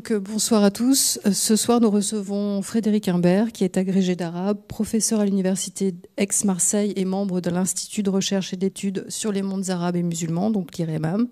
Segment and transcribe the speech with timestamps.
[0.00, 1.20] Donc euh, bonsoir à tous.
[1.26, 6.94] Euh, ce soir, nous recevons Frédéric Imbert, qui est agrégé d'arabe, professeur à l'université Aix-Marseille
[6.96, 10.78] et membre de l'Institut de recherche et d'études sur les mondes arabes et musulmans, donc
[10.78, 11.28] l'IREMAM.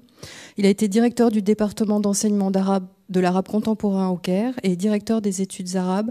[0.58, 5.22] Il a été directeur du département d'enseignement d'arabe de l'arabe contemporain au Caire et directeur
[5.22, 6.10] des études arabes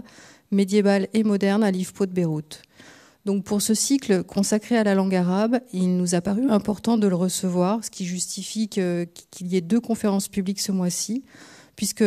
[0.50, 2.62] médiévales et modernes à l'IFPO de Beyrouth.
[3.24, 7.06] Donc pour ce cycle consacré à la langue arabe, il nous a paru important de
[7.06, 9.06] le recevoir, ce qui justifie qu'il
[9.42, 11.22] y ait deux conférences publiques ce mois-ci
[11.78, 12.04] puisque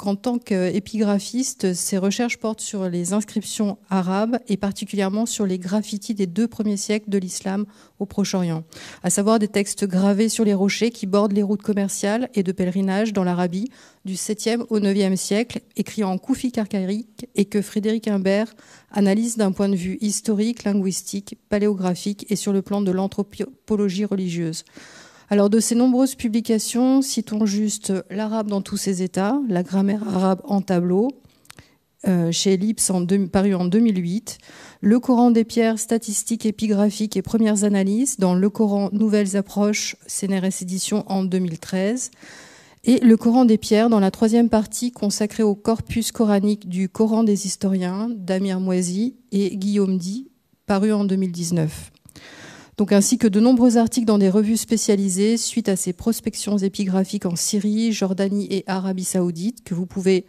[0.00, 6.14] qu'en tant qu'épigraphiste, ses recherches portent sur les inscriptions arabes et particulièrement sur les graffitis
[6.14, 7.66] des deux premiers siècles de l'islam
[7.98, 8.64] au Proche-Orient,
[9.02, 12.50] à savoir des textes gravés sur les rochers qui bordent les routes commerciales et de
[12.50, 13.68] pèlerinage dans l'Arabie
[14.06, 18.54] du 7e au 9e siècle, écrits en koufi carcarique et que Frédéric Imbert
[18.92, 24.64] analyse d'un point de vue historique, linguistique, paléographique et sur le plan de l'anthropologie religieuse.
[25.32, 30.40] Alors de ces nombreuses publications, citons juste l'arabe dans tous ses états, la grammaire arabe
[30.42, 31.12] en tableau,
[32.08, 32.90] euh, chez Ellipse
[33.30, 34.38] paru en 2008,
[34.80, 40.62] le Coran des pierres, statistiques, épigraphiques et premières analyses dans le Coran Nouvelles approches, CNRS
[40.62, 42.10] édition en 2013,
[42.82, 47.22] et le Coran des pierres dans la troisième partie consacrée au corpus coranique du Coran
[47.22, 50.28] des historiens d'Amir Moisi et Guillaume Di,
[50.66, 51.92] paru en 2019
[52.80, 57.26] donc ainsi que de nombreux articles dans des revues spécialisées suite à ces prospections épigraphiques
[57.26, 60.24] en Syrie, Jordanie et Arabie Saoudite que vous pouvez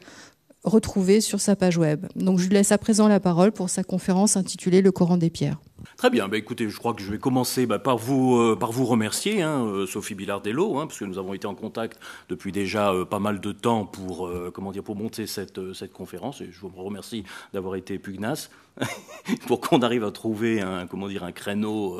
[0.65, 2.07] retrouver sur sa page web.
[2.17, 5.29] Donc je lui laisse à présent la parole pour sa conférence intitulée Le Coran des
[5.29, 5.61] pierres.
[5.95, 8.73] Très bien, bah, écoutez, je crois que je vais commencer bah, par, vous, euh, par
[8.73, 12.51] vous remercier, hein, euh, Sophie Billardello, hein, parce que nous avons été en contact depuis
[12.51, 16.49] déjà euh, pas mal de temps pour, comment dire, pour monter cette, cette conférence, et
[16.51, 18.49] je vous remercie d'avoir été pugnace
[19.47, 21.99] pour qu'on arrive à trouver un, comment dire, un créneau,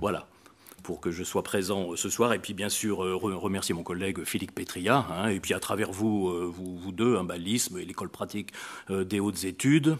[0.00, 0.26] voilà,
[0.82, 2.32] pour que je sois présent ce soir.
[2.32, 5.06] Et puis, bien sûr, remercier mon collègue Philippe Petria.
[5.10, 8.52] Hein, et puis, à travers vous, vous, vous deux, un balisme et l'école pratique
[8.88, 9.96] des hautes études,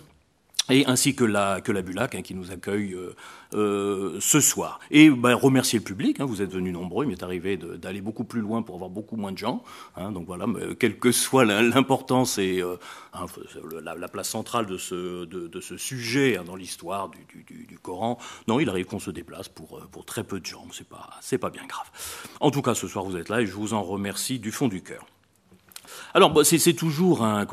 [0.71, 3.15] et ainsi que la, que la Bulac hein, qui nous accueille euh,
[3.55, 4.79] euh, ce soir.
[4.91, 8.25] Et ben, remercier le public, hein, vous êtes venus nombreux, il m'est arrivé d'aller beaucoup
[8.25, 9.63] plus loin pour avoir beaucoup moins de gens.
[9.97, 12.77] Hein, donc voilà, mais, quelle que soit l'importance et euh,
[13.83, 18.19] la, place centrale de ce, de, de ce sujet dans l'histoire du, du, du, Coran,
[18.47, 21.51] non, il arrive qu'on se déplace pour, pour très peu de gens, c'est pas, pas
[21.51, 21.91] bien grave.
[22.41, 24.69] En tout cas, ce soir vous êtes là et je vous en remercie du fond
[24.69, 25.07] du cœur.
[26.15, 27.47] Alors, c'est toujours un,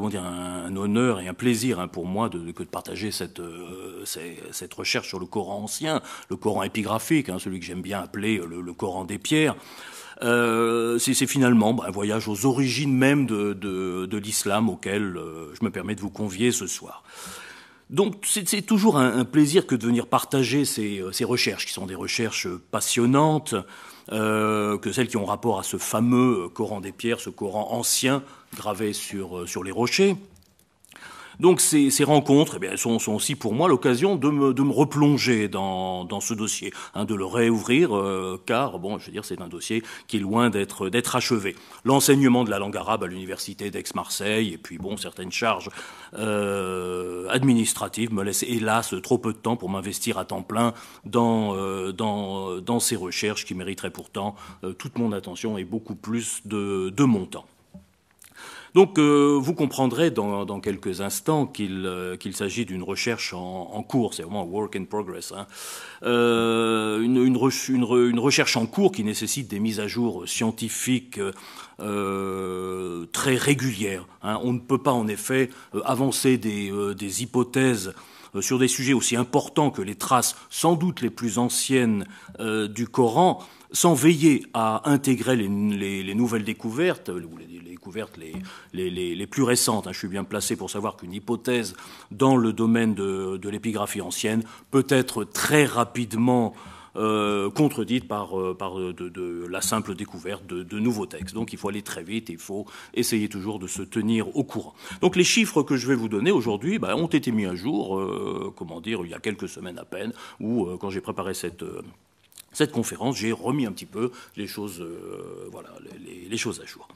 [0.75, 5.19] honneur et un plaisir hein, pour moi de, de partager cette, euh, cette recherche sur
[5.19, 9.17] le Coran ancien, le Coran épigraphique, hein, celui que j'aime bien appeler le, Coran des
[9.17, 9.55] pierres.
[10.21, 15.71] Euh, c'est finalement bah, un voyage aux origines même de, l'islam auquel euh, je me
[15.71, 17.03] permets de vous convier ce soir.
[17.89, 22.47] Donc c'est toujours un, plaisir que de venir partager ces, recherches, qui sont des recherches
[22.69, 23.55] passionnantes,
[24.11, 28.21] euh, que celles qui ont rapport à ce fameux Coran des pierres, ce Coran ancien
[28.55, 30.15] gravé sur, euh, sur les rochers.
[31.39, 34.73] Donc ces, ces rencontres eh bien, sont, aussi pour moi l'occasion de me, de me
[34.73, 39.23] replonger dans, dans ce dossier, hein, de le réouvrir, euh, car bon, je veux dire,
[39.23, 41.55] c'est un dossier qui est loin d'être d'être achevé.
[41.85, 45.69] L'enseignement de la langue arabe à l'université d'Aix-Marseille, et puis bon, certaines charges
[46.13, 50.73] euh, administratives me laissent hélas trop peu de temps pour m'investir à temps plein
[51.05, 51.55] dans,
[51.93, 54.35] dans, dans ces recherches qui mériteraient pourtant
[54.77, 57.45] toute mon attention et beaucoup plus de, de mon temps.
[58.75, 63.83] Donc euh, vous comprendrez dans, dans quelques instants qu'il euh, s'agit d'une recherche en, en
[63.83, 65.47] cours, c'est vraiment un work in progress, hein.
[66.03, 67.37] euh, une, une,
[67.69, 71.19] une, une, recherche en cours qui nécessite des mises à jour scientifiques
[71.79, 74.05] euh, très régulières.
[74.21, 74.39] Hein.
[74.43, 77.93] On ne peut pas en effet euh, avancer des, des hypothèses
[78.41, 82.05] sur des sujets aussi importants que les traces sans doute les plus anciennes
[82.39, 88.17] du Coran sans veiller à intégrer les, les, les nouvelles découvertes, les, découvertes
[88.73, 89.87] les, plus récentes.
[89.87, 89.91] Hein.
[89.93, 91.75] Je suis bien placé pour savoir qu'une hypothèse
[92.11, 96.53] dans le domaine de l'épigraphie ancienne peut être très rapidement
[96.95, 101.35] euh, contredite par, euh, par de, de, la simple découverte de, nouveaux textes.
[101.35, 104.73] Donc il faut aller très vite, il faut essayer toujours de se tenir au courant.
[105.01, 107.97] Donc les chiffres que je vais vous donner aujourd'hui bah, ont été mis à jour,
[107.97, 111.33] euh, comment dire, il y a quelques semaines à peine, ou euh, quand j'ai préparé
[111.33, 111.81] cette euh,
[112.51, 115.69] cette conférence, j'ai remis un petit peu les choses, euh, voilà,
[116.29, 116.87] les, choses à jour.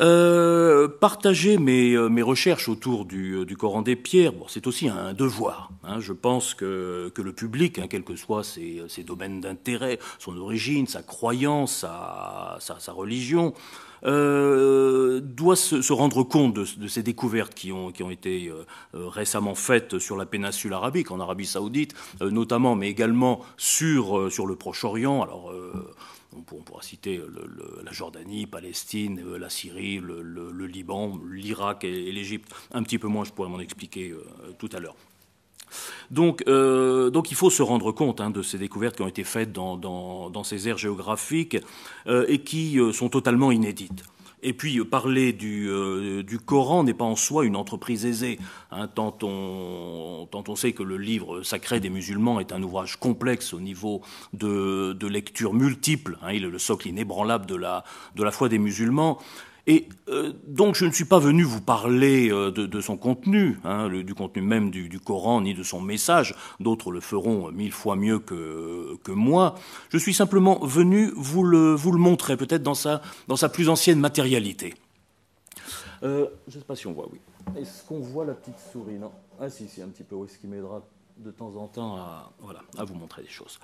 [0.00, 5.12] Euh, partager mes, euh, mes, recherches autour du, euh, Coran des pierres, c'est aussi un
[5.12, 5.70] devoir.
[5.84, 6.00] Hein.
[6.00, 10.38] Je pense que, que le public, hein, quels que soient ses, ses domaines d'intérêt, son
[10.38, 13.52] origine, sa croyance, sa, sa, religion,
[14.02, 18.50] doit se, rendre compte de, ces découvertes qui ont, qui ont été
[18.94, 24.56] récemment faites sur la péninsule arabique, en Arabie saoudite notamment, mais également sur, sur le
[24.56, 25.20] Proche-Orient.
[25.20, 25.52] Alors
[26.36, 27.20] On, pourra citer
[27.84, 32.52] la Jordanie, Palestine, la Syrie, le, Liban, l'Irak et, l'Égypte.
[32.72, 34.14] Un petit peu moins, je pourrais m'en expliquer
[34.58, 34.96] tout à l'heure.
[36.10, 39.52] Donc, donc, il faut se rendre compte hein, de ces découvertes qui ont été faites
[39.52, 41.56] dans ces aires géographiques
[42.06, 44.04] et qui sont totalement inédites.
[44.42, 48.38] Et puis euh, parler euh, du, Coran n'est pas en soi une entreprise aisée,
[48.70, 52.96] hein, tant, on, tant, on, sait que le livre sacré des musulmans est un ouvrage
[52.96, 54.02] complexe au niveau
[54.32, 56.18] de, de lecture multiple.
[56.22, 57.84] Hein, il est le socle inébranlable de la,
[58.16, 59.18] de la foi des musulmans.
[59.66, 63.88] Et euh, donc je ne suis pas venu vous parler euh, de, son contenu, hein,
[63.88, 68.18] du contenu même du, Coran, ni de son message, d'autres le feront mille fois mieux
[68.18, 69.54] que, moi.
[69.90, 73.00] Je suis simplement venu vous le, montrer, peut-être dans sa,
[73.52, 74.74] plus ancienne matérialité.
[76.02, 77.20] Euh, je ne sais pas si on voit, oui.
[77.60, 78.96] Est-ce qu'on voit la petite souris?
[79.40, 80.82] Ah si, c'est un petit peu, oui, ce qui m'aidera
[81.18, 82.32] de temps en temps à,
[82.78, 83.58] à vous montrer des choses.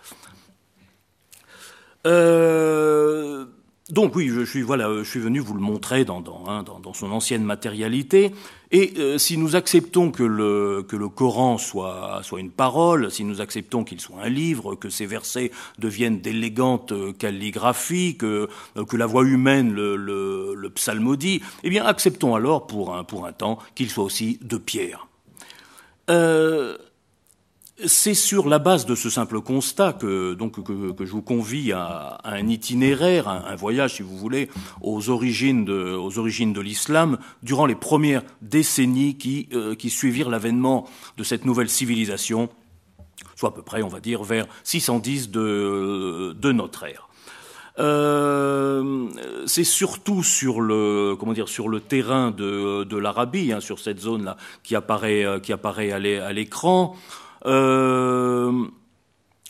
[2.06, 3.46] Euh,
[3.90, 6.92] donc oui, je suis voilà, je suis venu vous le montrer dans, dans, hein, dans,
[6.92, 8.32] son ancienne matérialité.
[8.72, 13.22] Et euh, si nous acceptons que le, que le Coran soit, soit une parole, si
[13.24, 18.48] nous acceptons qu'il soit un livre, que ses versets deviennent d'élégantes calligraphies, que,
[18.88, 23.24] que la voix humaine le, le, le psalmodie, eh bien acceptons alors pour un, pour
[23.24, 25.06] un temps qu'il soit aussi de pierre.
[26.10, 26.76] Euh,
[27.84, 32.18] c'est sur la base de ce simple constat que, donc, que, je vous convie à,
[32.24, 34.48] un itinéraire, un, voyage, si vous voulez,
[34.80, 40.30] aux origines de, aux origines de l'islam durant les premières décennies qui, euh, qui suivirent
[40.30, 40.88] l'avènement
[41.18, 42.48] de cette nouvelle civilisation,
[43.34, 47.08] soit à peu près, on va dire, vers 610 de, de notre ère.
[47.78, 49.10] Euh,
[49.44, 54.00] c'est surtout sur le comment dire sur le terrain de, de l'Arabie, hein, sur cette
[54.00, 56.96] zone là qui apparaît euh, qui apparaît à l'écran.
[57.46, 58.66] Euh,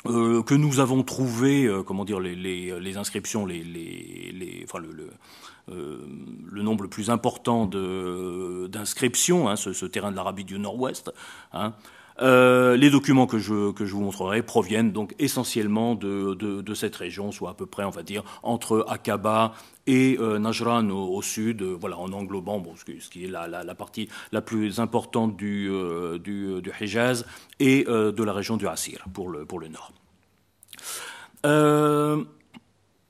[0.07, 6.83] euh, que nous avons trouvé, euh, comment dire, les, inscriptions, les, les, enfin le, nombre
[6.85, 11.13] le plus important d'inscriptions, hein, ce, ce, terrain de l'Arabie du Nord-Ouest.
[11.53, 11.73] Hein,
[12.21, 16.75] euh, les documents que je, que je vous montrerai proviennent donc essentiellement de, de, de,
[16.75, 19.53] cette région, soit à peu près, on va dire, entre Aqaba
[19.87, 23.65] et euh, Najran au, sud, euh, voilà, en englobant bon, ce, qui est la, la,
[23.65, 27.27] la, partie la plus importante du, euh, du, du Hijaz
[27.61, 29.93] et de la région du Asir pour le, pour le nord.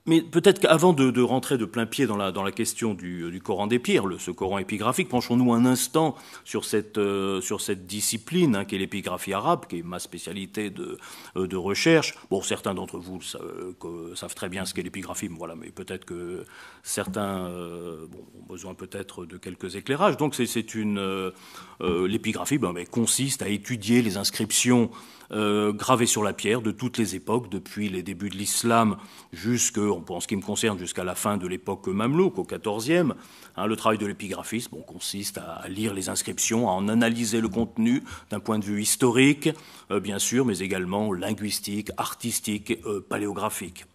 [0.07, 3.81] Mais peut-être qu'avant de, rentrer de plein pied dans la, question du, du Coran des
[3.81, 6.15] pierres, le, ce Coran épigraphique, penchons-nous un instant
[6.45, 7.41] sur cette, euh,
[7.77, 10.97] discipline hein, qui est l'épigraphie arabe, qui est ma spécialité de,
[11.37, 12.15] euh, recherche.
[12.31, 16.05] Bon, certains d'entre vous euh, savent très bien ce qu'est l'épigraphie, mais, voilà, mais peut-être
[16.05, 16.45] que
[16.85, 20.17] certains ont besoin peut-être de quelques éclairages.
[20.17, 21.33] Donc c'est une
[21.81, 24.91] l'épigraphie ben, consiste à étudier les inscriptions
[25.33, 28.97] euh, gravé sur la pierre de toutes les époques, depuis les débuts de l'islam
[29.33, 33.15] jusqu'à, en ce qui me concerne, jusqu'à la fin de l'époque mamelouk, au XIVe.
[33.57, 38.03] Hein, le travail de l'épigraphiste consiste à lire les inscriptions, à en analyser le contenu
[38.31, 39.51] d'un point de vue historique,
[39.91, 43.87] euh, bien sûr, mais également linguistique, artistique, euh, paléographique.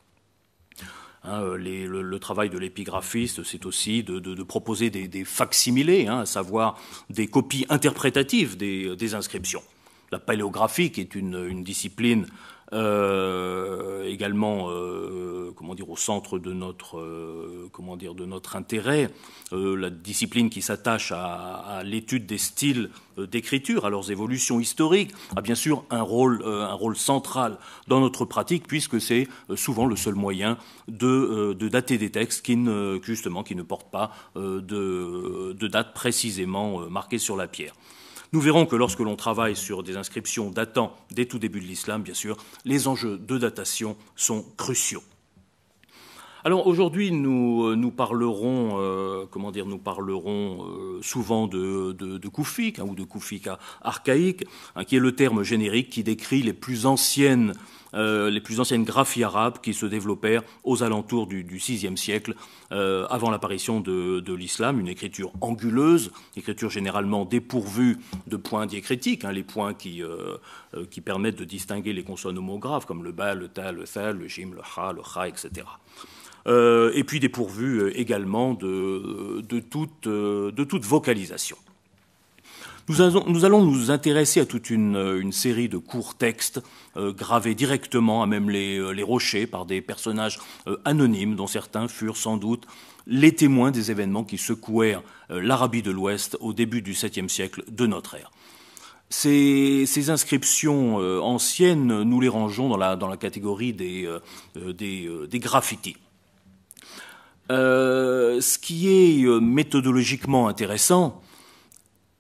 [1.24, 6.26] Hein, euh, le, travail de l'épigraphiste, c'est aussi de, proposer des, des facsimilés, hein, à
[6.26, 6.80] savoir
[7.10, 9.62] des copies interprétatives des inscriptions
[10.12, 12.28] la paléographie, est une, discipline
[12.74, 19.10] euh, également, euh, comment dire, au centre de notre, euh, comment dire, de notre intérêt,
[19.52, 25.56] la discipline qui s'attache à, l'étude des styles d'écriture, à leurs évolutions historiques, a bien
[25.56, 27.58] sûr un rôle, un rôle central
[27.90, 32.56] dans notre pratique, puisque c'est souvent le seul moyen de, de, dater des textes qui
[32.56, 37.74] ne, justement, qui ne portent pas de, de date précisément marquée sur la pierre.
[38.34, 42.02] Nous verrons que lorsque l'on travaille sur des inscriptions datant des tout débuts de l'islam,
[42.02, 45.04] bien sûr, les enjeux de datation sont cruciaux.
[46.46, 52.28] Alors aujourd'hui, nous, euh, parlerons, euh, comment dire, nous parlerons euh, souvent de, de, de
[52.30, 53.50] koufik hein, ou de koufik
[53.82, 54.46] archaïque,
[54.76, 57.54] hein, qui est le terme générique qui décrit les plus anciennes
[57.94, 62.36] euh, les plus anciennes graphies arabes qui se développèrent aux alentours du, VIe siècle,
[62.72, 69.32] euh, avant l'apparition de, l'islam, une écriture anguleuse, écriture généralement dépourvue de points diacritiques, hein,
[69.32, 70.38] les points qui, euh,
[70.90, 74.28] qui permettent de distinguer les consonnes homographes, comme le ba, le ta, le tha, le
[74.28, 75.68] jim, le ha, le kha, etc.
[76.46, 81.58] Et puis dépourvu euh, également de toute vocalisation.
[82.90, 86.62] Nous allons, nous intéresser à toute une, une série de courts textes
[86.98, 91.88] euh, gravés directement à même les, euh, rochers par des personnages euh, anonymes dont certains
[91.88, 92.66] furent sans doute
[93.08, 97.64] les témoins des événements qui secouèrent euh, l'Arabie de l'Ouest au début du 7e siècle
[97.70, 98.32] de notre ère.
[99.10, 104.08] Ces, inscriptions anciennes, nous les rangeons dans la, catégorie des
[105.34, 105.98] graffitis.
[107.50, 111.22] ce qui est méthodologiquement intéressant,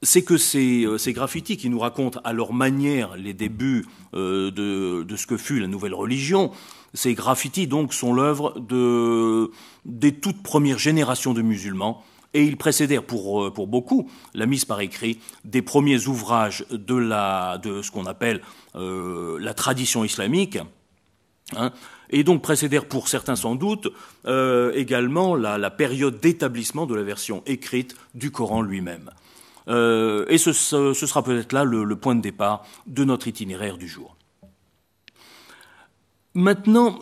[0.03, 4.49] c'est que ces, ces, graffitis qui nous racontent à leur manière les débuts de,
[5.03, 6.51] de, ce que fut la nouvelle religion,
[6.93, 9.51] ces graffitis donc sont l'œuvre de,
[9.85, 12.03] des toutes premières générations de musulmans
[12.33, 16.95] et ils précédèrent pour, euh, pour beaucoup la mise par écrit des premiers ouvrages de,
[16.95, 18.41] la, ce qu'on appelle
[18.75, 20.57] euh, la tradition islamique,
[21.55, 21.71] hein,
[22.09, 23.89] et donc précédèrent pour certains sans doute
[24.25, 29.11] euh, également la, période d'établissement de la version écrite du Coran lui-même.
[29.67, 34.15] Et ce, sera peut-être là le point de départ de notre itinéraire du jour.
[36.33, 36.99] Maintenant,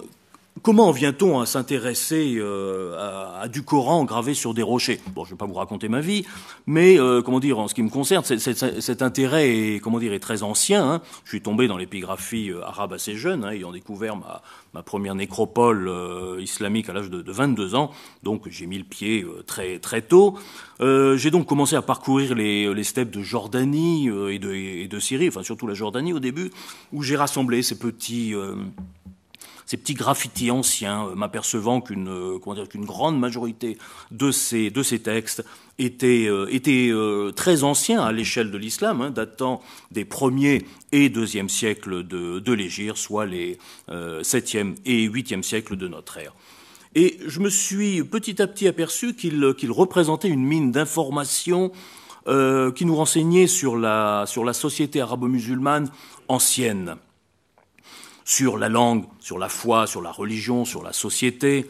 [0.61, 4.99] Comment vient-on à s'intéresser euh, à, du Coran gravé sur des rochers?
[5.15, 6.25] Bon, je ne vais pas vous raconter ma vie,
[6.65, 10.19] mais euh, comment dire, en ce qui me concerne, cet intérêt est, comment dire, est
[10.19, 10.91] très ancien.
[10.91, 11.01] Hein.
[11.23, 14.41] Je suis tombé dans l'épigraphie euh, arabe assez jeune, hein, ayant découvert ma,
[14.73, 15.91] ma première nécropole
[16.39, 17.91] islamique à l'âge de, de, 22 ans,
[18.23, 20.37] donc j'ai mis le pied très très tôt.
[20.79, 25.29] j'ai donc commencé à parcourir les, les steppes de Jordanie et de, et, de, Syrie,
[25.29, 26.51] enfin surtout la Jordanie au début,
[26.91, 28.33] où j'ai rassemblé ces petits
[29.69, 33.77] ces petits graffitis anciens, euh, m'apercevant qu'une euh, qu'une grande majorité
[34.09, 35.45] de ces, de ces textes
[35.77, 36.91] étaient, euh, étaient
[37.35, 39.61] très anciens à l'échelle de l'islam, hein, datant
[39.91, 43.59] des premiers et deuxième siècles de, de l'Égypte, soit les
[43.89, 46.33] 7e et 8e siècles de notre ère.
[46.95, 51.71] Et je me suis petit à petit aperçu qu'il qu'il représentait une mine d'informations
[52.25, 55.91] qui nous renseignait sur la, sur la société arabo-musulmane
[56.27, 56.97] ancienne
[58.29, 61.65] sur la langue, sur la foi, sur la religion, sur la société.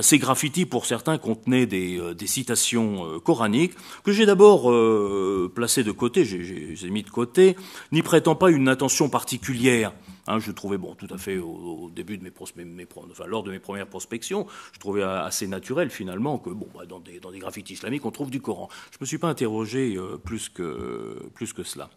[0.00, 3.74] Ces graffitis, pour certains, contenaient des, euh, citations euh, coraniques
[4.04, 7.56] que j'ai d'abord euh, placées de côté, j'ai mis de côté,
[7.90, 9.92] n'y prêtant pas une attention particulière.
[10.28, 15.02] Hein, je trouvais, bon, tout à fait au, début de mes, premières prospections, je trouvais
[15.02, 18.68] assez naturel finalement que, bon, bah, dans, des, graffitis islamiques, on trouve du Coran.
[18.92, 21.90] Je ne me suis pas interrogé plus, que, plus que cela.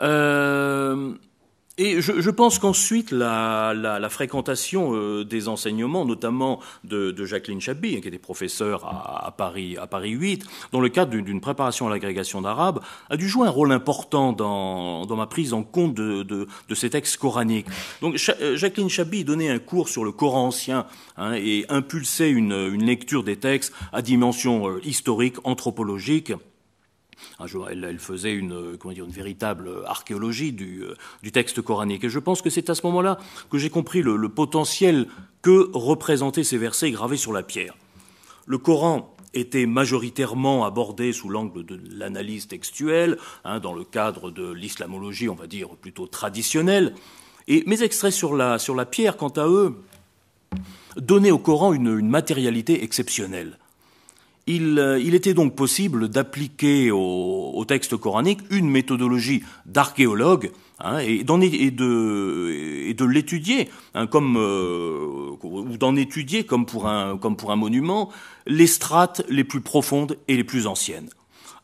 [0.00, 1.14] Euh,
[1.78, 8.18] et je, pense qu'ensuite, la, fréquentation euh, des enseignements, notamment de, Jacqueline Chabi, qui était
[8.18, 13.16] professeure à, Paris, à Paris 8, dans le cadre d'une préparation à l'agrégation d'arabe, a
[13.16, 17.68] dû jouer un rôle important dans, ma prise en compte de, ces textes coraniques.
[18.02, 20.86] Donc euh, Jacqueline Chabi donnait un cours sur le Coran ancien
[21.16, 22.52] hein, et impulsait une,
[22.84, 26.32] lecture des textes à dimension euh, historique, anthropologique,
[27.70, 32.04] elle, faisait une, une véritable archéologie du, euh, du, texte coranique.
[32.04, 33.18] Et je pense que c'est à ce moment-là
[33.50, 35.06] que j'ai compris le, potentiel
[35.42, 37.74] que représentaient ces versets gravés sur la pierre.
[38.46, 44.52] Le Coran était majoritairement abordé sous l'angle de l'analyse textuelle, hein, dans le cadre de
[44.52, 46.94] l'islamologie, on va dire, plutôt traditionnelle.
[47.48, 49.82] Et mes extraits sur la, pierre, quant à eux,
[50.96, 53.58] donnaient au Coran une matérialité exceptionnelle.
[54.48, 63.04] Euh, il, était donc possible d'appliquer au, texte coranique une méthodologie d'archéologue hein, et, de,
[63.04, 67.16] l'étudier, hein, comme, euh, ou d'en étudier comme pour, un,
[67.56, 68.10] monument
[68.46, 71.08] les strates les plus profondes et les plus anciennes.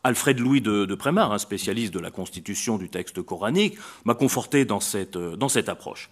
[0.05, 4.79] Alfred Louis de, de un spécialiste de la constitution du texte coranique, m'a conforté dans
[4.79, 6.09] cette, dans cette approche.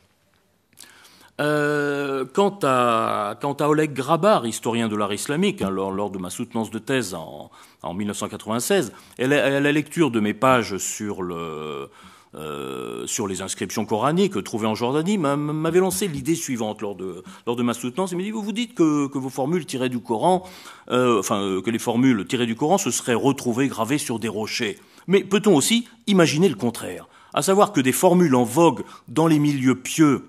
[1.40, 6.32] Euh, quant, à, quant à Oleg Grabar, historien de l'art islamique, hein, lors, de ma
[6.32, 7.52] soutenance de thèse en,
[7.84, 11.90] en 1996, à la lecture de mes pages sur, le,
[12.36, 17.56] euh, sur les inscriptions coraniques trouvées en Jordanie, m'avait lancé l'idée suivante lors de, lors
[17.56, 18.12] de ma soutenance.
[18.12, 20.44] Il m'a dit, vous vous dites que, que vos formules tirées du Coran,
[20.92, 24.28] euh, enfin, euh, que les formules tirées du Coran se seraient retrouvées gravées sur des
[24.28, 24.78] rochers.
[25.08, 27.08] Mais peut-on aussi imaginer le contraire?
[27.34, 30.24] À savoir que des formules en vogue dans les milieux pieux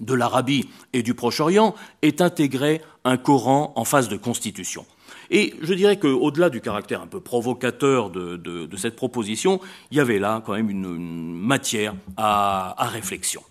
[0.00, 4.86] de l'Arabie et du Proche-Orient est intégré un Coran en phase de constitution.
[5.30, 9.60] Et je dirais qu'au-delà du caractère un peu provocateur de, cette proposition,
[9.90, 13.42] il y avait là quand même une, matière à réflexion.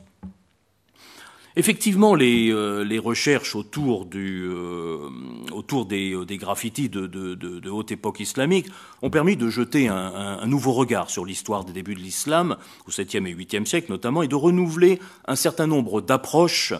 [1.55, 5.09] Effectivement, les, euh, recherches autour, euh,
[5.51, 8.67] euh, des, graffitis de, haute époque islamique
[9.03, 12.57] ont permis de jeter un, nouveau regard sur l'histoire des débuts de l'islam,
[12.87, 16.73] au 7e et 8e siècle notamment, et de renouveler un certain nombre d'approches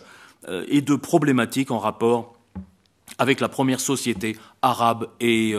[0.67, 2.35] et de problématiques en rapport
[3.19, 5.55] avec la première société arabe et,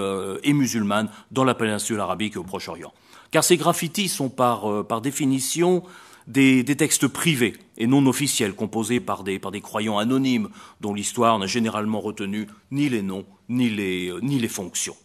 [0.46, 2.92] musulmane dans la péninsule arabique et au Proche-Orient.
[3.30, 5.84] Car ces graffitis sont par définition
[6.26, 10.48] des, textes privés et non officiels composés par des, croyants anonymes
[10.80, 14.96] dont l'histoire n'a généralement retenu ni les noms ni les, euh, fonctions.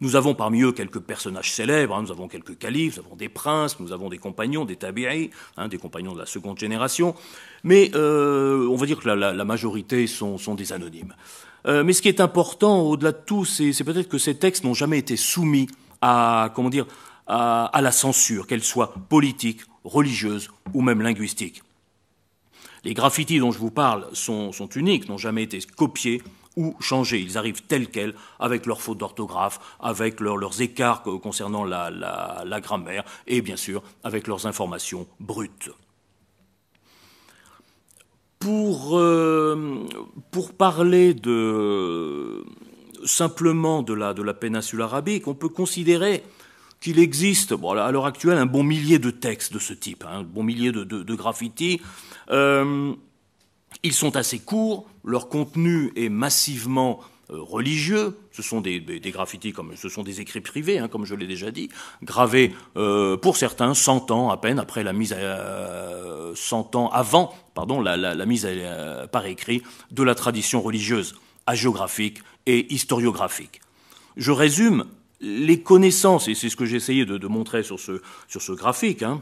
[0.00, 2.02] Nous avons parmi eux quelques personnages célèbres, hein.
[2.02, 5.66] nous avons quelques califes, nous avons des princes, nous avons des compagnons, des tabi'i, hein,
[5.66, 7.16] des compagnons de la seconde génération,
[7.64, 11.14] mais euh, on va dire que la, majorité sont, des anonymes.
[11.66, 14.74] Euh, mais ce qui est important, au-delà de tout, c'est peut-être que ces textes n'ont
[14.74, 15.66] jamais été soumis
[16.00, 16.86] à, comment dire,
[17.28, 21.62] à, la censure, qu'elle soit politique, religieuse ou même linguistique.
[22.84, 26.22] Les graffitis dont je vous parle sont, uniques, n'ont jamais été copiés
[26.56, 27.20] ou changés.
[27.20, 33.42] Ils arrivent tels quels, avec leurs fautes d'orthographe, avec leurs écarts concernant la, grammaire, et
[33.42, 35.70] bien sûr avec leurs informations brutes.
[38.38, 39.84] Pour, euh,
[40.30, 42.44] pour parler de,
[43.04, 46.22] simplement de la, de la péninsule arabique, on peut considérer
[46.80, 50.18] qu'il existe, bon, à l'heure actuelle, un bon millier de textes de ce type, hein,
[50.18, 51.80] un bon millier de, graffitis.
[52.30, 52.94] Euh,
[53.82, 58.16] ils sont assez courts, leur contenu est massivement euh, religieux.
[58.32, 61.50] Ce sont des, graffitis, comme ce sont des écrits privés, hein, comme je l'ai déjà
[61.50, 61.68] dit,
[62.02, 67.34] gravés euh, pour certains 100 ans à peine après la mise à 100 ans avant,
[67.54, 68.48] pardon, la, mise
[69.10, 71.16] par écrit de la tradition religieuse,
[71.46, 73.60] hagiographique et historiographique.
[74.16, 74.84] Je résume
[75.20, 79.02] les connaissances, et c'est ce que j'ai essayé de, montrer sur ce, sur ce graphique,
[79.02, 79.20] hein,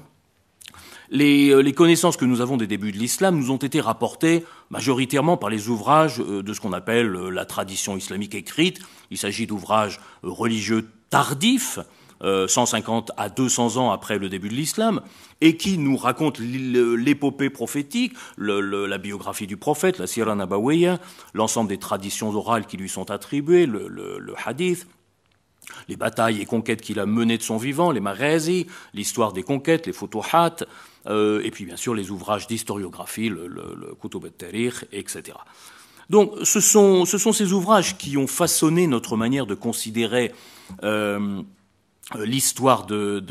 [1.12, 5.36] euh, les, connaissances que nous avons des débuts de l'islam nous ont été rapportées majoritairement
[5.36, 8.80] par les ouvrages euh, de ce qu'on appelle euh, la tradition islamique écrite.
[9.10, 11.78] Il s'agit d'ouvrages religieux tardifs,
[12.22, 15.02] 150 à 200 ans après le début de l'islam,
[15.42, 20.98] et qui nous racontent l'épopée prophétique, la biographie du prophète, la Sirah Nabawiya,
[21.34, 24.86] l'ensemble des traditions orales qui lui sont attribuées, le, le hadith,
[25.88, 29.86] les batailles et conquêtes qu'il a menées de son vivant, les Maghazi, l'histoire des conquêtes,
[29.86, 30.56] les Futuhat,
[31.06, 35.36] euh, et puis bien sûr les ouvrages d'historiographie, le, le, Kutub al-Tarikh, etc.
[36.10, 40.32] Donc ce sont, ce sont, ces ouvrages qui ont façonné notre manière de considérer
[40.82, 41.42] euh,
[42.24, 43.22] l'histoire de,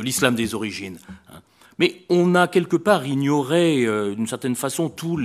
[0.00, 0.98] l'islam des origines.
[1.30, 1.40] Hein.
[1.78, 5.18] Mais on a quelque part ignoré, euh, d'une certaine façon, tous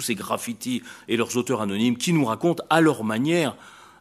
[0.00, 3.56] ces graffitis et leurs auteurs anonymes qui nous racontent à leur manière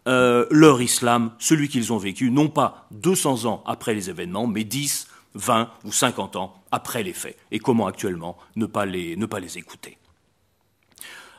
[0.08, 4.64] euh, leur islam, celui qu'ils ont vécu, non pas 200 ans après les événements, mais
[4.64, 7.38] 10, 20 ou 50 ans après les faits.
[7.52, 9.98] Et comment actuellement ne pas les, ne pas les écouter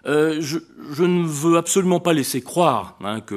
[0.07, 0.59] euh, je,
[1.03, 3.35] ne veux absolument pas laisser croire hein, que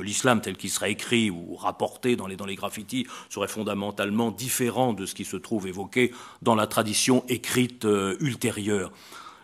[0.00, 4.92] l'islam tel qu'il serait écrit ou rapporté dans les, dans les graffitis serait fondamentalement différent
[4.92, 8.92] de ce qui se trouve évoqué dans la tradition écrite euh, ultérieure.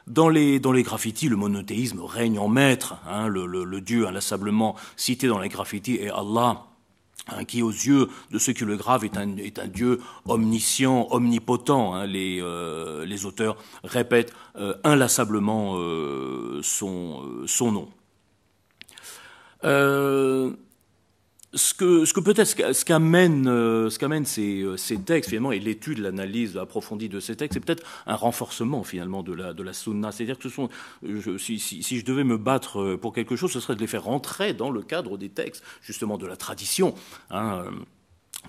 [0.09, 2.97] Dans les, dans les graffitis, le monothéisme règne en maître.
[3.07, 6.65] Hein, le, Dieu inlassablement cité dans les graffitis est Allah.
[7.31, 11.09] Hein, qui aux yeux de ceux qui le gravent est un, est un Dieu omniscient,
[11.11, 11.95] omnipotent.
[11.95, 12.07] Hein.
[12.07, 17.89] les, euh, les, auteurs répètent euh, inlassablement euh, son, son nom
[21.55, 25.99] ce que, peut-être ce qu'amène euh, ce qu'amène ces, euh, ces, textes finalement et l'étude,
[25.99, 30.13] l'analyse approfondie de ces textes, c'est peut-être un renforcement finalement de la de la sunna.
[30.13, 30.49] C'est-à-dire que
[31.39, 34.05] si, si, je devais me battre euh, pour quelque chose, ce serait de les faire
[34.05, 36.95] rentrer dans le cadre des textes, justement de la tradition.
[37.31, 37.65] Hein,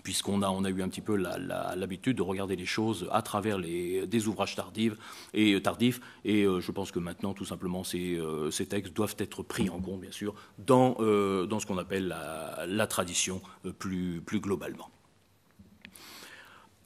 [0.04, 3.60] puisqu'on a, on a eu un petit peu l'habitude de regarder les choses à travers
[3.60, 4.94] des ouvrages tardifs,
[5.34, 8.94] et, euh, tardifs, et euh, je pense que maintenant, tout simplement, ces, euh, ces, textes
[8.94, 13.42] doivent être pris en compte, bien sûr, dans, ce qu'on appelle la, tradition
[13.78, 14.90] plus, globalement.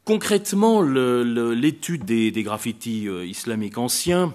[0.06, 4.34] Concrètement, l'étude des, graffitis islamiques anciens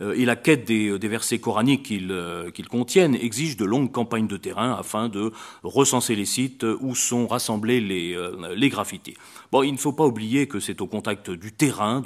[0.00, 4.76] et la quête des, versets coraniques qu'ils euh, contiennent exige de longues campagnes de terrain
[4.78, 5.32] afin de
[5.62, 9.14] recenser les sites où sont rassemblés les, euh, les graffitis.
[9.50, 12.02] Bon, il ne faut pas oublier que c'est au contact du terrain,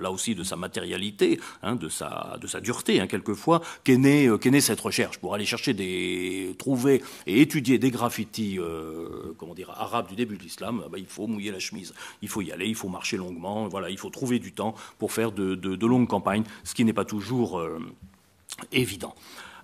[0.00, 4.60] là aussi de sa matérialité, hein, de, sa, dureté, hein, quelquefois, qu'est née, qu'est née
[4.60, 5.74] cette recherche pour aller chercher
[6.58, 10.84] trouver et étudier des graffitis, euh, comment dire, arabes du début de l'islam.
[10.90, 13.88] Bah, il faut mouiller la chemise, il faut y aller, il faut marcher longuement, voilà,
[13.88, 17.06] il faut trouver du temps pour faire de, de longues campagnes, ce qui n'est pas
[17.06, 17.78] toujours euh,
[18.72, 19.14] évident.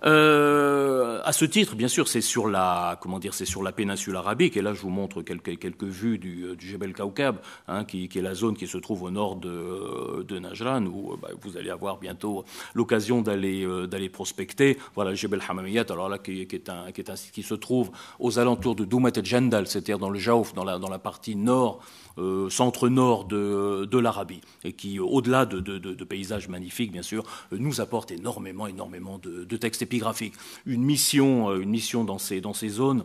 [0.05, 4.15] Euh, à ce titre, bien sûr, c'est sur la comment dire, c'est sur la péninsule
[4.15, 4.57] arabique.
[4.57, 8.21] Et là, je vous montre quelques vues du, euh, du Jebel Kaukab, hein, qui, est
[8.21, 11.69] la zone qui se trouve au nord de, de Najran, où euh, bah, vous allez
[11.69, 14.77] avoir bientôt l'occasion d'aller euh, d'aller prospecter.
[14.95, 17.43] Voilà, le Jebel Hamamiyat, alors là, qui, qui, est un qui est un site qui
[17.43, 20.89] se trouve aux alentours de Doumat el Jandal, c'est-à-dire dans le Jaouf, dans la dans
[20.89, 22.06] la partie nord euh,
[22.49, 29.19] centre-nord de, l'Arabie, et qui, au-delà de, paysages magnifiques, bien sûr, nous apporte énormément, énormément
[29.19, 30.35] de, textes épigraphiques.
[30.65, 33.03] Une mission, euh, une mission dans ces, dans ces zones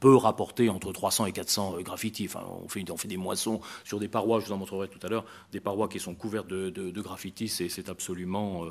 [0.00, 2.26] peut rapporter entre 300 et 400 euh, graffitis.
[2.26, 4.98] Enfin, on, fait, on fait des moissons sur des parois, je vous en montrerai tout
[5.04, 8.64] à l'heure, des parois qui sont couvertes de, graffitis, c'est absolument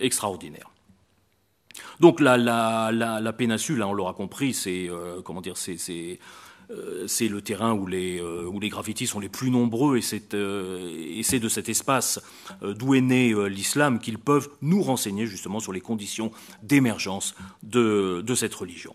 [0.00, 0.70] extraordinaire.
[2.00, 4.88] Donc la, péninsule, hein, on l'aura compris, c'est
[5.24, 6.18] comment dire, c'est
[7.06, 11.48] c'est le terrain où les, où les graffitis sont les plus nombreux et c'est de
[11.48, 12.20] cet espace
[12.62, 18.54] d'où est né l'islam qu'ils peuvent nous renseigner justement sur les conditions d'émergence de, cette
[18.54, 18.94] religion.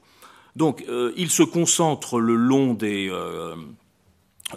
[0.55, 3.55] Donc ils se concentrent le long des euh,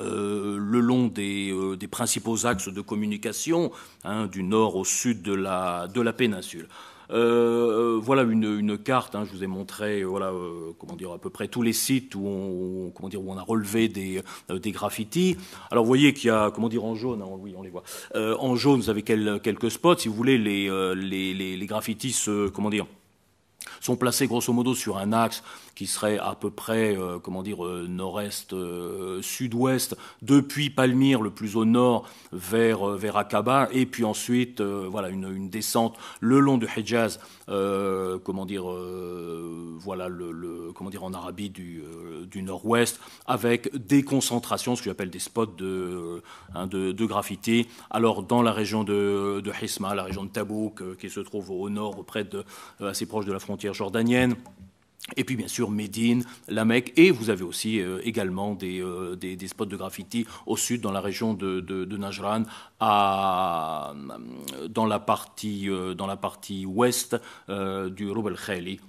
[0.01, 3.71] euh, principaux axes de communication,
[4.03, 6.69] hein, du nord au sud de la péninsule.
[7.11, 9.15] Euh, voilà une, carte.
[9.15, 10.33] Hein, je vous ai montré, voilà,
[10.79, 13.43] comment dire, à peu près tous les sites où on, comment dire, où on a
[13.43, 14.23] relevé des,
[14.73, 15.37] graffitis.
[15.71, 17.85] Alors, vous voyez qu'il y a, comment dire, en jaune, hein, oui, on les voit.
[18.15, 19.99] en jaune, vous avez quelques spots.
[19.99, 22.87] Si vous voulez, les, les graffitis, comment dire,
[23.81, 25.43] sont placés grosso modo sur un axe
[25.75, 31.31] qui serait à peu près, euh, comment dire, euh, nord-est, euh, sud-ouest, depuis Palmyre, le
[31.31, 36.67] plus au nord, vers, vers Aqaba, et puis ensuite, voilà, une, descente le long du
[36.67, 38.65] Hejaz, comment dire,
[39.79, 41.83] voilà, le, comment dire, en Arabie du,
[42.31, 46.23] du nord-ouest, avec des concentrations, ce que j'appelle des spots de,
[46.55, 47.69] hein, de, de, graffiti.
[47.91, 51.69] Alors, dans la région de, de Hisma, la région de Tabouk, qui se trouve au
[51.71, 52.45] nord, près de,
[52.81, 54.37] assez proche de la frontière jordanienne,
[55.17, 59.49] et puis bien sûr Médine, la Mecque, et vous avez aussi euh, également euh, des,
[59.49, 62.45] spots de graffiti au sud, dans la région de, Najran,
[62.81, 63.95] dans,
[64.87, 67.17] la partie, euh, dans la partie ouest
[67.49, 68.81] du Rub el Khali,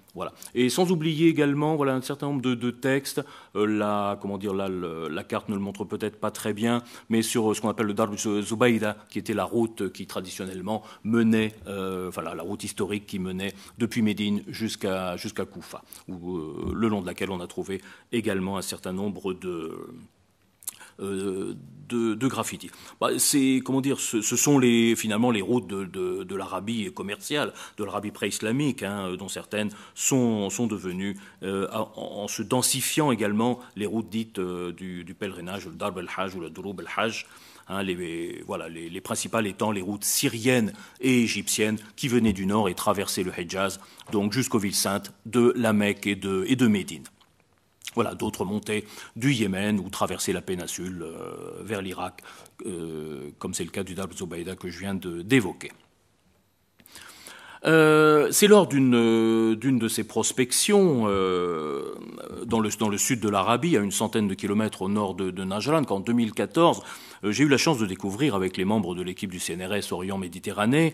[0.53, 3.21] Et sans oublier également un certain nombre de, textes.
[3.55, 4.17] Euh, la,
[5.23, 7.93] carte ne le montre peut-être pas très bien, mais sur euh, ce qu'on appelle le
[7.93, 13.53] Darb Zubayda, qui était la route qui traditionnellement menait, euh, la, route historique qui menait
[13.77, 16.37] depuis Médine jusqu'à jusqu'à Koufa, où,
[16.73, 19.77] le long de laquelle on a trouvé également un certain nombre de
[20.99, 22.69] de, de, graffiti.
[22.99, 24.59] Bah, c'est comment dire, ce, sont
[24.95, 31.17] finalement les routes de, l'Arabie commerciale, de l'Arabie pré-islamique, hein, dont certaines sont, sont devenues,
[31.43, 36.41] euh, en, se densifiant également, les routes dites euh, du, pèlerinage, le Darb el-Hajj ou
[36.41, 37.25] le Durub el-Hajj.
[37.67, 42.69] Hein, les, voilà, les, principales étant les routes syriennes et égyptiennes qui venaient du nord
[42.69, 43.79] et traversaient le Hejaz,
[44.11, 47.05] donc jusqu'aux villes saintes de la Mecque et de, et de Médine.
[47.95, 52.21] Voilà, d'autres montées du Yémen ou traverser la péninsule euh, vers l'Irak,
[52.65, 55.71] euh, comme c'est le cas du Dab Zubayda que je viens d'évoquer.
[57.65, 61.05] Euh, c'est lors d'une de ces prospections
[62.45, 65.83] dans, le, sud de l'Arabie, à une centaine de kilomètres au nord de, de Najran,
[65.83, 66.83] qu'en 2014,
[67.23, 70.17] euh, j'ai eu la chance de découvrir avec les membres de l'équipe du CNRS Orient
[70.17, 70.93] Méditerranée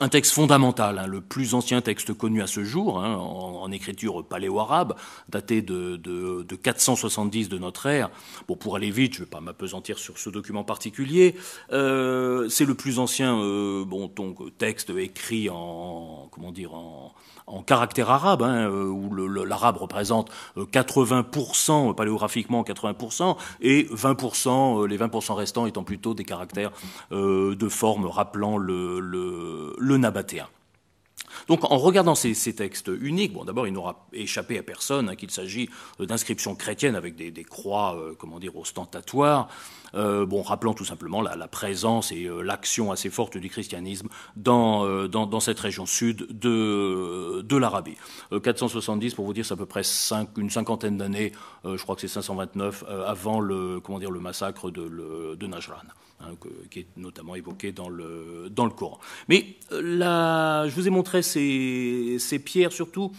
[0.00, 4.24] un texte fondamental, hein, le plus ancien texte connu à ce jour, hein, en, écriture
[4.24, 4.94] paléo-arabe,
[5.28, 8.10] daté de, de, de, 470 de notre ère.
[8.48, 11.34] Bon, pour aller vite, je ne vais pas m'apesantir sur ce document particulier.
[11.72, 16.72] Euh, c'est le plus ancien euh, bon, donc, texte écrit en, comment dire,
[17.66, 24.98] caractère arabe, hein, euh, où l'arabe représente 80%, euh, paléographiquement 80%, et 20%, euh, les
[24.98, 26.70] 20% restants étant plutôt des caractères
[27.10, 29.00] de forme rappelant le,
[29.78, 30.48] le nabatéen.
[31.46, 35.30] Donc en regardant ces, textes uniques, bon d'abord il n'aura échappé à personne hein, qu'il
[35.30, 39.48] s'agit d'inscriptions chrétiennes avec des, des croix, euh, comment dire, ostentatoires,
[39.94, 44.08] euh, bon rappelant tout simplement la, la présence et euh, l'action assez forte du christianisme
[44.36, 47.96] dans, euh, dans, dans, cette région sud de, de l'Arabie.
[48.42, 51.32] 470 pour vous dire c'est à peu près 5, une cinquantaine d'années,
[51.64, 55.76] je crois que c'est 529 avant le comment dire le massacre de, de Najran
[56.20, 56.26] hein,
[56.70, 58.98] qui est notamment évoqué dans le, dans le Coran.
[59.28, 63.12] Mais là, je vous ai montré ces, ces pierres surtout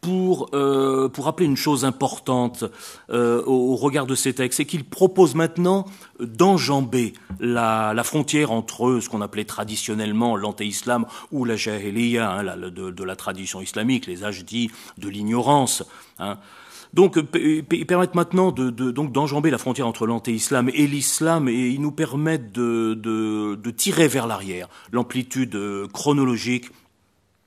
[0.00, 2.64] pour, euh, pour rappeler une chose importante
[3.10, 5.86] euh, au, regard de ces textes, c'est qu'il propose maintenant
[6.20, 13.16] d'enjamber la, frontière entre ce qu'on appelait traditionnellement l'anté-islam ou la jahiliya, hein, de, la
[13.16, 15.82] tradition islamique, les âges dits de l'ignorance.
[16.18, 16.38] Hein,
[16.94, 21.68] donc, euh, ils permettent maintenant de, donc d'enjamber la frontière entre l'anté-islam et l'islam, et
[21.68, 25.58] ils nous permettent de, tirer vers l'arrière l'amplitude
[25.92, 26.70] chronologique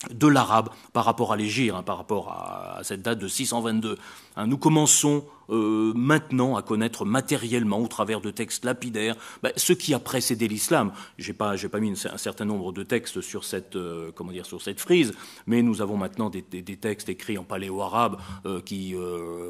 [0.10, 3.98] de l'arabe par rapport à l'égir, hein, par rapport à, cette date de 622.
[4.40, 9.74] Hein, nous commençons euh, maintenant à connaître matériellement, au travers de textes lapidaires, ben, ce
[9.74, 10.94] qui a précédé l'islam.
[11.18, 14.62] J'ai pas, pas mis un certain nombre de textes sur cette, euh, comment dire, sur
[14.62, 15.14] cette frise,
[15.46, 18.96] mais nous avons maintenant des, textes écrits en paléo-arabe euh, qui,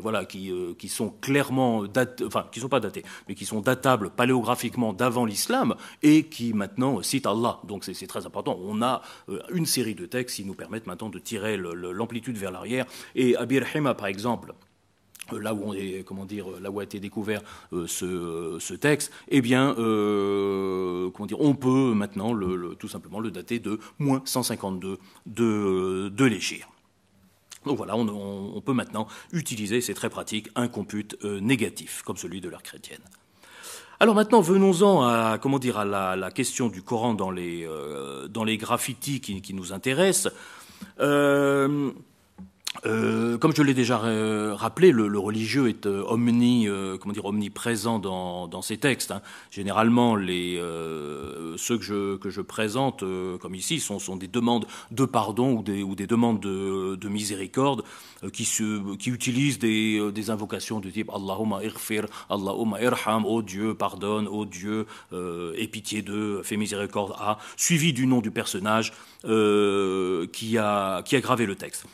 [0.02, 1.84] voilà, qui, qui sont clairement
[2.26, 7.04] enfin, qui sont pas datés, mais qui sont datables paléographiquement d'avant l'islam et qui maintenant
[7.04, 7.60] citent Allah.
[7.68, 8.58] Donc c'est très important.
[8.64, 9.04] On a
[9.54, 12.86] une série de textes qui nous permettent maintenant de tirer l'amplitude vers l'arrière.
[13.14, 14.56] Et Abir Hima, par exemple,
[15.34, 22.34] là où on où a été découvert ce, texte, eh bien, on peut maintenant
[22.78, 26.68] tout simplement le dater de moins 152 de, de l'Égypte.
[27.66, 32.40] Donc voilà, on, peut maintenant utiliser, c'est très pratique, un compute euh, négatif, comme celui
[32.40, 33.02] de l'ère chrétienne.
[34.00, 39.54] Alors maintenant, venons-en à, comment dire, la, question du Coran dans les, euh, graffitis qui
[39.54, 40.32] nous intéressent.
[42.86, 46.68] Euh, euh, comme je l'ai déjà euh, rappelé, le, religieux est euh, omni,
[47.00, 49.12] comment dire, omniprésent dans, dans ces textes.
[49.12, 49.22] Hein.
[49.52, 53.04] Généralement, ceux que je, présente,
[53.40, 57.84] comme ici, sont, des demandes de pardon ou des, demandes de, de miséricorde
[58.34, 64.28] qui, se, qui utilisent des, invocations du type Allahumma irfir, Allahumma irham, oh Dieu, pardonne,
[64.30, 71.04] oh Dieu, aie pitié d'eux, fais miséricorde à, suivi du nom du personnage qui a
[71.22, 71.86] gravé le texte.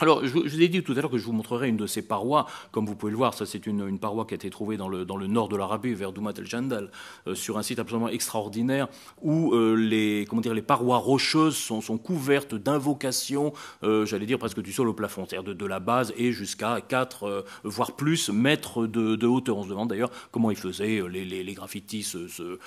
[0.00, 2.02] Alors, je, vous ai dit tout à l'heure que je vous montrerai une de ces
[2.02, 2.46] parois.
[2.70, 5.04] Comme vous pouvez le voir, ça c'est une, paroi qui a été trouvée dans le,
[5.04, 6.92] dans le nord de l'Arabie, vers Doumat el-Jandal,
[7.26, 8.86] euh, sur un site absolument extraordinaire,
[9.22, 14.38] où euh, les, comment dire, les parois rocheuses sont, sont couvertes d'invocations, euh, j'allais dire
[14.38, 18.86] presque du sol au plafond, c'est-à-dire de, la base et jusqu'à 4, voire plus mètres
[18.86, 19.56] de, hauteur.
[19.56, 21.02] On se demande d'ailleurs comment ils faisaient.
[21.10, 22.58] Les, les, graffitis se,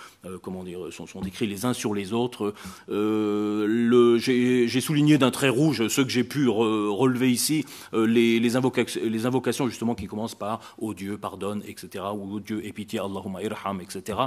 [0.41, 2.53] comment dire, sont, sont, décrits les uns sur les autres.
[2.89, 9.67] j'ai souligné d'un trait rouge ceux que j'ai pu relever ici euh, les, les, invocations
[9.67, 13.81] justement qui commencent par «Oh Dieu, pardonne», etc., ou «Oh Dieu, aie pitié, Allahumma irham»,
[13.81, 14.17] etc.,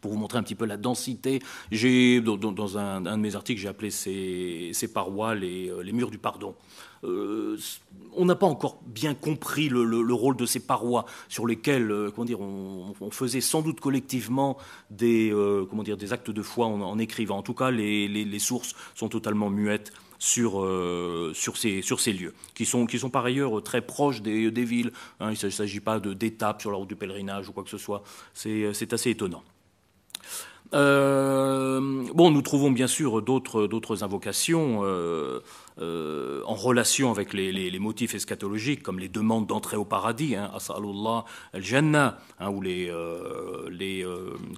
[0.00, 1.40] pour vous montrer un petit peu la densité.
[1.72, 6.10] J'ai, dans, un, de mes articles, j'ai appelé ces, ces parois les, euh, les, murs
[6.10, 6.54] du pardon.
[7.04, 7.56] Euh,
[8.12, 12.40] on n'a pas encore bien compris le, rôle de ces parois sur lesquelles comment dire,
[12.40, 14.58] on, faisait sans doute collectivement
[14.90, 15.32] des,
[15.70, 17.38] comment dire, des actes de foi en, écrivant.
[17.38, 19.90] En tout cas, les, les, les, sources sont totalement muettes
[20.24, 24.22] sur, euh, sur, ces, sur ces lieux, qui sont, qui sont par ailleurs très proches
[24.22, 24.90] des, des villes.
[25.20, 25.32] Hein.
[25.32, 28.02] il ne s'agit pas d'étapes sur la route du pèlerinage ou quoi que ce soit.
[28.32, 29.42] C'est assez étonnant.
[30.72, 35.40] Euh, bon, nous trouvons bien sûr d'autres invocations euh,
[35.80, 41.24] euh, en relation avec les, motifs eschatologiques, comme les demandes d'entrée au paradis, hein, As'alullah
[41.52, 42.92] al-Jannah, hein, ou les,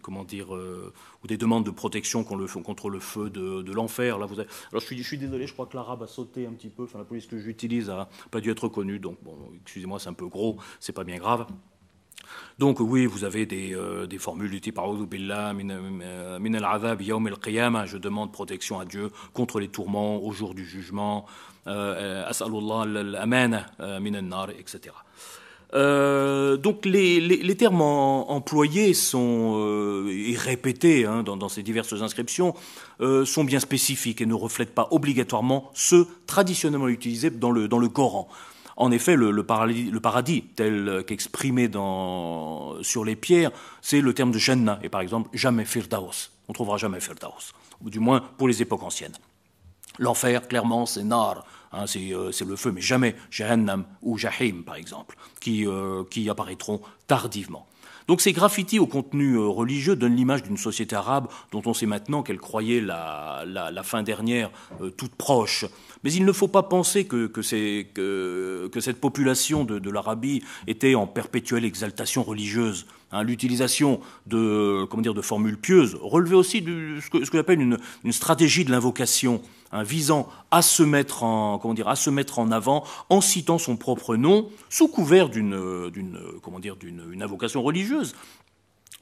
[0.03, 4.19] comment dire, ou des demandes de protection contre le, feu de, l'enfer.
[4.19, 6.85] Là, vous Alors, je suis, désolé, je crois que l'arabe a sauté un petit peu.
[6.85, 9.19] Enfin, la police que j'utilise a pas dû être connue, donc
[9.63, 11.47] excusez-moi, c'est un peu gros, c'est pas bien grave.
[12.59, 17.85] Donc oui, vous avez des, euh, formules du type billah min euh, al-azab yawm al-qiyamah,
[17.85, 21.27] je demande protection à Dieu contre les tourments au jour du jugement,
[21.67, 23.67] euh, as'alullah al-amana
[24.01, 24.95] min al-nar, etc.
[26.63, 32.55] donc les, termes employés sont et répétés hein, dans, ces diverses inscriptions
[33.01, 38.31] sont bien spécifiques et ne reflètent pas obligatoirement ceux traditionnellement utilisés dans le Coran.
[38.77, 41.71] En effet, le, paradis, tel qu'exprimé
[42.83, 44.79] sur les pierres, c'est le terme de Jannah.
[44.83, 46.31] Et par exemple, jamais Firdaus.
[46.49, 47.55] On trouvera jamais Firdaus.
[47.83, 49.17] Ou du moins pour les époques anciennes.
[49.99, 51.45] L'enfer, clairement, c'est Nar.
[51.73, 56.81] Hein, euh, c'est le feu, mais jamais Jahannam ou Jahim, par exemple, qui, euh, apparaîtront
[57.07, 57.67] tardivement.
[58.09, 61.87] Donc ces graffitis au contenu euh, religieux donnent l'image d'une société arabe dont on sait
[61.87, 63.45] maintenant qu'elle croyait la,
[63.83, 64.51] fin dernière
[64.97, 65.67] toute proche.
[66.07, 72.23] Mais il ne faut pas penser que, cette population de, l'Arabie était en perpétuelle exaltation
[72.23, 72.87] religieuse.
[73.11, 78.71] Hein, L'utilisation de, de formules pieuses relevait aussi de ce que, j'appelle une, stratégie de
[78.71, 79.43] l'invocation,
[79.73, 83.59] hein, visant à se, mettre en, comment dire, à se mettre en avant en citant
[83.59, 85.91] son propre nom sous couvert d'une
[87.21, 88.15] invocation religieuse.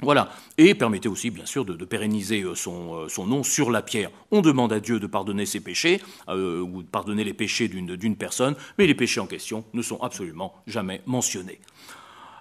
[0.03, 0.31] Voilà.
[0.59, 4.11] Et permettait aussi, bien sûr, de, pérenniser euh, euh, son, nom sur la pierre.
[4.31, 8.17] On demande à Dieu de pardonner ses péchés, euh, ou de pardonner les péchés d'une
[8.17, 11.61] personne, mais les péchés en question ne sont absolument jamais mentionnés.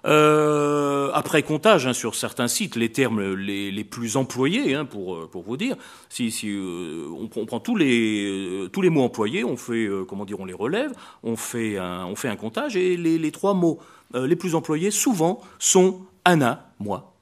[0.04, 5.56] après comptage hein, sur certains sites, les termes les, plus employés, hein, pour, pour vous
[5.56, 5.76] dire,
[6.08, 10.44] si, si on, prend tous les, tous les mots employés, on fait, comment dire, on
[10.44, 13.78] les relève, on fait un, on fait un comptage, et les, les trois mots
[14.12, 17.13] les plus employés, souvent, sont Anna, moi,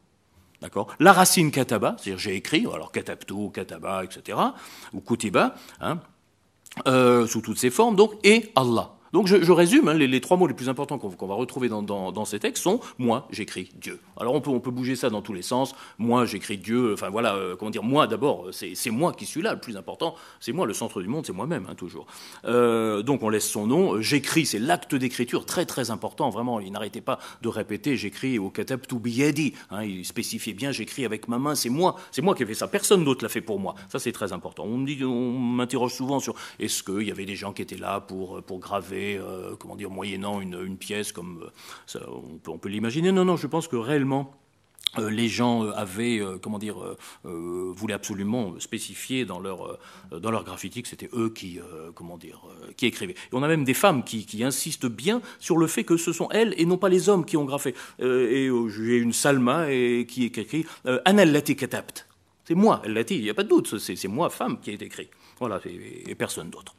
[0.62, 0.86] D'accord?
[1.00, 4.38] La racine kataba, c'est-à-dire j'ai écrit, alors katabtu, kataba, etc.,
[4.92, 5.98] ou kutiba, hein,
[6.86, 8.92] euh, sous toutes ses formes, donc, et Allah.
[9.12, 12.38] Donc je, résume, hein, les, trois mots les plus importants qu'on va retrouver dans, ces
[12.38, 14.00] textes sont moi, j'écris Dieu.
[14.18, 15.74] Alors on peut, on peut bouger ça dans tous les sens.
[15.98, 16.94] Moi, j'écris Dieu.
[16.94, 19.52] Enfin voilà, euh, comment dire, moi d'abord, c'est moi qui suis là.
[19.52, 22.06] Le plus important, c'est moi, le centre du monde, c'est moi-même, hein, toujours.
[22.46, 24.00] Euh, donc on laisse son nom.
[24.00, 26.60] J'écris, c'est l'acte d'écriture, très très important, vraiment.
[26.60, 29.52] Il n'arrêtait pas de répéter, j'écris au katab to biyadi.
[29.70, 32.54] Hein, il spécifiait bien, j'écris avec ma main, c'est moi, c'est moi qui ai fait
[32.54, 32.66] ça.
[32.66, 33.74] Personne d'autre l'a fait pour moi.
[33.90, 34.64] Ça c'est très important.
[34.64, 34.78] On,
[35.42, 39.01] m'interroge souvent sur est-ce qu'il y avait des gens qui étaient là pour, pour graver
[39.02, 39.20] fait,
[39.58, 41.50] comment dire, moyennant une, pièce comme
[41.86, 42.00] ça,
[42.46, 43.12] on peut l'imaginer.
[43.12, 44.34] Non, non, je pense que réellement
[44.98, 46.76] euh, les gens euh, avaient, euh, comment dire,
[47.24, 49.78] voulaient absolument spécifier dans leur,
[50.10, 51.58] dans leur graffiti que c'était eux qui,
[51.94, 52.42] comment dire,
[52.76, 53.14] qui écrivaient.
[53.32, 56.54] On a même des femmes qui, insistent bien sur le fait que ce sont elles
[56.56, 57.74] et non pas les hommes qui ont graffé.
[58.00, 60.66] et j'ai une Salma qui, écrit
[61.04, 62.08] Anna Lati Katapt.
[62.44, 65.08] C'est moi, elle il n'y a pas de doute, c'est moi, femme, qui ai écrit.
[65.38, 66.74] Voilà, et personne d'autre.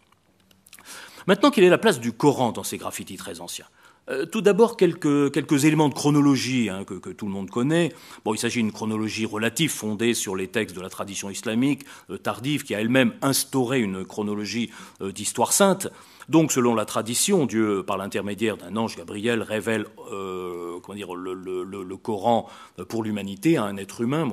[1.27, 3.65] Maintenant, quelle est la place du Coran dans ces graffitis très anciens?
[4.09, 7.93] Euh, tout d'abord, quelques, quelques, éléments de chronologie hein, que, tout le monde connaît.
[8.25, 12.63] Il s'agit d'une chronologie relative fondée sur les textes de la tradition islamique euh, tardive,
[12.63, 15.87] qui a elle-même instauré une chronologie euh, d'histoire sainte.
[16.27, 22.49] Donc, selon la tradition, Dieu, par l'intermédiaire d'un ange Gabriel, révèle comment dire, le, Coran
[22.87, 24.25] pour l'humanité à un être humain,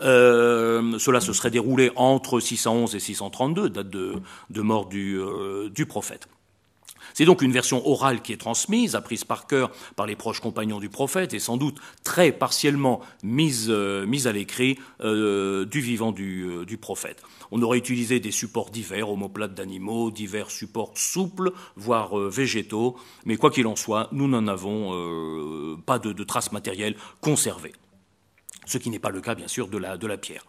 [0.00, 0.98] Muhammad.
[1.00, 4.20] cela se serait déroulé entre 611 et 632, date de,
[4.60, 5.20] mort du,
[5.70, 6.28] du prophète.
[7.14, 10.80] C'est donc une version orale qui est transmise, apprise par cœur par les proches compagnons
[10.80, 16.10] du prophète et sans doute très partiellement mise, euh, mise à l'écrit euh, du vivant
[16.10, 17.22] du, euh, prophète.
[17.52, 23.52] On aurait utilisé des supports divers, homoplates d'animaux, divers supports souples, voire végétaux, mais quoi
[23.52, 27.72] qu'il en soit, nous n'en avons pas de traces matérielles conservées.
[28.66, 30.44] Ce qui n'est pas le cas, bien sûr, de la, pierre.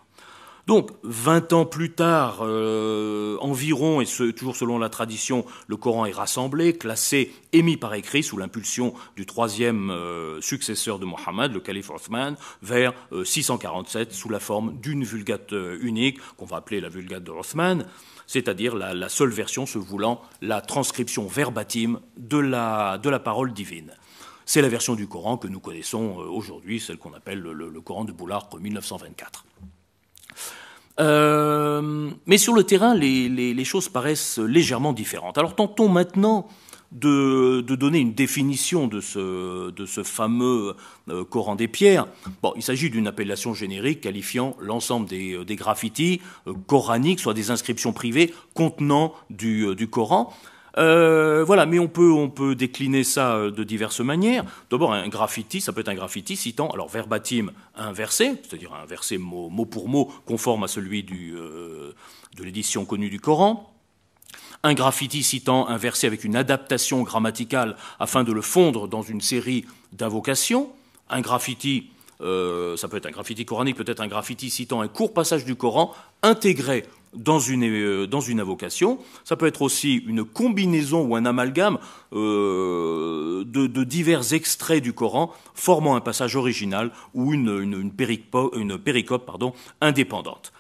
[0.68, 6.12] Donc, 20 ans plus tard, euh, environ, et toujours selon la tradition, le Coran est
[6.12, 11.60] rassemblé, classé et mis par écrit sous l'impulsion du troisième euh, successeur de Mohammed, le
[11.60, 16.90] calife Othman, vers 647 euh, sous la forme d'une vulgate unique, qu'on va appeler la
[16.90, 17.86] vulgate de Othman,
[18.28, 23.92] c'est-à-dire la, seule version se voulant la transcription verbatim de la, de la parole divine.
[24.46, 28.12] C'est la version du Coran que nous connaissons aujourd'hui, celle qu'on appelle le, Coran de
[28.12, 29.46] Boulark 1924.
[31.00, 35.38] Euh, mais sur le terrain, les, choses paraissent légèrement différentes.
[35.38, 36.48] Alors tentons maintenant
[36.92, 40.76] de, donner une définition de ce, fameux
[41.10, 42.06] euh, Coran des pierres.
[42.56, 46.22] Il s'agit d'une appellation générique qualifiant l'ensemble des, euh, graffitis
[46.68, 50.32] coraniques, soit des inscriptions privées contenant du Coran.
[50.78, 54.44] Euh, voilà, mais on peut, on peut décliner ça euh, de diverses manières.
[54.70, 58.86] D'abord, un graffiti, ça peut être un graffiti citant, alors verbatim, un verset, c'est-à-dire un
[58.86, 61.94] verset mot, pour mot conforme à celui euh,
[62.36, 63.72] de l'édition connue du Coran.
[64.64, 69.22] Un graffiti citant un verset avec une adaptation grammaticale afin de le fondre dans une
[69.22, 70.70] série d'invocations.
[71.10, 75.44] Un graffiti ça peut être un graffiti coranique, peut-être un graffiti citant un court passage
[75.46, 76.86] du Coran intégré
[77.16, 79.00] dans une, euh, dans une invocation.
[79.24, 81.80] Ça peut être aussi une combinaison ou un amalgame
[82.14, 87.92] euh, de, divers extraits du Coran formant un passage original ou une, une,
[88.80, 90.54] péricope pardon, indépendante.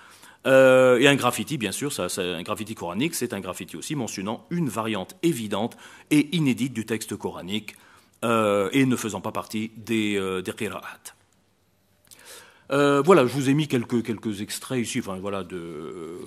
[0.45, 4.45] Euh, et un graffiti, bien sûr, ça, un graffiti coranique, c'est un graffiti aussi mentionnant
[4.51, 5.75] une variante évidente
[6.11, 7.75] et inédite du texte coranique
[8.23, 10.51] et ne faisant pas partie des, des
[12.71, 16.17] euh, voilà, je vous ai mis quelques, quelques extraits ici, enfin voilà, de, euh,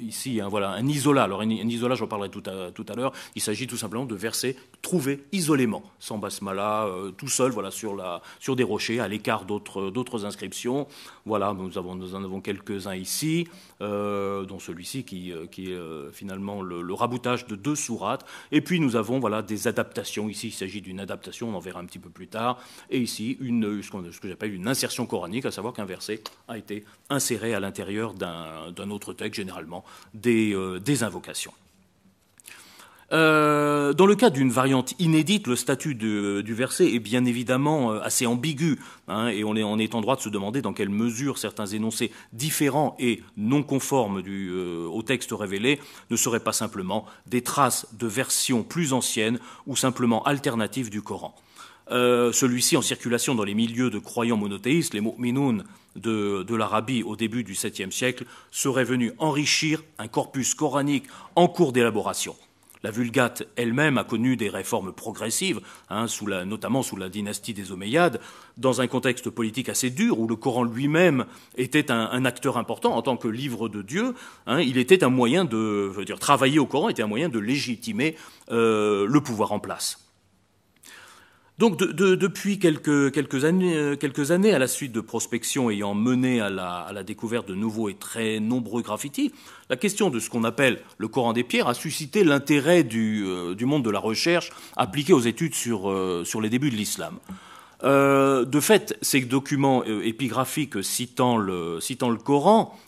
[0.00, 1.24] ici, hein, voilà, un isola.
[1.24, 3.12] Alors un, isola, j'en parlerai tout à, tout à l'heure.
[3.34, 7.94] Il s'agit tout simplement de versets trouvés isolément, sans basmala, euh, tout seul, voilà, sur,
[7.94, 10.86] la, sur des rochers, à l'écart d'autres, d'autres inscriptions.
[11.26, 13.46] Voilà, nous, avons, nous en avons quelques-uns ici,
[13.80, 15.78] dont celui-ci qui, qui est
[16.12, 18.24] finalement le, raboutage de deux sourates.
[18.52, 20.28] Et puis nous avons voilà, des adaptations.
[20.28, 22.58] Ici, il s'agit d'une adaptation, on en verra un petit peu plus tard.
[22.90, 26.84] Et ici, une, ce, que j'appelle une insertion coranique, à savoir qu'un verset a été
[27.10, 29.84] inséré à l'intérieur d'un autre texte, généralement
[30.14, 31.52] des, euh, invocations.
[33.12, 38.00] Euh, dans le cas d'une variante inédite, le statut du verset est bien évidemment euh,
[38.00, 41.66] assez ambigu, hein, et on est, en droit de se demander dans quelle mesure certains
[41.66, 45.78] énoncés différents et non conformes du, au texte révélé
[46.10, 51.34] ne seraient pas simplement des traces de versions plus anciennes ou simplement alternatives du Coran.
[51.92, 55.64] Euh, celui-ci en circulation dans les milieux de croyants monothéistes, les mu'minoun
[55.94, 61.46] de, de l'Arabie au début du 7e siècle, serait venu enrichir un corpus coranique en
[61.46, 62.34] cours d'élaboration.
[62.86, 66.06] La Vulgate elle-même a connu des réformes progressives, hein,
[66.44, 68.20] notamment sous la dynastie des Omeyyades,
[68.58, 71.24] dans un contexte politique assez dur où le Coran lui-même
[71.56, 74.14] était un, acteur important en tant que livre de Dieu.
[74.46, 78.14] Hein, il était un moyen de, je travailler au Coran était un moyen de légitimer
[78.52, 80.05] euh, le pouvoir en place.
[81.58, 86.38] Donc depuis quelques, quelques, années, euh, quelques, années, à la suite de prospection ayant mené
[86.40, 89.32] à la, découverte de nouveaux et très nombreux graffitis,
[89.70, 93.54] la question de ce qu'on appelle le Coran des pierres a suscité l'intérêt du, euh,
[93.62, 97.18] monde de la recherche appliqué aux études sur, euh, les débuts de l'islam.
[97.82, 102.78] de fait, ces documents épigraphiques citant le Coran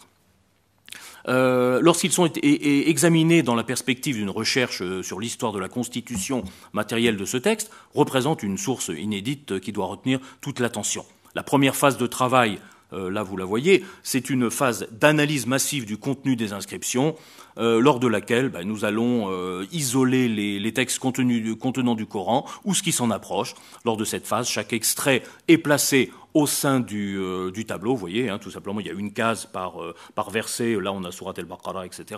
[1.29, 7.25] lorsqu'ils sont examinés dans la perspective d'une recherche sur l'histoire de la constitution matérielle de
[7.25, 11.05] ce texte, représentent une source inédite qui doit retenir toute l'attention.
[11.35, 12.59] La première phase de travail
[12.93, 17.17] euh, là vous la voyez, c'est une phase d'analyse massive du contenu des inscriptions,
[17.59, 22.75] euh, lors de laquelle ben, nous allons euh, isoler les, textes contenant du Coran ou
[22.75, 23.55] ce qui s'en approche.
[23.85, 28.39] Lors de cette phase, chaque extrait est placé au sein du, tableau, vous voyez, hein,
[28.39, 29.77] tout simplement, il y a une case par,
[30.15, 32.17] par verset, là on a Surat el-Baqarah, etc.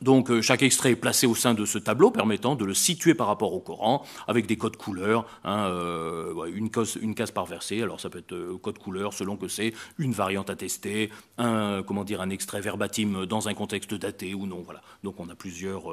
[0.00, 3.14] Donc euh, chaque extrait est placé au sein de ce tableau permettant de le situer
[3.14, 7.82] par rapport au Coran avec des codes couleurs, hein, euh, une, case, par verset.
[7.82, 12.04] Alors ça peut être euh, code couleur selon que c'est une variante attestée, un comment
[12.04, 14.62] dire un extrait verbatim dans un contexte daté ou non.
[14.62, 14.80] Voilà.
[15.02, 15.84] Donc on a plusieurs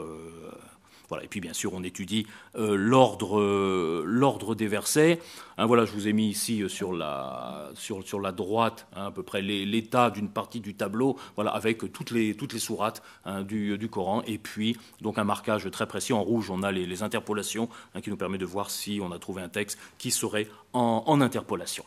[1.24, 5.20] et puis bien sûr, on étudie euh, euh, l'ordre, des versets.
[5.58, 9.42] Hein, voilà, je vous ai mis ici euh, sur la, droite hein, à peu près
[9.42, 14.22] l'état d'une partie du tableau, voilà, avec toutes les, sourates hein, du, du, Coran.
[14.28, 16.14] Et puis, donc un marquage très précis.
[16.14, 17.70] En rouge, on a les, interpolations
[18.04, 21.22] qui nous permet de voir si on a trouvé un texte qui serait en, en
[21.22, 21.86] interpolation.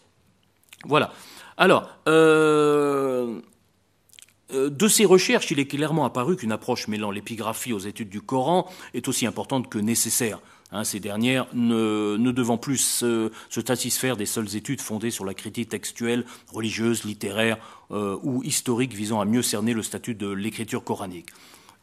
[0.84, 1.12] Voilà.
[1.56, 3.40] Alors, euh,
[4.52, 8.70] de ces recherches, il est clairement apparu qu'une approche mêlant l'épigraphie aux études du Coran
[8.94, 10.40] est aussi importante que nécessaire.
[10.72, 15.68] Hein, ces dernières ne, devant plus se, satisfaire des seules études fondées sur la critique
[15.68, 17.58] textuelle, religieuse, littéraire
[17.90, 21.28] euh, ou historique visant à mieux cerner le statut de l'écriture coranique.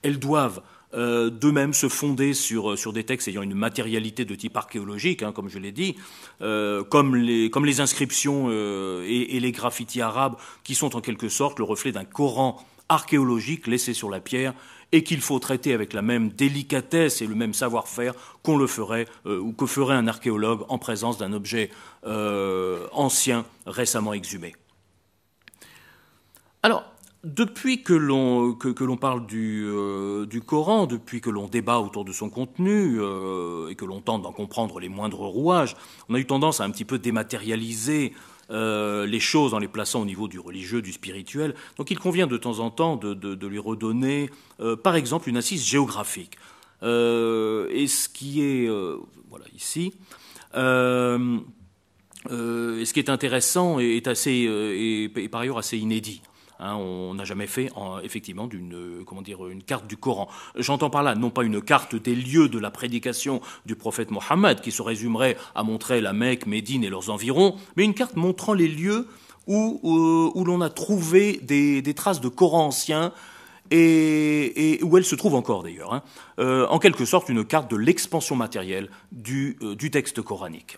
[0.01, 0.61] Elles doivent
[0.93, 5.31] euh, d'eux-mêmes se fonder sur, sur des textes ayant une matérialité de type archéologique, hein,
[5.31, 5.95] comme je l'ai dit,
[6.39, 11.59] comme, les, comme les inscriptions et, et, les graffitis arabes, qui sont en quelque sorte
[11.59, 14.53] le reflet d'un Coran archéologique laissé sur la pierre
[14.91, 18.13] et qu'il faut traiter avec la même délicatesse et le même savoir-faire
[18.43, 21.69] qu'on le ferait euh, ou que ferait un archéologue en présence d'un objet
[22.05, 24.55] euh, ancien récemment exhumé.
[26.63, 26.83] Alors,
[27.23, 32.11] depuis que l'on que, parle du, euh, du, Coran, depuis que l'on débat autour de
[32.11, 32.95] son contenu
[33.69, 35.75] et que l'on tente d'en comprendre les moindres rouages,
[36.07, 38.13] on a eu tendance à un petit peu dématérialiser
[38.51, 41.53] euh, les choses en les plaçant au niveau du religieux, du spirituel.
[41.77, 45.63] Donc il convient de temps en temps de, lui redonner, euh, par exemple, une assise
[45.63, 46.35] géographique.
[46.81, 48.67] Euh, et ce qui est,
[49.29, 49.93] voilà, ici,
[50.55, 51.31] ce
[52.91, 56.23] qui est intéressant est assez, et par ailleurs assez inédit.
[56.59, 57.71] Hein, on n'a jamais fait
[58.03, 60.27] effectivement d'une euh, une carte du Coran.
[60.55, 64.59] J'entends par là non pas une carte des lieux de la prédication du prophète Mohammed
[64.59, 68.53] qui se résumerait à montrer la Mecque, Médine et leurs environs, mais une carte montrant
[68.53, 69.07] les lieux
[69.47, 73.13] où, l'on a trouvé des, traces de Coran ancien
[73.71, 75.93] et, où elles se trouvent encore d'ailleurs.
[75.93, 76.03] Hein.
[76.39, 80.77] Euh, en quelque sorte une carte de l'expansion matérielle du euh, texte coranique.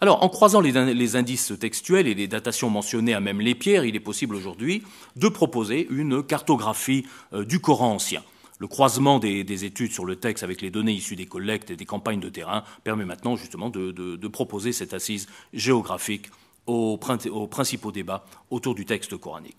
[0.00, 3.96] Alors, en croisant les, indices textuels et les datations mentionnées à même les pierres, il
[3.96, 4.84] est possible aujourd'hui
[5.16, 8.22] de proposer une cartographie euh, du Coran ancien.
[8.60, 11.84] Le croisement des, études sur le texte avec les données issues des collectes et des
[11.84, 16.26] campagnes de terrain permet maintenant justement de, proposer cette assise géographique
[16.66, 19.58] aux principaux débats autour du texte coranique.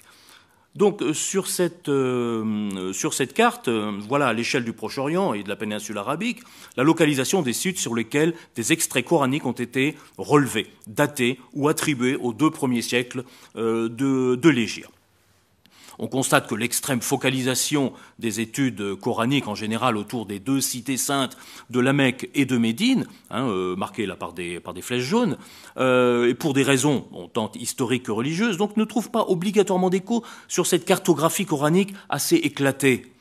[0.80, 5.43] Donc euh, sur cette, euh, sur cette carte, euh, voilà à l'échelle du Proche-Orient et
[5.43, 6.39] de la péninsule arabique,
[6.77, 12.15] la localisation des sites sur lesquels des extraits coraniques ont été relevés, datés ou attribués
[12.15, 13.25] aux deux premiers siècles
[13.55, 13.89] de,
[14.36, 14.98] de l'Égypte.
[15.99, 21.37] On constate que l'extrême focalisation des études coraniques en général autour des deux cités saintes
[21.69, 25.37] de la Mecque et de Médine, hein, euh, marquées là par des, flèches jaunes,
[25.77, 30.23] euh, et pour des raisons tant historiques que religieuses, donc ne trouve pas obligatoirement d'écho
[30.47, 33.11] sur cette cartographie coranique assez éclatée.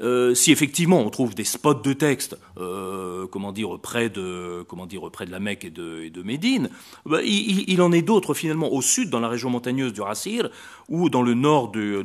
[0.00, 4.86] Euh, si effectivement on trouve des spots de texte, euh, comment dire près de comment
[4.86, 6.68] dire près de la Mecque et de, Médine,
[7.04, 10.50] bah, il, en est d'autres finalement au sud, dans la région montagneuse du Rassir,
[10.88, 12.04] ou dans le nord du,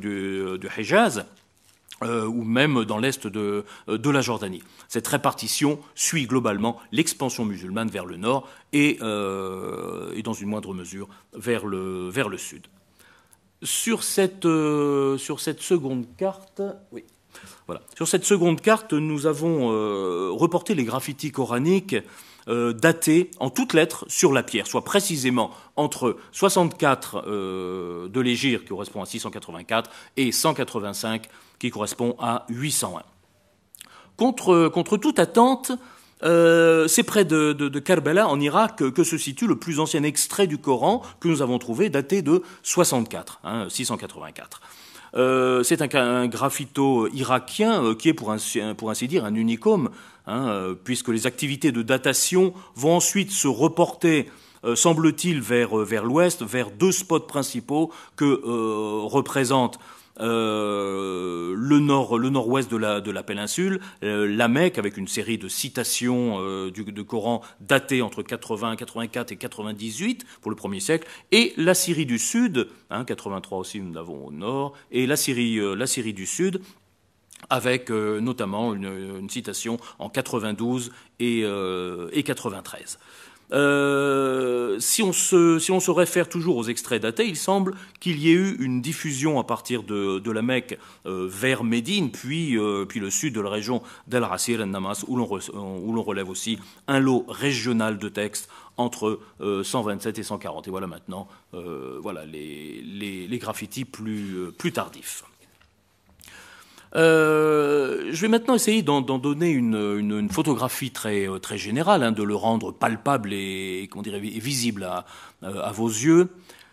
[0.77, 1.25] Hejaz.
[2.03, 4.63] Euh, ou même dans l'est de, la Jordanie.
[4.87, 11.07] Cette répartition suit globalement l'expansion musulmane vers le nord et, et, dans une moindre mesure
[11.33, 12.65] vers le, vers le sud.
[13.61, 14.47] Sur cette,
[15.19, 17.03] sur cette seconde carte, oui.
[17.95, 21.95] Sur cette seconde carte, nous avons euh, reporté les graffitis coraniques
[22.47, 28.61] euh, datés en toutes lettres sur la pierre, soit précisément entre 64 euh, de l'Égir,
[28.61, 31.27] qui correspond à 684, et 185,
[31.59, 33.03] qui correspond à 801.
[34.17, 35.71] Contre, toute attente,
[36.21, 40.59] c'est près de, de, Karbala, en Irak, que, se situe le plus ancien extrait du
[40.59, 44.61] Coran que nous avons trouvé, daté de 64, 684.
[45.15, 49.89] Euh, c'est un, graffito irakien euh, qui est pour, ainsi dire un unicum,
[50.25, 54.29] hein, euh, puisque les activités de datation vont ensuite se reporter
[54.75, 58.39] semble-t-il, vers, vers l'ouest, vers deux spots principaux que
[59.07, 59.79] représentent
[60.19, 65.07] euh, le nord, le nord-ouest de la, de la péninsule, euh, la Mecque avec une
[65.07, 70.57] série de citations euh, du de Coran datées entre 80, 84 et 98 pour le
[70.57, 75.07] premier siècle, et la Syrie du Sud, hein, 83 aussi nous l'avons au nord, et
[75.07, 76.61] la Syrie, la Syrie du Sud
[77.49, 82.99] avec notamment une, une, citation en 92 et, et 93.
[83.53, 88.19] Euh, si, on se, si on se réfère toujours aux extraits datés, il semble qu'il
[88.19, 92.57] y ait eu une diffusion à partir de, de la Mecque euh, vers Médine, puis,
[92.57, 96.59] euh, puis le sud de la région d'Al Rasir et Namas, où l'on relève aussi
[96.87, 100.67] un lot régional de textes entre 127 et 140.
[100.67, 105.23] Et voilà maintenant voilà les, les, les graffitis plus, plus tardifs.
[106.95, 112.23] Euh, je vais maintenant essayer d'en donner une, photographie très, euh, très générale, hein, de
[112.23, 115.05] le rendre palpable et, comment visible à,
[115.43, 116.29] euh, à vos yeux.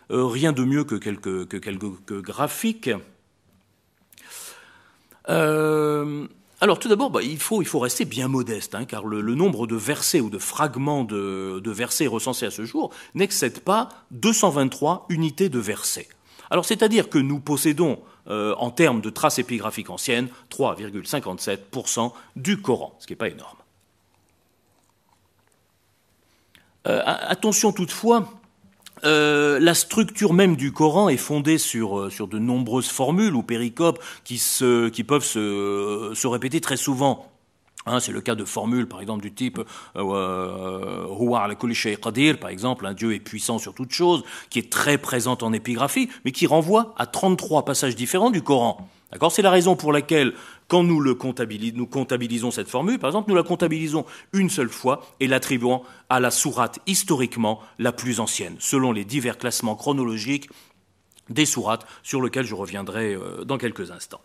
[0.09, 2.89] Rien de mieux que quelques, que quelques graphiques.
[6.61, 9.33] Alors tout d'abord, bah, il, faut, il faut rester bien modeste, hein, car le, le,
[9.33, 13.87] nombre de versets ou de fragments de, de versets recensés à ce jour n'excède pas
[14.11, 16.09] 223 unités de versets.
[16.49, 17.99] Alors c'est-à-dire que nous possédons
[18.29, 23.57] euh, en termes de traces épigraphiques anciennes, 3,57% du Coran, ce qui n'est pas énorme.
[26.87, 28.31] Euh, attention toutefois,
[29.03, 34.37] euh, la structure même du Coran est fondée sur, de nombreuses formules ou péricopes qui,
[35.07, 37.29] peuvent se répéter très souvent
[37.85, 39.59] Hein, c'est le cas de formules, par exemple, du type
[39.95, 44.97] euh, euh Qadir, par exemple, un Dieu est puissant sur toute chose, qui est très
[44.97, 48.89] présente en épigraphie, mais qui renvoie à 33 passages différents du Coran.
[49.11, 49.31] D'accord?
[49.31, 50.33] C'est la raison pour laquelle,
[50.67, 51.17] quand nous, le
[51.73, 56.19] nous comptabilisons cette formule, par exemple, nous la comptabilisons une seule fois et l'attribuons à
[56.19, 60.49] la sourate historiquement la plus ancienne, selon les divers classements chronologiques
[61.29, 64.21] des sourates, sur lesquels je reviendrai euh, dans quelques instants.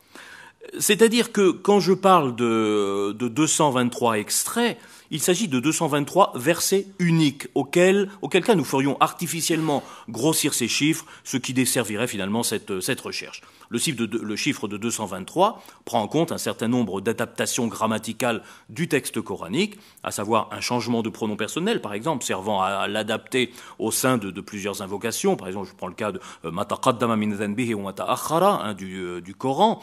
[0.78, 4.78] C'est-à-dire que quand je parle de, de 223 extraits,
[5.10, 11.04] il s'agit de 223 versets uniques, auquel, auquel cas nous ferions artificiellement grossir ces chiffres,
[11.22, 13.42] ce qui desservirait finalement cette, recherche.
[13.68, 18.42] Le chiffre, de, le chiffre de 223 prend en compte un certain nombre d'adaptations grammaticales
[18.70, 23.52] du texte coranique, à savoir un changement de pronom personnel, par exemple, servant à, l'adapter
[23.78, 25.36] au sein de, plusieurs invocations.
[25.36, 29.80] Par exemple, je prends le cas de euh, Mataqaddama min ou euh, du Coran,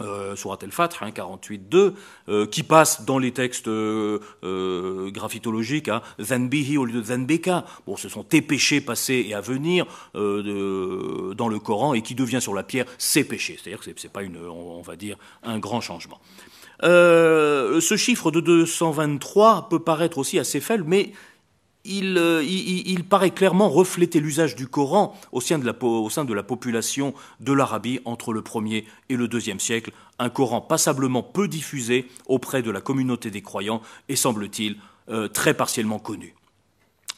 [0.00, 1.94] euh, Surat al-Fath, hein, 48.2,
[2.28, 7.64] euh, qui passe dans les textes euh, euh, graphitologiques hein, Zanbihi au lieu de Zanbeka.
[7.86, 12.14] Bon, ce sont tes péchés passés et à venir euh, dans le Coran et qui
[12.14, 13.58] devient sur la pierre ses péchés.
[13.60, 16.20] C'est-à-dire que c'est pas une, on, va dire, un grand changement.
[16.82, 21.12] ce chiffre de 223 peut paraître aussi assez faible, mais
[21.86, 26.32] euh, il, paraît clairement refléter l'usage du Coran au sein de la, au sein de
[26.32, 31.46] la population de l'Arabie entre le 1er et le 2e siècle, un Coran passablement peu
[31.46, 34.76] diffusé auprès de la communauté des croyants et semble-t-il
[35.10, 36.34] euh, très partiellement connu.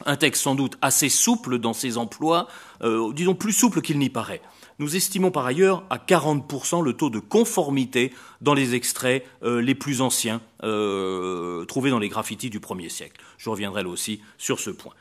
[0.05, 2.47] Un texte sans doute assez souple dans ses emplois,
[2.81, 4.41] euh, disons plus souple qu'il n'y paraît.
[4.79, 9.73] Nous estimons par ailleurs à 40% le taux de conformité dans les extraits euh, les
[9.73, 13.19] plus anciens euh, trouvés dans les graffitis du 1er siècle.
[13.39, 14.93] Je reviendrai là aussi sur ce point.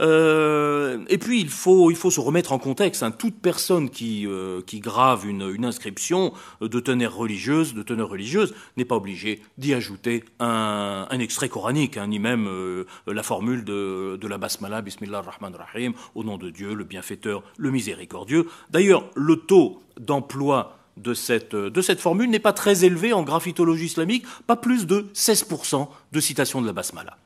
[0.00, 3.02] Euh, et puis il faut, il faut se remettre en contexte.
[3.02, 3.10] Hein.
[3.10, 8.54] Toute personne qui, euh, qui grave une, une, inscription de teneur religieuse, de teneur religieuse,
[8.76, 13.64] n'est pas obligée d'y ajouter un, un, extrait coranique, hein, ni même euh, la formule
[13.64, 18.46] de, de la basmala, Bismillah rahman rahim, au nom de Dieu, le bienfaiteur, le miséricordieux.
[18.70, 23.86] D'ailleurs, le taux d'emploi de cette, de cette formule n'est pas très élevé en graphitologie
[23.86, 27.16] islamique, pas plus de 16% de citations de la basmala.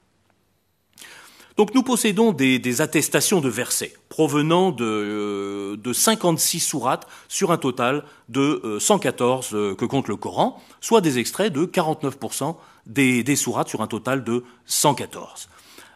[1.56, 7.58] Donc nous possédons des, attestations de versets provenant de, euh, de 56 sourates sur un
[7.58, 13.22] total de 114 euh, euh, que compte le Coran, soit des extraits de 49% des,
[13.22, 15.48] des sourates sur un total de 114.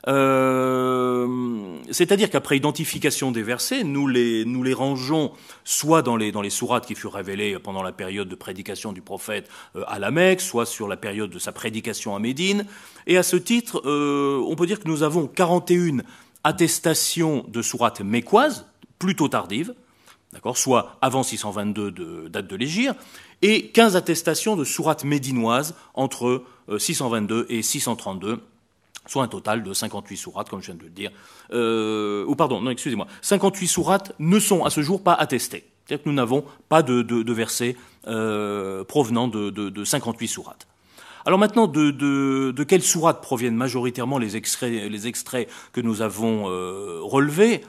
[0.09, 5.32] Euh, c'est-à-dire qu'après identification des versets, nous les, rangeons
[5.64, 9.48] soit dans les, dans sourates qui furent révélées pendant la période de prédication du prophète
[9.74, 12.66] euh, à la Mecque, soit sur la période de sa prédication à Médine.
[13.07, 16.02] Et à ce titre, euh, on peut dire que nous avons 41
[16.44, 18.66] attestations de sourates mécoises,
[18.98, 19.74] plutôt tardives,
[20.32, 22.94] d'accord, soit avant 622 de date de l'Égir,
[23.42, 26.44] et 15 attestations de sourates médinoises entre
[26.78, 28.40] 622 et 632
[29.07, 31.11] soit un total de 58 sourates, comme je viens de le dire.
[31.52, 33.07] Euh, ou pardon, non, excusez-moi.
[33.22, 35.64] 58 sourates ne sont à ce jour pas attestées.
[35.84, 37.76] C'est-à-dire que nous n'avons pas de, versets
[38.09, 40.66] euh, provenant de, de, 58 sourates.
[41.24, 46.02] Alors maintenant, de, de, de quelle sourate proviennent majoritairement les extraits, les extraits que nous
[46.02, 47.62] avons euh, relevés?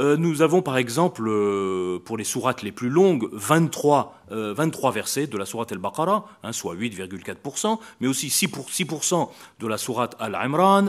[0.00, 5.26] Euh, nous avons par exemple, euh, pour les sourates les plus longues, 23, 23 versets
[5.26, 9.28] de la sourate Al-Baqarah, hein, soit 8,4%, mais aussi 6%,
[9.58, 10.86] de la sourate Al-Imran.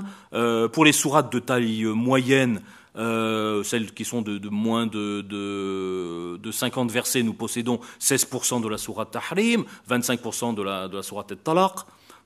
[0.72, 2.62] pour les sourates de taille moyenne,
[2.96, 9.12] celles qui sont de, moins de, de, 50 versets, nous possédons 16% de la sourate
[9.12, 11.74] Tahrim, 25% de la, de la sourate Al-Talaq.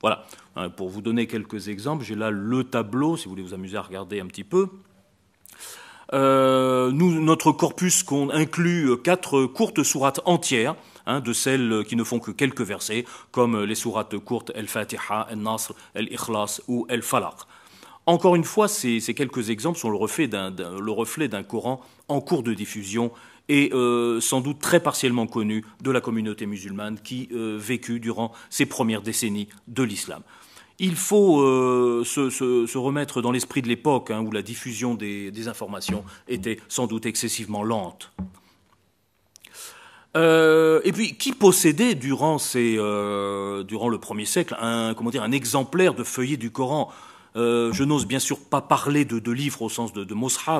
[0.02, 0.26] Voilà.
[0.76, 3.82] Pour vous donner quelques exemples, j'ai là le tableau, si vous voulez vous amuser à
[3.82, 4.68] regarder un petit peu.
[6.12, 10.76] Euh, notre corpus inclut quatre courtes sourates entières,
[11.06, 15.72] hein, de celles qui ne font que quelques versets, comme les sourates courtes El-Fatiha, El-Nasr,
[15.94, 17.34] El-Ikhlas ou El-Falaq.
[18.08, 23.10] Encore une fois, ces, quelques exemples sont le reflet d'un Coran en cours de diffusion
[23.48, 28.32] et euh, sans doute très partiellement connu de la communauté musulmane qui euh, vécut durant
[28.48, 30.22] ces premières décennies de l'islam.
[30.78, 36.04] Il faut euh, se, remettre dans l'esprit de l'époque hein, où la diffusion des, informations
[36.28, 38.12] était sans doute excessivement lente.
[40.14, 46.50] et puis, qui possédait durant, durant le premier siècle un, un exemplaire de feuillet du
[46.50, 46.92] Coran?
[47.36, 50.14] Euh, je n'ose bien sûr pas parler de, livres au sens de, de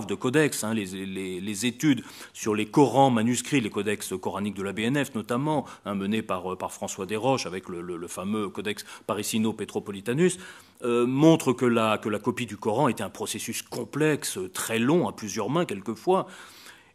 [0.07, 2.03] de codex, hein, les, études
[2.33, 6.73] sur les Corans manuscrits, les codex coraniques de la BNF notamment, hein, menés par, par,
[6.73, 10.39] François Desroches avec le, fameux codex Parisino Petropolitanus,
[10.85, 15.09] euh, montrent que la, que la copie du Coran était un processus complexe, très long,
[15.09, 16.27] à plusieurs mains quelquefois,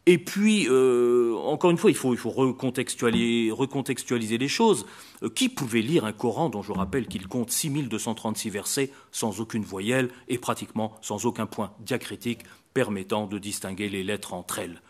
[0.07, 4.87] et puis, euh, encore une fois, il faut, recontextualiser, les choses.
[5.21, 9.63] Euh, qui pouvait lire un Coran dont je rappelle qu'il compte 6236 versets sans aucune
[9.63, 12.39] voyelle et pratiquement sans aucun point diacritique
[12.73, 14.81] permettant de distinguer les lettres entre elles?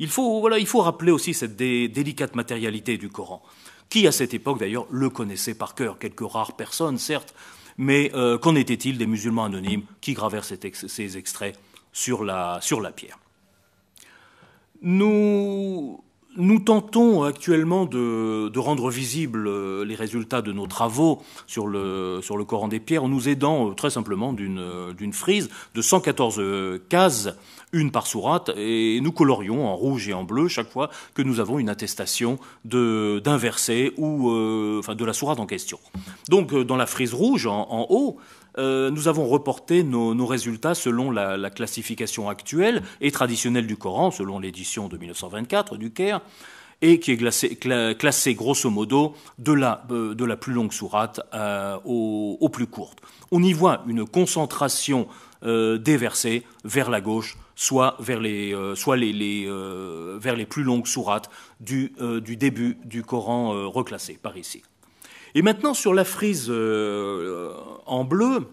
[0.00, 0.42] Il faut,
[0.80, 3.42] rappeler aussi cette délicate matérialité du Coran,
[3.88, 7.34] qui à cette époque d'ailleurs le connaissait par cœur, quelques rares personnes certes,
[7.78, 11.58] mais euh, qu'en était-il des musulmans anonymes qui gravèrent ces extraits
[11.92, 12.60] sur la
[12.94, 13.18] pierre?
[14.82, 16.00] Nous,
[16.64, 22.44] tentons actuellement de, rendre visibles euh, les résultats de nos travaux sur le, sur le
[22.44, 26.42] Coran des pierres en nous aidant euh, très simplement euh, d'une frise de 114
[26.88, 27.30] cases,
[27.72, 31.40] une par sourate, et nous colorions en rouge et en bleu chaque fois que nous
[31.40, 34.30] avons une attestation d'un verset ou
[34.78, 35.78] enfin, de la sourate en question.
[36.28, 38.18] Donc dans la frise rouge en haut,
[38.58, 44.38] euh, nous avons reporté nos, résultats selon la, classification actuelle et traditionnelle du Coran, selon
[44.38, 46.20] l'édition de 1924 du Caire,
[46.82, 51.78] et qui est classée, grosso modo de la, euh, de la plus longue sourate euh,
[51.84, 52.98] au, plus courte.
[53.30, 55.08] On y voit une concentration
[55.40, 58.56] des versets vers la gauche, soit vers les,
[60.50, 61.30] plus longues sourates
[61.60, 61.92] du
[62.36, 64.62] début du Coran reclassé par ici.
[65.38, 67.52] Et maintenant, sur la frise euh,
[67.86, 68.48] en bleu,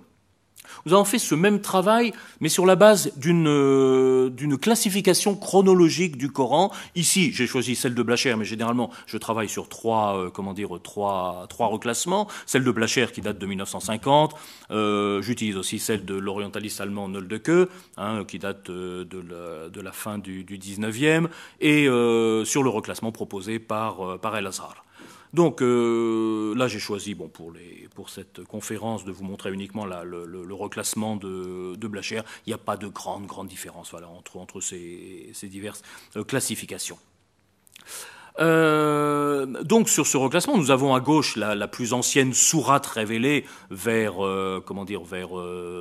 [0.85, 6.29] nous avons fait ce même travail, mais sur la base d'une euh, classification chronologique du
[6.29, 6.71] Coran.
[6.93, 10.69] Ici, j'ai choisi celle de Blacher, mais généralement, je travaille sur trois, euh, comment dire,
[10.83, 12.27] trois, trois reclassements.
[12.45, 14.35] Celle de Blacher qui date de 1950.
[15.23, 17.67] J'utilise aussi celle de l'orientaliste allemand Noldeke,
[17.97, 21.29] hein, qui date de la, de la, fin du, du 19e,
[21.61, 21.85] et
[22.45, 24.84] sur le reclassement proposé par, par El Azhar.
[25.35, 29.85] Donc euh, là, j'ai choisi, bon, pour, les, pour cette conférence, de vous montrer uniquement
[29.85, 32.21] le, reclassement de, de Blacher.
[32.45, 35.81] Il n'y a pas de grande, grande différence voilà, entre, entre ces, ces diverses
[36.15, 36.97] euh, classifications.
[38.39, 44.15] Euh, donc sur ce reclassement, nous avons à gauche la, plus ancienne sourate révélée vers
[44.65, 45.35] comment dire vers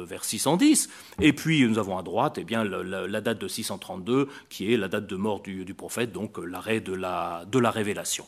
[0.04, 0.88] vers 610,
[1.20, 4.88] et puis nous avons à droite eh bien la, date de 632 qui est la
[4.88, 8.24] date de mort du, prophète, donc l'arrêt de la de la révélation.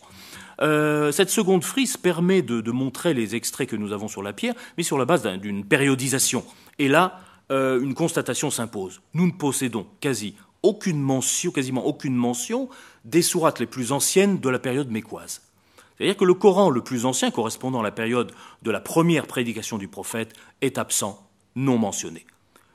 [0.63, 4.55] Euh, cette seconde frise permet de, montrer les extraits que nous avons sur la pierre,
[4.77, 6.45] mais sur la base d'une périodisation.
[6.79, 7.21] Et là,
[7.51, 9.01] euh, une constatation s'impose.
[9.15, 10.35] Nous ne possédons quasi
[10.67, 12.69] aucune mention, quasiment aucune mention
[13.05, 15.43] des sourates les plus anciennes de la période mécoise.
[15.97, 19.79] C'est-à-dire que le Coran le plus ancien, correspondant à la période de la première prédication
[19.79, 22.27] du prophète, est absent, non mentionné.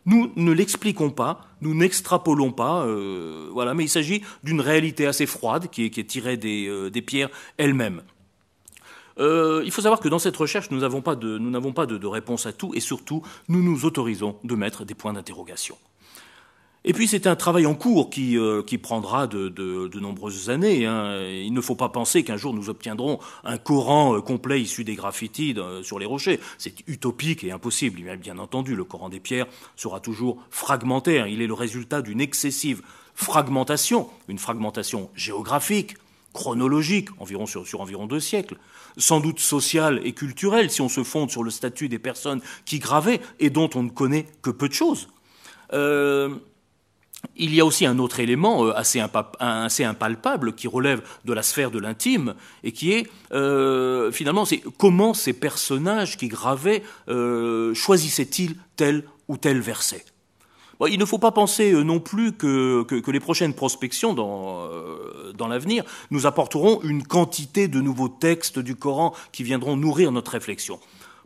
[0.05, 5.27] Nous ne l'expliquons pas, nous n'extrapolons pas, euh, voilà, mais il s'agit d'une réalité assez
[5.27, 8.01] froide qui est, tirée des, euh, pierres elles-mêmes.
[9.19, 12.73] Euh, il faut savoir que dans cette recherche, nous n'avons pas de réponse à tout
[12.73, 15.77] et surtout, nous nous autorisons de mettre des points d'interrogation.
[16.83, 20.49] Et puis c'est un travail en cours qui, euh, qui prendra de, de, de, nombreuses
[20.49, 20.87] années.
[20.87, 21.21] Hein.
[21.27, 24.95] Il ne faut pas penser qu'un jour nous obtiendrons un Coran euh, complet issu des
[24.95, 26.39] graffitis sur les rochers.
[26.57, 28.01] C'est utopique et impossible.
[28.17, 31.27] Bien entendu, le Coran des pierres sera toujours fragmentaire.
[31.27, 32.81] Il est le résultat d'une excessive
[33.13, 35.95] fragmentation, une fragmentation géographique,
[36.33, 38.57] chronologique, environ sur, environ deux siècles,
[38.97, 42.79] sans doute sociale et culturelle si on se fonde sur le statut des personnes qui
[42.79, 45.09] gravaient et dont on ne connaît que peu de choses.
[45.73, 46.35] Euh,
[47.35, 51.71] il y a aussi un autre élément euh, assez, impalpable qui relève de la sphère
[51.71, 59.03] de l'intime et qui est euh, finalement c'est comment ces personnages qui gravaient choisissaient-ils tel
[59.27, 60.05] ou tel verset
[60.89, 65.83] il ne faut pas penser euh, non plus que, les prochaines prospections euh, dans, l'avenir
[66.09, 70.79] nous apporteront une quantité de nouveaux textes du Coran qui viendront nourrir notre réflexion.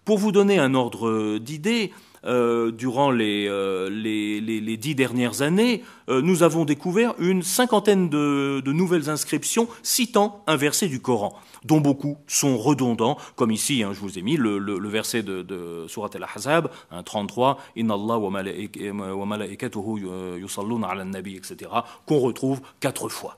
[0.04, 1.91] Pour vous donner un ordre d'idée,
[2.26, 10.43] euh, durant les, dix dernières années, nous avons découvert une cinquantaine de, nouvelles inscriptions citant
[10.47, 14.38] un verset du Coran dont beaucoup sont redondants, comme ici, hein, je vous ai mis
[14.38, 16.69] le, verset de, de Surat al-Ahzab,
[17.03, 21.71] 33, Inna Allah wa malaikatuhu yusalluna ala nabi, etc.,
[22.05, 23.38] qu'on retrouve quatre fois.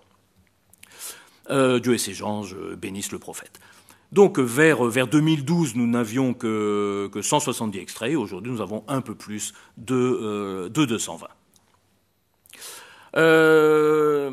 [1.49, 3.59] Euh, Dieu et ses anges bénissent le prophète.
[4.11, 8.15] Donc vers, vers 2012, nous n'avions que, que 170 extraits.
[8.15, 11.27] Aujourd'hui, nous avons un peu plus de, euh, de 220.
[13.17, 14.31] Euh,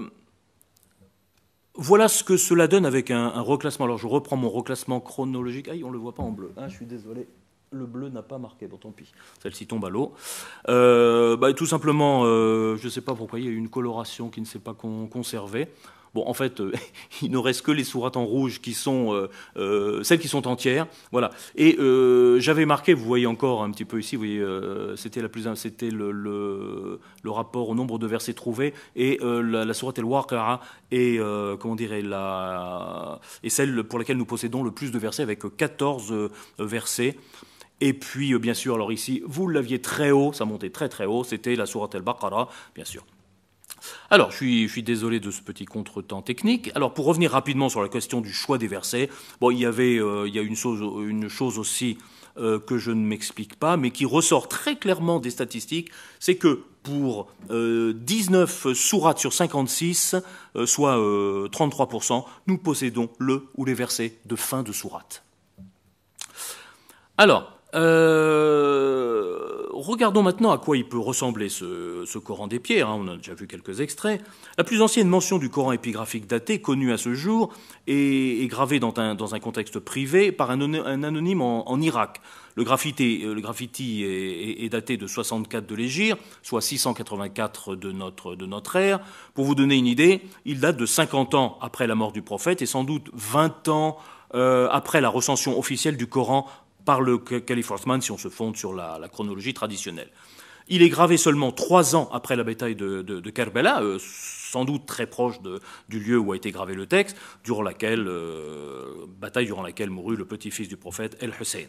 [1.74, 3.86] voilà ce que cela donne avec un, reclassement.
[3.86, 5.68] Alors je reprends mon reclassement chronologique.
[5.68, 6.52] Aïe, on ne le voit pas en bleu.
[6.56, 7.26] Ah, je suis désolé.
[7.72, 9.10] Le bleu n'a pas marqué, bon tant pis.
[9.42, 10.14] Celle-ci tombe à l'eau.
[10.68, 14.28] Euh, bah, tout simplement, je ne sais pas pourquoi il y a eu une coloration
[14.30, 15.68] qui ne s'est pas conservée.
[16.14, 16.72] Bon, en fait, euh,
[17.22, 20.46] il ne reste que les sourates en rouge qui sont euh, euh, celles qui sont
[20.46, 20.86] entières.
[21.10, 21.30] Voilà.
[21.56, 21.76] Et
[22.38, 24.44] j'avais marqué, vous voyez encore un petit peu ici, vous voyez,
[24.96, 29.98] c'était la plus, c'était le, rapport au nombre de versets trouvés et la, la sourate
[29.98, 30.60] El-Waqa'a
[30.92, 31.18] est,
[31.58, 37.16] comment la, et celle pour laquelle nous possédons le plus de versets avec 14 versets.
[37.80, 41.24] Et puis, bien sûr, alors ici, vous l'aviez très haut, ça montait très très haut,
[41.24, 43.04] c'était la sourate El-Baqarah, bien sûr.
[44.10, 46.70] Alors, je suis, désolé de ce petit contretemps technique.
[46.74, 49.10] Alors, pour revenir rapidement sur la question du choix des versets,
[49.42, 51.98] il y avait, euh, il y a une chose, une chose aussi
[52.36, 56.62] euh, que je ne m'explique pas, mais qui ressort très clairement des statistiques, c'est que
[56.82, 60.16] pour 19 euh, sourates sur 56,
[60.66, 65.24] soit 33%, nous possédons le ou les versets de fin de sourate.
[67.16, 72.88] Alors, euh, regardons maintenant à quoi il peut ressembler ce, Coran des pierres.
[72.88, 73.00] Hein.
[73.00, 74.22] on a déjà vu quelques extraits.
[74.56, 77.52] La plus ancienne mention du Coran épigraphique daté connue à ce jour
[77.86, 82.20] est, gravée dans un, contexte privé par un, anonyme en, Irak.
[82.56, 88.76] Le graffiti, euh, est, daté de 64 de l'Égir, soit 684 de notre, de notre
[88.76, 89.00] ère.
[89.34, 92.62] Pour vous donner une idée, il date de 50 ans après la mort du prophète
[92.62, 93.98] et sans doute 20 ans
[94.34, 96.46] euh, après la recension officielle du Coran
[96.84, 100.10] par le calife si on se fonde sur la, chronologie traditionnelle.
[100.68, 104.86] Il est gravé seulement trois ans après la bataille de, de, Kerbela, euh, sans doute
[104.86, 105.36] très proche
[105.88, 110.16] du lieu où a été gravé le texte, durant laquelle, euh, bataille durant laquelle mourut
[110.16, 111.68] le petit-fils du prophète El-Hussein.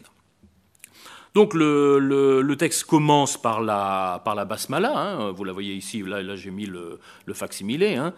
[1.34, 5.30] Donc le, texte commence par la, par la basmala, hein.
[5.32, 8.14] vous la voyez ici, là, là j'ai mis le, le facsimilé, hein.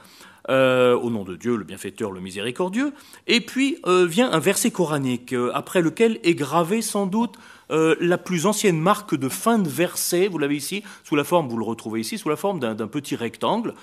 [0.51, 2.93] Euh, au nom de Dieu, le bienfaiteur, le miséricordieux.
[3.27, 7.35] Et puis euh, vient un verset coranique, euh, après lequel est gravé sans doute
[7.71, 11.59] la plus ancienne marque de fin de verset, vous l'avez ici, sous la forme, vous
[11.59, 13.75] le retrouvez ici, sous la forme d'un petit rectangle,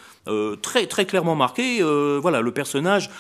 [0.64, 1.84] très, très clairement marqué.
[2.20, 3.12] voilà, le personnage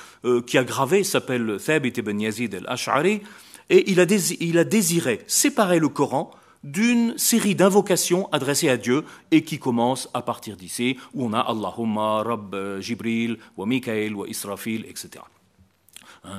[0.48, 3.22] qui a gravé s'appelle Thabit ibn Yazid al-Ash'ari,
[3.70, 4.06] et il a,
[4.40, 6.32] il a désiré séparer le Coran
[6.66, 11.40] d'une série d'invocations adressées à Dieu et qui commence à partir d'ici, où on a
[11.40, 15.24] Allahumma, Rabb, euh, Jibril, wa Mikael, wa Israfil, etc.
[16.26, 16.32] Euh,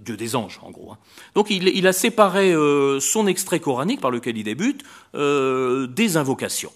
[0.00, 0.92] Dieu des anges, en gros.
[0.92, 0.98] Hein.
[1.34, 6.72] Donc il, a séparé euh, son extrait coranique par lequel il débute des invocations.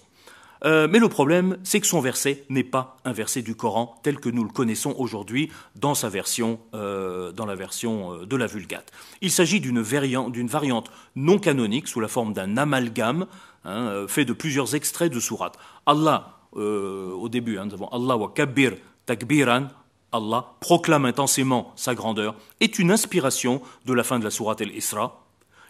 [0.65, 4.19] Euh, mais le problème, c'est que son verset n'est pas un verset du Coran tel
[4.19, 8.47] que nous le connaissons aujourd'hui dans sa version, euh, dans la version euh, de la
[8.47, 8.91] Vulgate.
[9.21, 13.25] Il s'agit d'une variante, non canonique sous la forme d'un amalgame
[13.65, 15.57] hein, fait de plusieurs extraits de sourates.
[15.85, 18.73] Allah, au début, hein, nous avons Allah wa kabir
[19.05, 19.67] takbiran,
[20.11, 25.25] Allah proclame intensément sa grandeur, est une inspiration de la fin de la sourate El-Isra.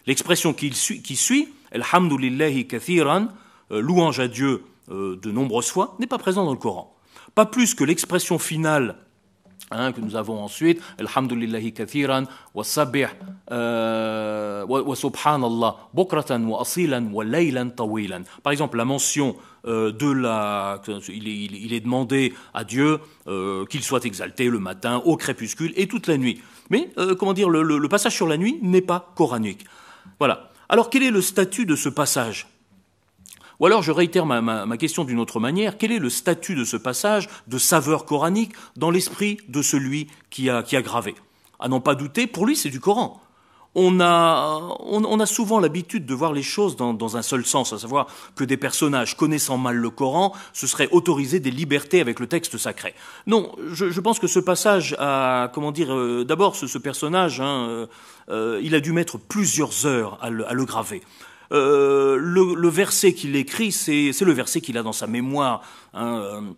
[0.05, 3.29] L'expression qui suit, qui suit Alhamdulillahi kathiran,
[3.69, 6.95] louange à Dieu euh, de nombreuses fois, n'est pas présent dans le Coran.
[7.35, 8.97] Pas plus que l'expression finale
[9.71, 12.63] hein, que nous avons ensuite, Alhamdulillahi kathiran, wa
[13.51, 18.23] euh, wa subhanallah, bukratan wa asilan wa laylan tawilan.
[18.43, 20.81] Par exemple, la mention euh, de la.
[21.07, 22.99] Il est, demandé à Dieu
[23.69, 26.41] qu'il soit exalté le matin, au crépuscule et toute la nuit.
[26.69, 29.65] Mais, comment dire, le passage sur la nuit n'est pas coranique.
[30.19, 30.49] Voilà.
[30.69, 32.47] Alors, quel est le statut de ce passage?
[33.59, 36.77] Ou alors je réitère ma, question d'une autre manière, quel est le statut de ce
[36.77, 41.15] passage de saveur coranique dans l'esprit de celui qui a, a gravé?
[41.59, 43.23] À n'en pas douter, pour lui c'est du Coran
[43.75, 48.43] on a, souvent l'habitude de voir les choses dans, un seul sens, à savoir que
[48.43, 52.93] des personnages connaissant mal le Coran se seraient autorisés des libertés avec le texte sacré.
[53.25, 57.87] Non, je, pense que ce passage a, comment dire, euh, d'abord ce, personnage, hein, euh,
[58.29, 61.01] euh, il a dû mettre plusieurs heures à le, graver.
[61.51, 65.61] Le, verset qu'il écrit, c'est le verset qu'il a dans sa mémoire.
[65.93, 66.53] Hein,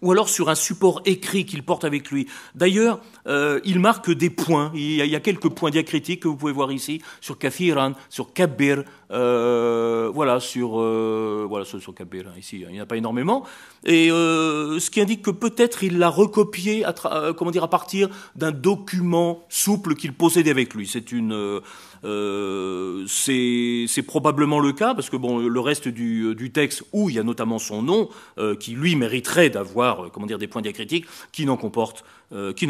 [0.00, 2.26] ou alors sur un support écrit qu'il porte avec lui.
[2.54, 4.72] D'ailleurs, euh, il marque des points.
[4.74, 8.84] Il y, a, quelques points diacritiques que vous pouvez voir ici sur Kafiran, sur Kabir,
[9.10, 12.28] euh, voilà sur euh, voilà sur, Kabir.
[12.28, 13.44] Hein, ici, il n'y en a pas énormément.
[13.84, 16.94] Et ce qui indique que peut-être il l'a recopié, à
[17.36, 20.86] comment dire, à partir d'un document souple qu'il possédait avec lui.
[20.86, 21.60] C'est une
[22.04, 27.22] euh, c'est probablement le cas, parce que le reste du, texte, où il y a
[27.22, 31.46] notamment son nom, euh, qui lui mériterait d'avoir euh, comment dire, des points diacritiques, qui
[31.46, 32.04] n'en comporte,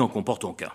[0.09, 0.73] comporte aucun.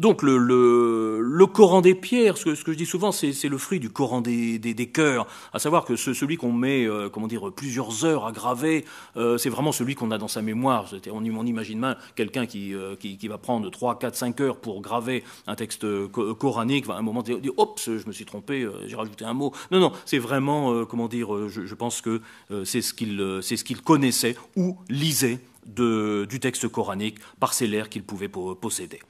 [0.00, 4.22] Donc le, Coran des pierres, ce que, je dis souvent, c'est le fruit du Coran
[4.22, 8.32] des, cœurs, à savoir que ce, celui qu'on met, euh, comment dire, plusieurs heures à
[8.32, 8.86] graver,
[9.18, 10.86] euh, c'est vraiment celui qu'on a dans sa mémoire.
[11.12, 15.54] On, imagine quelqu'un qui, euh, qui, va prendre 3, 4, 5 heures pour graver un
[15.54, 15.84] texte
[16.38, 19.52] coranique, va à un moment dire, oups, je me suis trompé, j'ai rajouté un mot.
[19.70, 22.22] Non, non, c'est vraiment, comment dire, je, pense que
[22.64, 29.00] c'est ce qu'il connaissait ou lisait du texte coranique par ces lettres qu'il pouvait posséder.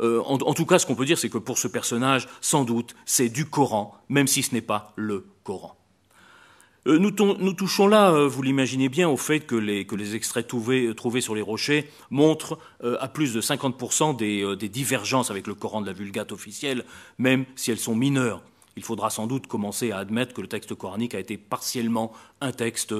[0.00, 2.94] Euh, en, tout cas, ce qu'on peut dire, c'est que pour ce personnage, sans doute,
[3.04, 5.76] c'est du Coran, même si ce n'est pas le Coran.
[6.86, 7.10] Euh, nous,
[7.52, 11.90] touchons là, euh, vous l'imaginez bien, au fait que les, extraits trouvés, sur les rochers
[12.08, 16.84] montrent à plus de 50% des, des, divergences avec le Coran de la Vulgate officielle,
[17.18, 18.42] même si elles sont mineures.
[18.76, 22.52] Il faudra sans doute commencer à admettre que le texte coranique a été partiellement un
[22.52, 22.94] texte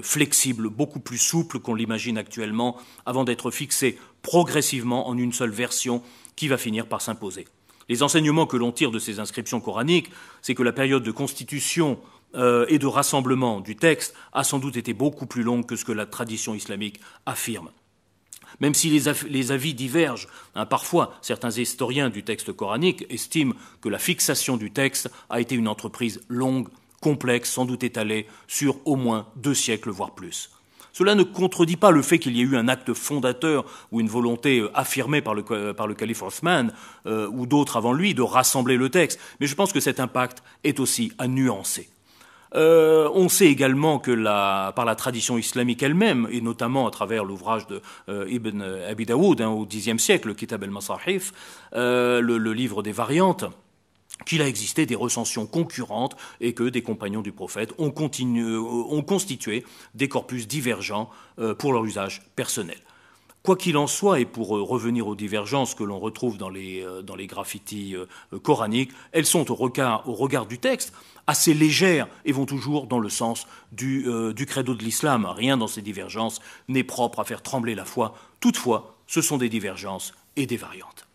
[0.00, 6.02] flexible, beaucoup plus souple qu'on l'imagine actuellement, avant d'être fixé progressivement en une seule version
[6.36, 7.46] qui va finir par s'imposer.
[7.88, 10.10] Les enseignements que l'on tire de ces inscriptions coraniques,
[10.42, 11.98] c'est que la période de constitution
[12.34, 15.84] euh, et de rassemblement du texte a sans doute été beaucoup plus longue que ce
[15.84, 17.70] que la tradition islamique affirme.
[18.60, 23.98] Même si les, avis divergent, hein, parfois certains historiens du texte coranique estiment que la
[23.98, 26.68] fixation du texte a été une entreprise longue,
[27.00, 30.50] complexe, sans doute étalée sur au moins deux siècles, voire plus.
[30.96, 34.08] Cela ne contredit pas le fait qu'il y ait eu un acte fondateur ou une
[34.08, 36.72] volonté euh, affirmée par le, le calife Othman
[37.04, 40.42] euh, ou d'autres avant lui de rassembler le texte, mais je pense que cet impact
[40.64, 41.90] est aussi à nuancer.
[42.54, 44.12] Euh, on sait également que
[44.72, 49.50] par la tradition islamique elle-même, et notamment à travers l'ouvrage de Ibn Abi Daoud hein,
[49.50, 51.34] au Xe siècle, Kitab al-Masahif,
[51.74, 53.44] le, livre des variantes,
[54.24, 59.64] qu'il a existé des recensions concurrentes et que des compagnons du prophète ont, ont constitué
[59.94, 62.78] des corpus divergents euh, pour leur usage personnel.
[63.42, 66.82] Quoi qu'il en soit, et pour euh, revenir aux divergences que l'on retrouve dans les,
[66.82, 67.94] euh, graffitis
[68.42, 70.92] coraniques, elles sont au regard, du texte
[71.26, 74.04] assez légères et vont toujours dans le sens du
[74.46, 75.26] credo de l'islam.
[75.26, 78.14] Rien dans ces divergences n'est propre à faire trembler la foi.
[78.40, 81.05] Toutefois, ce sont des divergences et des variantes.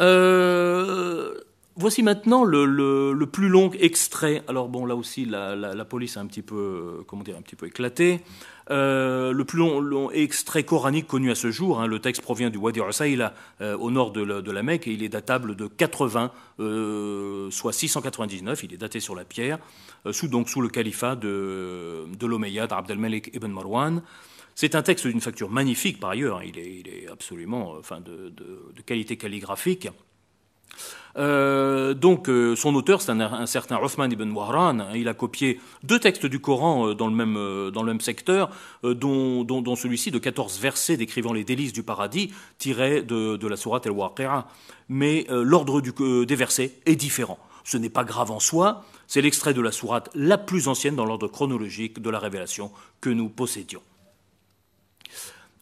[0.00, 1.34] Euh,
[1.76, 4.42] voici maintenant le, plus long extrait.
[4.48, 7.66] Alors bon, là aussi, la, police a un petit peu, comment dire, un petit peu
[7.66, 8.20] éclaté.
[8.70, 12.58] Euh, le plus long, extrait coranique connu à ce jour, hein, le texte provient du
[12.58, 16.30] Wadi Rasaïla euh, au nord de la, Mecque et il est datable de 80,
[17.50, 18.62] soit 699.
[18.62, 19.58] Il est daté sur la pierre,
[20.10, 24.02] sous donc sous le califat de, de l'Omeyyade Abdelmalik ibn Marwan.
[24.54, 26.44] C'est un texte d'une facture magnifique par ailleurs, hein.
[26.44, 28.32] il, est, absolument enfin, de,
[28.84, 29.88] qualité calligraphique.
[31.18, 34.80] Euh, donc euh, son auteur, c'est un, certain Othman ibn Wahran.
[34.80, 34.88] Hein.
[34.94, 38.50] il a copié deux textes du Coran euh, dans, le même, secteur,
[38.82, 44.46] dont, celui-ci de 14 versets décrivant les délices du paradis tirés de, la sourate El-Waqi'a.
[44.88, 47.38] Mais l'ordre des versets est différent.
[47.64, 51.04] Ce n'est pas grave en soi, c'est l'extrait de la sourate la plus ancienne dans
[51.04, 53.82] l'ordre chronologique de la révélation que nous possédions.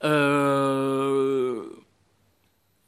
[0.04, 1.62] Euh,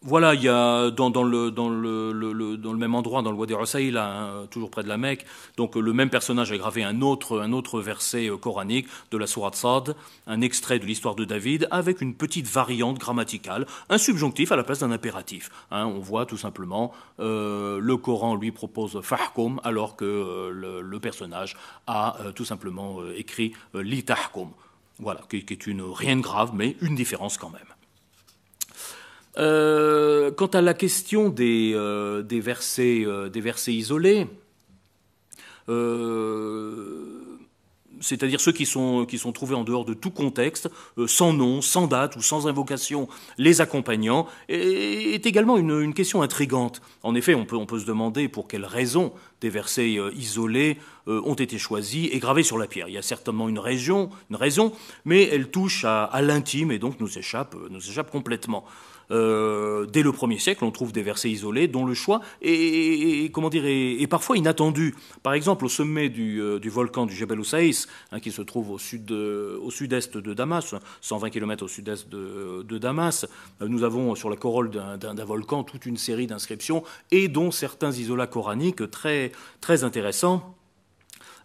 [0.05, 4.47] voilà, il y a dans, le, dans, le, même endroit, dans le Wadi Rasaïl, hein,
[4.51, 5.25] toujours près de la Mecque,
[5.57, 9.95] donc le même personnage a gravé un autre, verset euh, coranique de la Sourate Sad,
[10.27, 14.65] un extrait de l'histoire de David, avec une petite variante grammaticale, un subjonctif à la
[14.65, 15.51] place d'un impératif.
[15.71, 15.87] Hein.
[15.87, 21.57] on voit tout simplement euh, le Coran lui propose fahkum, alors que le, personnage
[21.87, 24.51] a tout simplement écrit litahkum.
[24.99, 27.63] Voilà, qui, est une rien de grave, mais une différence quand même.
[29.35, 31.75] quant à la question des,
[32.31, 34.27] versets, des versets isolés,
[38.03, 40.69] c'est-à-dire ceux qui sont, trouvés en dehors de tout contexte,
[40.99, 46.83] euh, sans nom, sans date ou sans invocation, les accompagnant, est, également une, question intrigante.
[47.03, 49.13] En effet, on peut, on peut se demander pour quelles raisons
[49.43, 50.79] des versets euh, isolés
[51.09, 52.89] euh, ont été choisis et gravés sur la pierre.
[52.89, 54.73] Il y a certainement une, région, une raison,
[55.05, 58.65] mais elle touche à, l'intime et donc nous échappe, nous échappe complètement.
[59.13, 63.51] Euh, dès le premier siècle, on trouve des versets isolés dont le choix est, comment
[63.51, 64.95] dire, est, parfois inattendu.
[65.23, 68.79] Par exemple, au sommet du, euh, volcan du Jebel Oussaïs, hein, qui se trouve au
[68.79, 73.27] sud-est de, Damas, 120 km au sud-est de, Damas,
[73.61, 77.93] euh, nous avons sur la corolle d'un volcan toute une série d'inscriptions et dont certains
[77.93, 80.55] isolats coraniques très, très intéressants.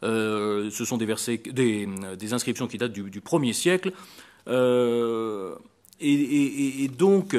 [0.01, 3.91] ce sont des, versets, des, inscriptions qui datent du, du premier siècle.
[5.99, 7.35] Et, donc,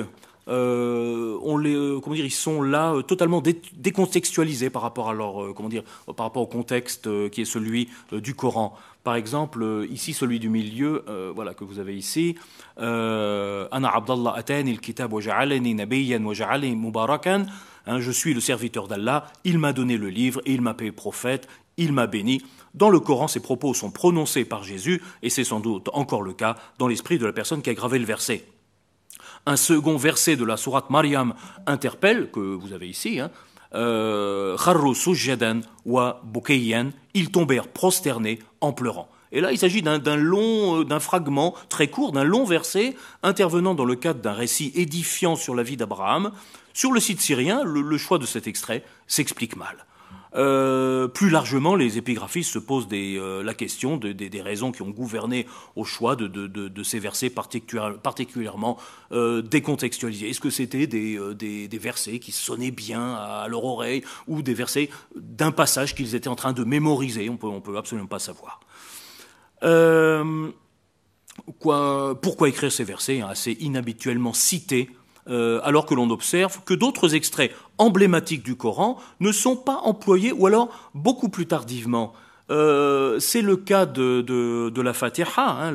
[0.49, 3.42] euh, on les, euh, comment dire, ils sont là euh, totalement
[3.76, 5.82] décontextualisés par rapport à leur, comment dire,
[6.16, 8.74] par rapport au contexte qui est celui du Coran.
[9.05, 12.34] Par exemple, ici, celui du milieu, voilà, que vous avez ici.
[12.76, 17.46] Ana Abdallah Atani kitab wa nabiyan wa mubarakan.
[17.89, 20.93] Hein, je suis le serviteur d'Allah, il m'a donné le livre et il m'a payé
[20.93, 22.43] prophète, il m'a béni.
[22.74, 26.34] Dans le Coran, ces propos sont prononcés par Jésus, et c'est sans doute encore le
[26.34, 28.45] cas dans l'esprit de la personne qui a gravé le verset.
[29.47, 31.32] Un second verset de la sourate Mariam
[31.66, 33.30] interpelle, que vous avez ici, hein,
[33.74, 34.57] euh,
[35.86, 36.22] wa
[37.14, 39.09] ils tombèrent prosternés en pleurant.
[39.32, 43.74] Et là, il s'agit d'un long, euh, d'un fragment très court, d'un long verset intervenant
[43.74, 46.32] dans le cadre d'un récit édifiant sur la vie d'Abraham.
[46.78, 49.84] Sur le site syrien, le choix de cet extrait s'explique mal.
[50.36, 55.48] Euh, plus largement, les épigraphistes se posent euh, la question des raisons qui ont gouverné
[55.74, 58.78] au choix de, ces versets particulièrement
[59.10, 60.30] euh, décontextualisés.
[60.30, 65.50] Est-ce que c'était des, versets qui sonnaient bien à, leur oreille ou des versets d'un
[65.50, 67.28] passage qu'ils étaient en train de mémoriser?
[67.28, 68.60] On peut, peut absolument pas savoir.
[71.60, 74.90] pourquoi écrire ces versets hein, assez inhabituellement cités
[75.28, 80.32] euh, alors que l'on observe que d'autres extraits emblématiques du Coran ne sont pas employés
[80.32, 82.12] ou alors beaucoup plus tardivement.
[82.50, 85.70] Euh, c'est le cas de, la Fatiha, hein,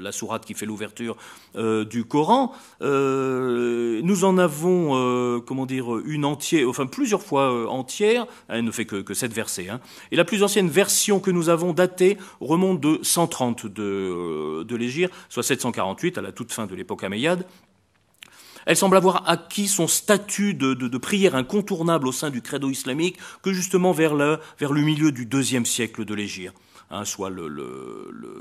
[0.00, 1.16] la sourate qui fait l'ouverture
[1.54, 2.52] euh, du Coran.
[2.80, 8.26] nous en avons, comment dire, une entière, enfin plusieurs fois entière.
[8.48, 9.68] Elle ne fait que, que sept versets.
[9.68, 9.80] Hein.
[10.10, 15.08] Et la plus ancienne version que nous avons datée remonte de 130 de, de l'Égir,
[15.28, 17.46] soit 748 à la toute fin de l'époque améyade.
[18.66, 23.52] Elle semble avoir acquis son statut de, prière incontournable au sein du credo islamique que
[23.52, 24.38] justement vers le,
[24.82, 26.54] milieu du deuxième siècle de l'Égypte.
[26.90, 27.48] Hein, soit le,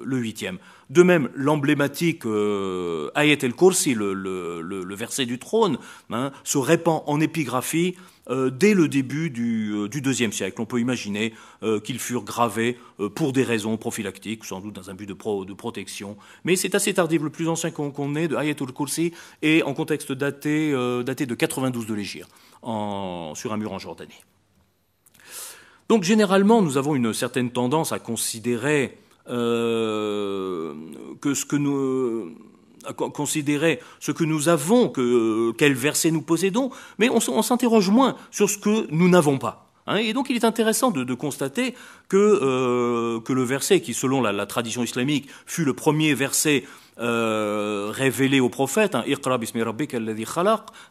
[0.05, 0.57] huitième.
[0.89, 5.78] De même, l'emblématique euh, Ayat el-Kursi, le, verset du trône,
[6.09, 7.95] hein, se répand en épigraphie
[8.32, 10.61] dès le début du, euh, deuxième siècle.
[10.61, 12.77] On peut imaginer euh, qu'ils furent gravés
[13.15, 16.17] pour des raisons prophylactiques, sans doute dans un but de, protection.
[16.43, 17.21] Mais c'est assez tardif.
[17.21, 20.71] Le plus ancien qu'on ait de Ayatul Kursi est en contexte daté,
[21.05, 22.29] daté de 92 de l'Égypte,
[22.61, 24.21] sur un mur en Jordanie.
[25.89, 29.34] Donc généralement, nous avons une certaine tendance à considérer que
[31.23, 32.36] ce que nous
[32.95, 38.49] considérer ce que nous avons, que, quel verset nous possédons, mais on, s'interroge moins sur
[38.49, 39.70] ce que nous n'avons pas.
[39.88, 39.97] Hein.
[39.97, 41.75] et donc il est intéressant de, constater
[42.07, 46.63] que, euh, que le verset qui, selon la, tradition islamique, fut le premier verset
[46.99, 49.03] euh, révélé au prophète, hein,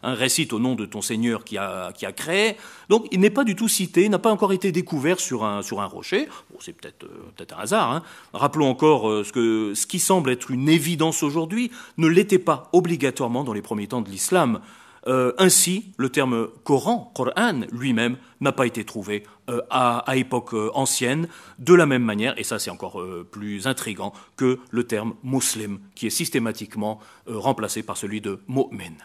[0.02, 2.56] un récite au nom de ton Seigneur qui a, qui a créé.
[2.88, 5.80] Donc il n'est pas du tout cité, n'a pas encore été découvert sur un, sur
[5.80, 6.26] un rocher.
[6.50, 7.92] Bon, c'est peut-être euh, un hasard.
[7.92, 8.02] Hein.
[8.32, 12.70] Rappelons encore euh, ce, que, ce qui semble être une évidence aujourd'hui ne l'était pas
[12.72, 14.60] obligatoirement dans les premiers temps de l'islam.
[15.06, 20.70] Euh, ainsi, le terme Coran, Coran lui-même, n'a pas été trouvé euh, à, époque euh,
[20.74, 21.28] ancienne,
[21.58, 26.06] de la même manière, et ça c'est encore plus intrigant, que le terme muslim, qui
[26.06, 28.96] est systématiquement remplacé par celui de mu'min.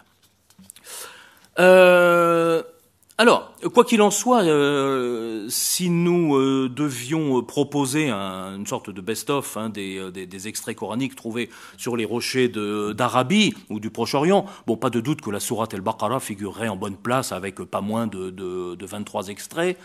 [3.18, 9.56] Alors, quoi qu'il en soit, euh, si nous euh, devions proposer une sorte de best-of
[9.56, 14.90] hein, euh, des, extraits coraniques trouvés sur les rochers d'Arabie ou du Proche-Orient, bon, pas
[14.90, 19.30] de doute que la sourate El-Baqarah figurerait en bonne place avec pas moins de, 23
[19.30, 19.78] extraits.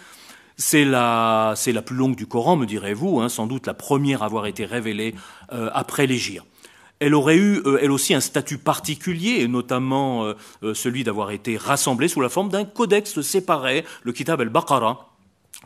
[0.56, 4.26] C'est la, la, plus longue du Coran, me direz-vous, hein, sans doute la première à
[4.26, 5.14] avoir été révélée
[5.50, 6.44] après l'Égypte.
[7.00, 11.56] Elle aurait eu, euh, elle aussi, un statut particulier, notamment euh, euh, celui d'avoir été
[11.56, 15.08] rassemblée sous la forme d'un codex séparé, le Kitab el-Baqarah,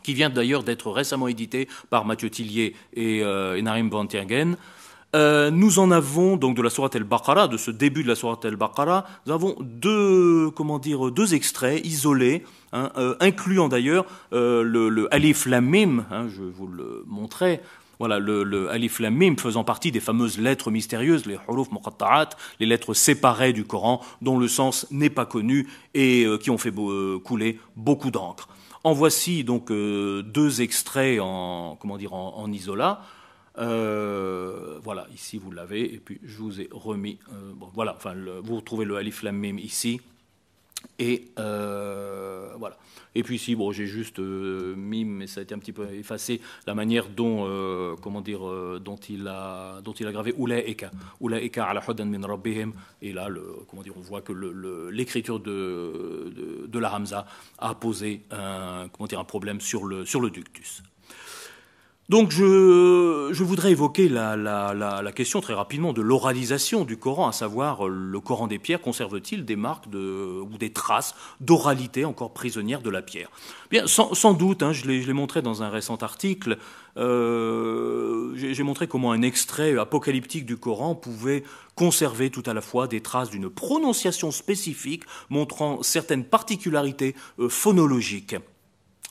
[0.01, 3.21] qui vient d'ailleurs d'être récemment édité par Mathieu Tillier et,
[3.61, 4.55] Narim Van Tiergen.
[5.15, 8.43] Euh, nous en avons donc de la sourate al-Baqarah, de ce début de la sourate
[8.43, 14.89] al-Baqarah, nous avons deux, comment dire, deux extraits isolés, hein, euh, incluant d'ailleurs euh, le,
[14.89, 17.61] le, alif lam mim, hein, je vous le montrais.
[17.99, 22.29] Voilà, le, alif lam mim faisant partie des fameuses lettres mystérieuses, les huruf muqatta'at,
[22.59, 26.73] les lettres séparées du Coran, dont le sens n'est pas connu et qui ont fait
[27.23, 28.49] couler beaucoup d'encre.
[28.83, 31.97] En voici donc deux extraits en, comment
[32.47, 33.01] isolat.
[33.57, 37.19] Euh, voilà, ici vous l'avez, et puis je vous ai remis.
[37.31, 40.01] Euh, voilà, enfin, vous retrouvez le alif lam mim ici,
[40.99, 42.77] et euh, voilà.
[43.17, 45.89] Et puis ici, bon, j'ai juste euh, mis, mais ça a été un petit peu
[45.93, 48.41] effacé, la manière dont, euh, comment dire,
[48.81, 52.73] dont il a, dont il a gravé Ulaika, Ulaika ala hudan min rabbihim.
[53.01, 54.33] Et là, le, comment dire, on voit que
[54.91, 57.25] l'écriture de, de, de, la Hamza
[57.57, 60.83] a posé un, comment dire, un problème sur le, sur le ductus.
[62.07, 67.31] Donc je, voudrais évoquer la, la, la, question très rapidement de l'oralisation du Coran, à
[67.31, 72.91] savoir le Coran des pierres conserve-t-il des marques ou des traces d'oralité encore prisonnières de
[72.91, 73.29] la pierre?
[73.71, 76.59] Bien, sans, sans doute, hein, je l'ai montré dans un récent article,
[76.97, 81.43] euh, j'ai montré comment un extrait apocalyptique du Coran pouvait
[81.73, 88.35] conserver tout à la fois des traces d'une prononciation spécifique montrant certaines particularités euh, phonologiques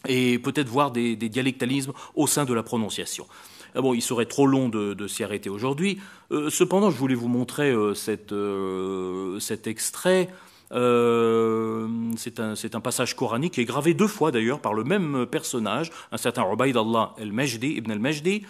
[0.07, 3.27] et peut-être voir des, dialectalismes au sein de la prononciation.
[3.75, 5.99] Ah bon, il serait trop long de, s'y arrêter aujourd'hui.
[6.31, 7.95] Euh, cependant, je voulais vous montrer euh,
[8.33, 10.29] euh, cet extrait.
[10.71, 10.79] C'est
[12.41, 16.45] un, passage coranique qui est gravé deux fois d'ailleurs par le même personnage, un certain
[16.51, 18.43] Ubaid Allah el-Majdi, Ibn al-Majdi,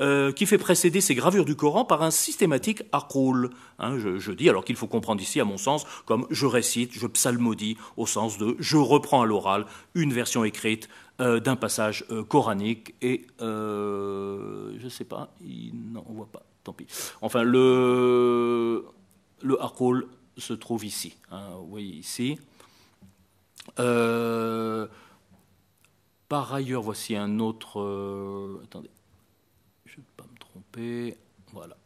[0.00, 3.50] euh, qui fait précéder ces gravures du Coran par un systématique akroul.
[3.78, 6.92] Hein, je, je, dis, alors qu'il faut comprendre ici, à mon sens, comme je récite,
[6.94, 10.88] je psalmodie, au sens de je reprends à l'oral une version écrite
[11.18, 16.42] d'un passage euh, coranique et euh, je ne sais pas, il, non, on voit pas,
[16.64, 16.86] tant pis.
[17.20, 18.84] Enfin, le,
[19.42, 21.16] le akroul se trouve ici.
[21.30, 22.38] Hein, vous voyez ici.
[23.78, 24.86] Euh,
[26.28, 27.80] par ailleurs, voici un autre.
[27.80, 28.90] Euh, attendez.
[29.84, 31.16] Je ne vais pas me tromper.
[31.52, 31.76] Voilà.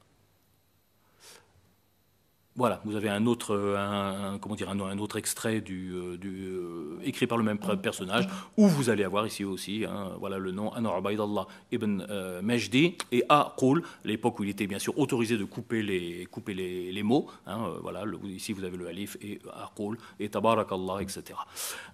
[2.57, 7.39] Voilà, vous avez un autre, un, comment dire, un, autre extrait du euh, écrit par
[7.39, 8.27] le même personnage,
[8.57, 12.97] où vous allez avoir ici aussi, hein, voilà le nom, Anwar Abaydallah ibn euh, Majdi,
[13.13, 17.79] et Aqul, l'époque où il était bien sûr autorisé de couper les, mots, hein, euh,
[17.83, 21.39] voilà, ici vous avez le alif, et Aqul, et Tabarakallah, etc.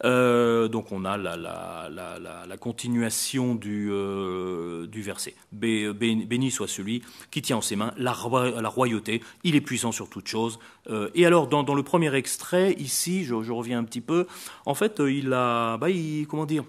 [0.05, 3.91] Euh, donc on a la, la, la, continuation du,
[4.89, 5.35] du verset.
[5.53, 8.15] Béni soit celui qui tient en ses mains la,
[8.61, 10.52] la royauté, il est puissant sur toute chose,
[10.91, 14.27] euh, et alors, dans, le premier extrait, ici, je, reviens un petit peu,
[14.67, 15.89] en fait, il a, bah,
[16.29, 16.65] comment dire,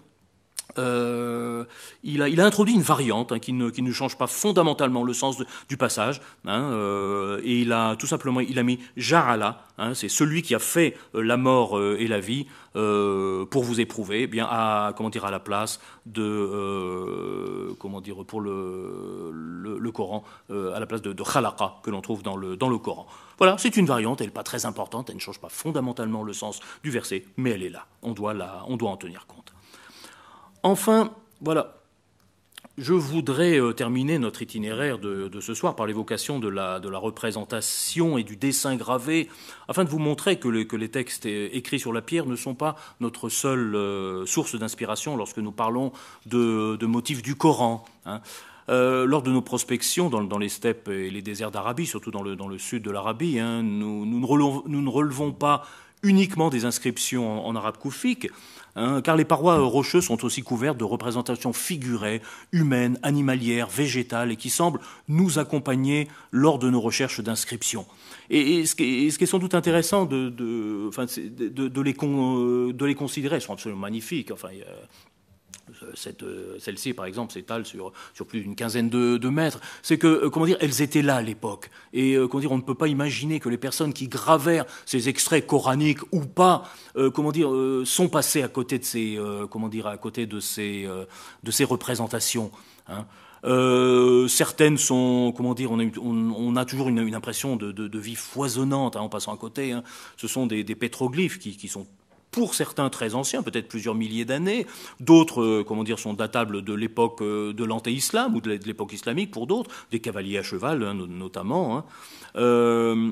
[0.79, 1.65] euh,
[2.03, 5.37] il, a, introduit une variante hein, qui, ne, change pas fondamentalement le sens
[5.69, 10.09] du passage, hein, euh, et il a tout simplement il a mis Ja'ala, hein, c'est
[10.09, 14.47] celui qui a fait euh, la mort et la vie pour vous éprouver, eh bien
[14.49, 21.03] à comment dire à la place de comment dire pour le Coran, à la place
[21.03, 23.05] de, de khalaqa que l'on trouve dans le, dans le Coran.
[23.37, 26.33] Voilà, c'est une variante, elle n'est pas très importante, elle ne change pas fondamentalement le
[26.33, 27.85] sens du verset, mais elle est là.
[28.01, 29.52] On doit, la, on doit en tenir compte.
[30.63, 31.11] Enfin,
[31.41, 31.83] voilà,
[32.77, 38.23] je voudrais euh, terminer notre itinéraire de, ce soir par l'évocation de la, représentation et
[38.23, 39.29] du dessin gravé,
[39.67, 42.55] afin de vous montrer que, le, que les textes écrits sur la pierre ne sont
[42.55, 45.91] pas notre seule euh, source d'inspiration lorsque nous parlons
[46.25, 47.83] de, motifs du Coran.
[48.05, 48.21] Hein.
[48.69, 52.57] Euh, lors de nos prospections dans, les steppes et les déserts d'Arabie, surtout dans le,
[52.57, 55.67] sud de l'Arabie, hein, nous, nous, ne relevons, nous, ne relevons pas
[56.01, 58.29] uniquement des inscriptions en, en arabe koufique,
[58.75, 62.21] Hein, car les parois rocheuses sont aussi couvertes de représentations figurées,
[62.51, 67.85] humaines, animalières, végétales, et qui semblent nous accompagner lors de nos recherches d'inscription.
[68.29, 73.53] Et, ce qui est, sans doute intéressant de, de, les, de les considérer, elles sont
[73.53, 74.31] absolument magnifiques.
[74.31, 75.12] Enfin, a,
[76.59, 79.59] celle-ci, par exemple, s'étale sur, sur plus d'une quinzaine de, mètres.
[79.81, 81.69] C'est que, euh, comment dire, elles étaient là à l'époque.
[81.93, 85.09] Et euh, comment dire, on ne peut pas imaginer que les personnes qui gravèrent ces
[85.09, 86.63] extraits coraniques ou pas,
[86.97, 90.25] euh, comment dire, euh, sont passées à côté de ces, euh, comment dire, à côté
[90.25, 91.05] de ces, euh,
[91.43, 92.51] de ces représentations.
[92.87, 93.05] Hein.
[93.45, 99.09] Euh, certaines sont, comment dire, on a, toujours une, impression de, vie foisonnante hein, en
[99.09, 99.73] passant à côté.
[99.73, 99.83] Hein.
[100.15, 101.85] Ce sont des, des pétroglyphes qui sont
[102.33, 104.65] pour certains très anciens, peut-être plusieurs milliers d'années.
[104.99, 109.31] D'autres, euh, comment dire, sont datables de l'époque euh, de l'anté-islam ou de l'époque islamique.
[109.31, 111.77] Pour d'autres, des cavaliers à cheval, hein, notamment.
[111.77, 111.85] Hein.
[112.35, 113.11] Euh,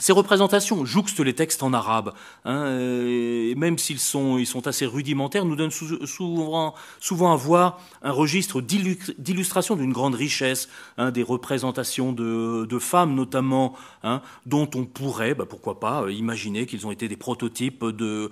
[0.00, 2.14] ces représentations jouxtent les textes en arabe,
[2.44, 8.60] hein, et même s'ils sont, assez rudimentaires, nous donnent souvent, souvent à voir un registre
[8.60, 15.44] d'illustration d'une grande richesse, hein, des représentations de, femmes notamment, hein, dont on pourrait, bah,
[15.48, 18.30] pourquoi pas, euh, imaginer qu'ils ont été des prototypes euh,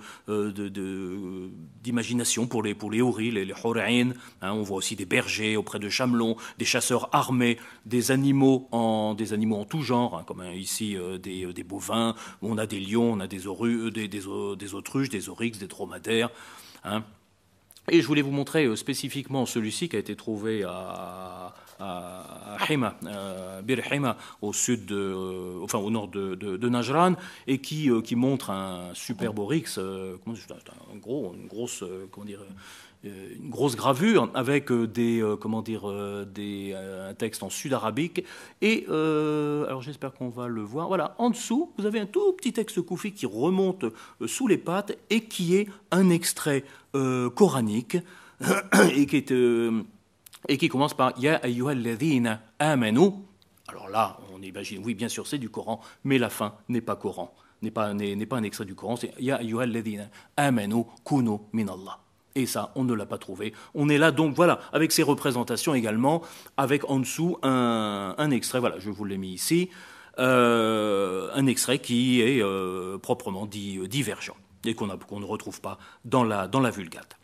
[1.83, 5.77] d'imagination pour les, pour les houris, les, les hein, on voit aussi des bergers auprès
[5.77, 10.97] de chamelons, des chasseurs armés, des animaux en, des animaux en tout genre, comme ici
[10.97, 15.57] euh, des bovins, on a des lions, on a des, euh, des, autruches, des oryx,
[15.59, 16.29] des dromadaires.
[16.83, 17.03] Hein.
[17.91, 23.61] Et je voulais vous montrer euh, spécifiquement celui-ci qui a été trouvé à, à euh,
[23.61, 23.79] Bir
[24.41, 24.91] au sud,
[25.63, 27.15] enfin au nord de, Najran,
[27.47, 32.53] et qui, qui montre un superbe oryx, un gros, une grosse, comment dire, euh,
[33.03, 35.89] une grosse gravure avec euh, des, euh, comment dire,
[36.25, 38.25] des, un texte en sud-arabique.
[38.61, 40.87] Et alors j'espère qu'on va le voir.
[40.87, 43.85] Voilà, en dessous, vous avez un tout petit texte koufi qui remonte
[44.25, 46.63] sous les pattes et qui est un extrait
[47.35, 47.97] coranique
[48.95, 49.33] et qui est
[50.47, 53.11] et qui commence par Ya ayyuhalladhina amanu.
[53.67, 56.95] Alors là, on imagine, oui, bien sûr, c'est du Coran, mais la fin n'est pas
[56.95, 61.99] Coran, n'est pas, n'est, pas un extrait du Coran, c'est Ya ayyuhalladhina amanu kunu minallah.
[62.35, 63.53] Et ça, on ne l'a pas trouvé.
[63.73, 66.21] On est là donc, voilà, avec ces représentations également,
[66.57, 69.69] avec en dessous un, extrait, voilà, je vous l'ai mis ici,
[70.19, 74.35] euh, un extrait qui est euh, proprement dit euh, divergent
[74.65, 77.18] et qu'on ne retrouve pas dans la, dans la Vulgate.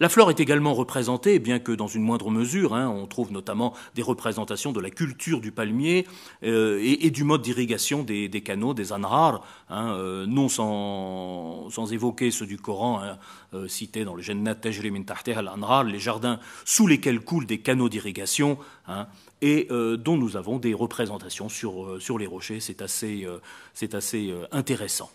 [0.00, 2.74] La flore est également représentée, bien que dans une moindre mesure.
[2.74, 6.06] Hein, on trouve notamment des représentations de la culture du palmier
[6.42, 12.46] euh, et, du mode d'irrigation des, canaux, des anhar, hein, euh, non sans, évoquer ceux
[12.46, 13.18] du Coran hein,
[13.54, 15.02] euh, cités dans le Jannat Tajri min
[15.36, 18.58] al-anhar, les jardins sous lesquels coulent des canaux d'irrigation,
[19.40, 22.60] et dont nous avons des représentations sur, les rochers.
[22.60, 25.10] C'est assez intéressant.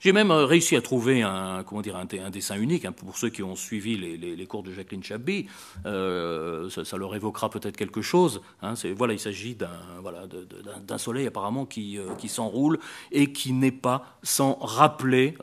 [0.00, 3.28] J'ai même euh, réussi à trouver un, comment dire, un, dessin unique hein, pour ceux
[3.28, 5.46] qui ont suivi les, cours de Jacqueline Chabby.
[5.86, 8.40] Euh, ça, leur évoquera peut-être quelque chose.
[8.62, 8.74] Hein.
[8.96, 12.78] voilà, il s'agit d'un soleil apparemment qui, euh, qui s'enroule
[13.12, 15.34] et qui n'est pas sans rappeler,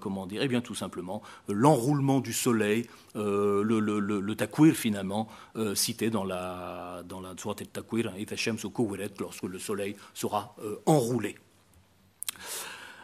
[0.00, 5.28] comment dire, eh bien tout simplement l'enroulement du soleil, le, le, le, finalement
[5.74, 10.54] cité dans la dans la al-Takwir, hein, lorsque le soleil sera
[10.86, 11.36] enroulé.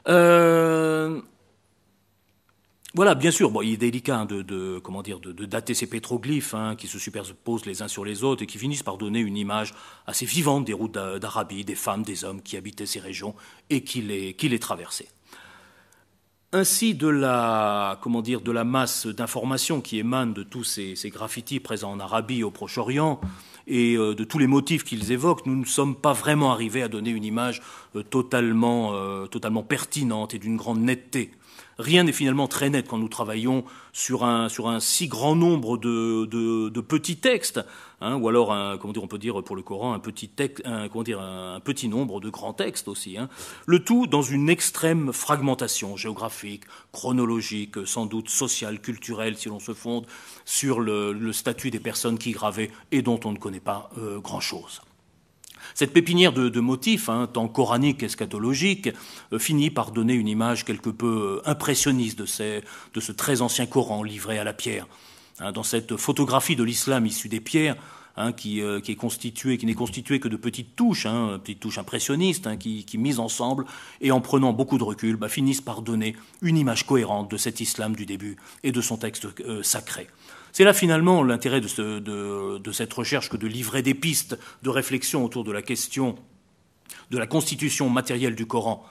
[0.08, 1.20] Euh,
[2.94, 6.54] voilà, bien sûr, bon, il est délicat hein, de, comment dire, de, dater ces pétroglyphes
[6.54, 9.36] hein, qui se superposent les uns sur les autres et qui finissent par donner une
[9.36, 9.72] image
[10.06, 13.34] assez vivante des routes d'Arabie, des femmes, des hommes qui habitaient ces régions
[13.70, 15.08] et qui les, qui les traversaient.
[16.54, 21.60] Ainsi, de la, comment dire, de la masse d'informations qui émanent de tous ces, graffitis
[21.60, 23.20] présents en Arabie au Proche-Orient,
[23.66, 26.88] et euh, de tous les motifs qu'ils évoquent, nous ne sommes pas vraiment arrivés à
[26.88, 27.62] donner une image
[27.96, 31.30] euh, totalement, euh, totalement pertinente et d'une grande netteté.
[31.78, 34.48] Rien n'est finalement très net quand nous travaillons sur un,
[34.80, 37.60] si grand nombre de, petits textes,
[38.00, 40.62] hein, ou alors, on peut dire pour le Coran, un petit, texte,
[41.64, 43.18] petit nombre de grands textes aussi.
[43.18, 43.28] Hein.
[43.66, 49.74] Le tout dans une extrême fragmentation géographique, chronologique, sans doute sociale, culturelle, si l'on se
[49.74, 50.06] fonde
[50.44, 54.82] sur le, statut des personnes qui gravaient et dont on ne connaît pas euh, grand-chose.
[55.74, 58.90] Cette pépinière de, motifs, hein, tant coraniques qu'eschatologiques,
[59.32, 64.02] euh, finit par donner une image quelque peu euh, impressionniste de, ce très ancien Coran
[64.02, 64.86] livré à la pierre.
[65.40, 67.76] Hein, dans cette photographie de l'islam issue des pierres,
[68.16, 71.06] hein, qui, euh, qui, est constituée, qui n'est constituée que de petites touches,
[71.42, 73.64] petites touches impressionnistes, qui, qui, mises ensemble
[74.00, 77.60] et en prenant beaucoup de recul, bah, finissent par donner une image cohérente de cet
[77.60, 79.28] islam du début et de son texte
[79.62, 80.08] sacré.
[80.52, 85.44] C'est là finalement l'intérêt de, cette recherche que de livrer des pistes de réflexion autour
[85.44, 86.16] de la question
[87.10, 88.84] de la constitution matérielle du Coran.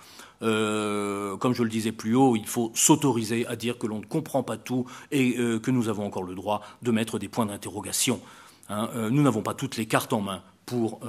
[0.44, 4.06] Euh, comme je le disais plus haut, il faut s'autoriser à dire que l'on ne
[4.06, 7.46] comprend pas tout et euh, que nous avons encore le droit de mettre des points
[7.46, 8.20] d'interrogation.
[8.70, 8.90] Hein.
[8.96, 11.02] Euh, nous n'avons pas toutes les cartes en main pour,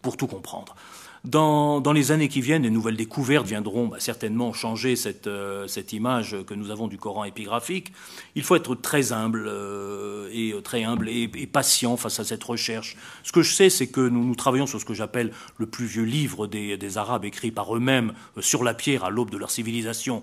[0.00, 0.76] pour tout comprendre.
[1.24, 4.94] Dans, les années qui viennent, les nouvelles découvertes viendront bah, certainement changer
[5.26, 7.92] euh, cette, image que nous avons du Coran épigraphique.
[8.34, 12.44] Il faut être très humble euh, et euh, très humble et, patient face à cette
[12.44, 12.98] recherche.
[13.22, 16.04] Ce que je sais, c'est que nous, travaillons sur ce que j'appelle le plus vieux
[16.04, 20.22] livre des, des Arabes écrit par eux-mêmes sur la pierre à l'aube de leur civilisation.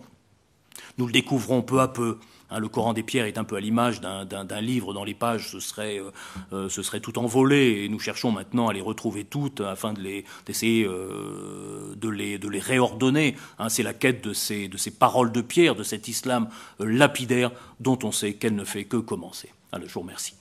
[0.99, 2.19] Nous le découvrons peu à peu.
[2.51, 5.49] Hein, le Coran des pierres est un peu à l'image d'un livre dans les pages,
[5.49, 6.11] ce serait, euh,
[6.53, 10.83] euh, ce serait tout envolé, et nous cherchons maintenant à les retrouver toutes afin d'essayer
[10.83, 13.35] de, euh, de, les, de les réordonner.
[13.57, 13.69] Hein.
[13.69, 16.49] C'est la quête de ces, de paroles de pierre, de cet islam
[16.79, 19.49] lapidaire dont on sait qu'elle ne fait que commencer.
[19.73, 20.35] Je vous remercie.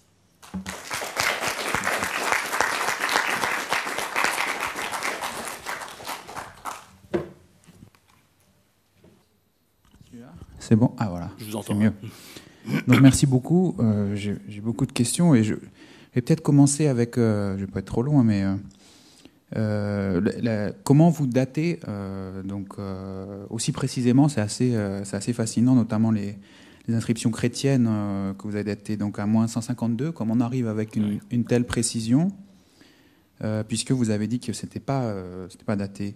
[10.70, 11.32] C'est bon Ah voilà.
[11.38, 11.74] Je vous entends.
[11.74, 11.92] mieux.
[12.86, 13.74] Donc merci beaucoup.
[13.80, 17.80] Euh, j'ai beaucoup de questions et je vais peut-être commencer avec, euh, je vais pas
[17.80, 18.44] être trop long, hein, mais
[19.56, 21.80] euh, comment vous datez
[22.44, 22.76] donc
[23.48, 26.36] aussi précisément C'est assez, c'est assez fascinant, notamment les,
[26.88, 27.88] inscriptions chrétiennes
[28.36, 30.12] que vous avez datées donc à moins 152.
[30.12, 32.28] Comment on arrive avec une, une telle précision
[33.66, 35.12] puisque vous avez dit que c'était pas,
[35.48, 36.14] c'était pas daté.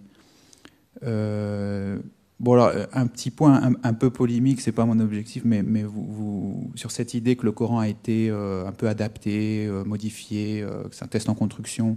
[2.40, 6.70] Bon, alors, euh, un petit point un, peu polémique, c'est pas mon objectif, mais, vous,
[6.74, 10.94] sur cette idée que le Coran a été euh, un peu adapté, euh, modifié, que
[10.94, 11.96] c'est un test en construction,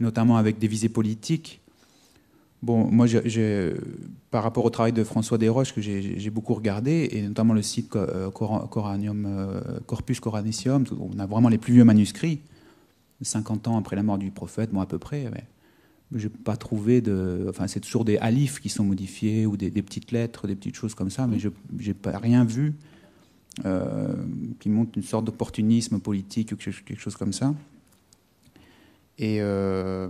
[0.00, 1.60] notamment avec des visées politiques.
[2.60, 3.06] Bon, moi,
[4.32, 7.88] par rapport au travail de François Desroches, que j'ai beaucoup regardé, et notamment le site
[8.34, 12.40] Coranium, Corpus Coranicium, on a vraiment les plus vieux manuscrits,
[13.22, 15.30] 50 ans après la mort du prophète, bon, à peu près.
[16.14, 17.46] Je n'ai pas trouvé de.
[17.48, 20.94] Enfin, c'est toujours des alifs qui sont modifiés ou des, petites lettres, des petites choses
[20.94, 22.74] comme ça, mais je n'ai rien vu
[23.64, 24.14] euh,
[24.60, 27.54] qui montre une sorte d'opportunisme politique ou quelque chose comme ça.
[29.18, 29.38] Et.
[29.40, 30.08] Euh,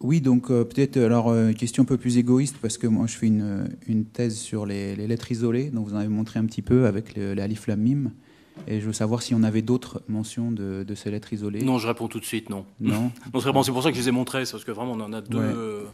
[0.00, 3.16] oui, donc euh, peut-être alors une question un peu plus égoïste parce que moi je
[3.16, 6.86] fais une, thèse sur les, lettres isolées, donc vous en avez montré un petit peu
[6.86, 8.12] avec l'alif lamim.
[8.66, 11.62] Et je veux savoir si on avait d'autres mentions de, ces lettres isolées.
[11.62, 12.64] Non, je réponds tout de suite, non.
[12.80, 13.10] Non.
[13.40, 15.86] c'est pour ça que je les ai montrées, parce que vraiment, on en a deux,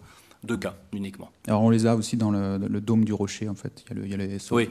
[0.44, 1.30] deux cas uniquement.
[1.46, 3.84] Alors, on les a aussi dans le, dôme du rocher, en fait.
[3.86, 4.68] Il y a, le, il y a les oui,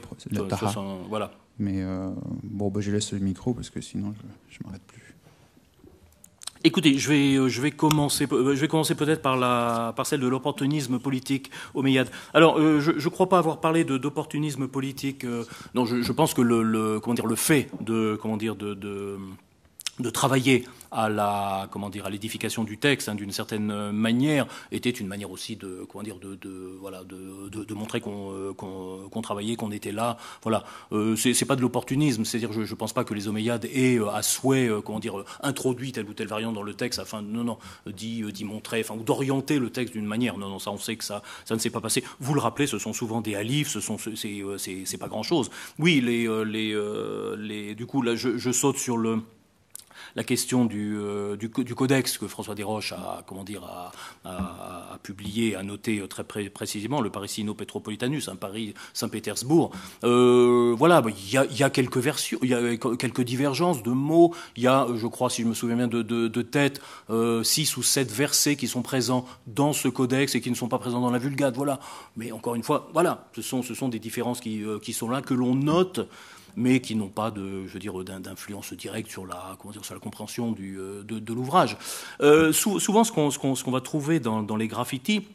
[1.08, 1.30] voilà.
[1.58, 2.10] Mais euh,
[2.42, 4.12] bon, bah, je laisse le micro, parce que sinon,
[4.50, 5.03] je ne m'arrête plus.
[6.66, 10.06] Écoutez, je vais, euh, je vais commencer, euh, je vais commencer peut-être par, la, par
[10.06, 11.84] celle de l'opportunisme politique au.
[12.32, 15.26] Alors, euh, je ne crois pas avoir parlé d'opportunisme politique.
[15.74, 18.72] non, je, je, pense que le, le, comment dire, le fait de, comment dire, de,
[18.72, 19.18] de
[20.00, 24.90] de travailler à la comment dire à l'édification du texte hein, d'une certaine manière était
[24.90, 26.38] une manière aussi de comment dire de,
[26.80, 30.16] voilà de, montrer qu'on euh, qu'on travaillait qu'on était là.
[30.42, 30.64] Voilà.
[30.92, 32.24] Euh, c'est pas de l'opportunisme.
[32.24, 35.24] C'est-à-dire je, je pense pas que les Omeyyades aient euh, à souhait euh, comment dire
[35.42, 39.02] introduit telle ou telle variante dans le texte afin non non d'y montrer enfin ou
[39.02, 40.38] d'orienter le texte d'une manière.
[40.38, 42.04] Non non ça on sait que ça ça ne s'est pas passé.
[42.20, 45.50] Vous le rappelez ce sont souvent des alifs ce sont c'est c'est pas grand chose
[45.78, 46.74] oui les les
[47.36, 49.20] les du coup là je saute sur le
[50.16, 53.92] la question du, euh, du, codex que François Desroches a, comment dire, a,
[54.24, 59.72] a, publié, a noté très précisément, le Parisino Petropolitanus, un Paris Saint-Pétersbourg.
[60.04, 64.34] Euh, voilà, bah, il y, a, quelques versions, il y a quelques divergences de mots.
[64.56, 66.80] Il y a, je crois, si je me souviens bien de, tête,
[67.10, 70.68] euh, six ou sept versets qui sont présents dans ce codex et qui ne sont
[70.68, 71.56] pas présents dans la Vulgate.
[71.56, 71.80] Voilà.
[72.16, 76.08] Mais encore une fois, voilà, ce sont, des différences qui sont là que l'on note
[76.56, 80.00] mais qui n'ont pas de, je veux d'influence directe sur la, comment dire, sur la
[80.00, 81.76] compréhension du, euh, de, l'ouvrage.
[82.20, 85.26] Euh, souvent, ce qu'on va trouver dans, les graffitis,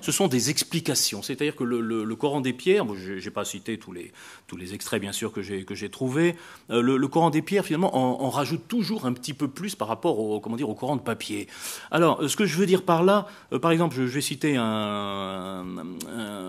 [0.00, 1.22] ce sont des explications.
[1.22, 4.12] C'est-à-dire que le, Coran des pierres, je n'ai pas cité tous les,
[4.46, 6.34] tous les extraits bien sûr que j'ai trouvés,
[6.70, 10.18] euh, le, Coran des pierres finalement en, rajoute toujours un petit peu plus par rapport
[10.18, 11.48] au, comment dire, au Coran de papier.
[11.90, 13.26] Alors, ce que je veux dire par là,
[13.60, 15.64] par exemple, je, vais citer un,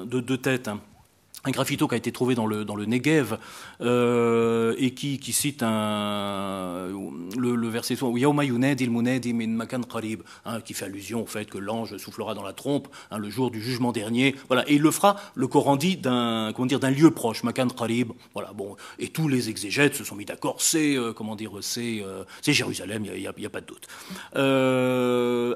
[0.05, 0.67] de deux têtes.
[0.67, 0.79] Hein
[1.45, 3.37] un graffito qui a été trouvé dans le, dans le Negev
[3.81, 6.87] euh, et qui, qui cite un,
[7.37, 7.97] le, le verset
[10.45, 13.51] hein, qui fait allusion au fait que l'ange soufflera dans la trompe hein, le jour
[13.51, 14.35] du jugement dernier.
[14.47, 17.67] Voilà, et il le fera, le Coran dit, d'un comment dire d'un lieu proche, Makan
[17.67, 18.13] Qarib.
[18.33, 22.01] Voilà, bon, et tous les exégètes se sont mis d'accord, c'est euh, comment dire, c'est
[22.01, 23.87] euh, c'est Jérusalem, il n'y a, pas de doute.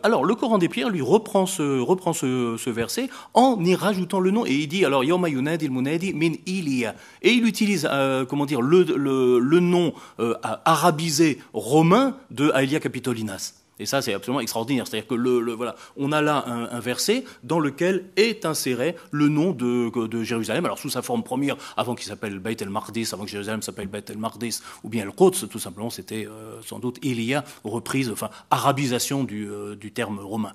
[0.04, 4.20] Alors, le Coran des pierres lui reprend ce reprend ce, ce verset en y rajoutant
[4.20, 6.96] le nom et il dit alors Yawma Yunad min Ilia.
[7.22, 10.36] Et il utilise, euh, comment dire, le, le, nom euh,
[10.66, 13.54] arabisé romain de Aelia Capitolinas.
[13.80, 14.88] Et ça, c'est absolument extraordinaire.
[14.88, 19.52] C'est-à-dire que le, voilà, on a là un, verset dans lequel est inséré le nom
[19.52, 20.66] de, de Jérusalem.
[20.66, 23.88] Alors sous sa forme première, avant qu'il s'appelle Beit el Mardis, avant que Jérusalem s'appelle
[23.88, 28.10] Beit el Mardis, ou bien el Quds, tout simplement, c'était euh, sans doute Ilia, reprise,
[28.10, 29.48] enfin arabisation du,
[29.80, 30.54] du terme romain.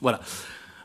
[0.00, 0.20] Voilà.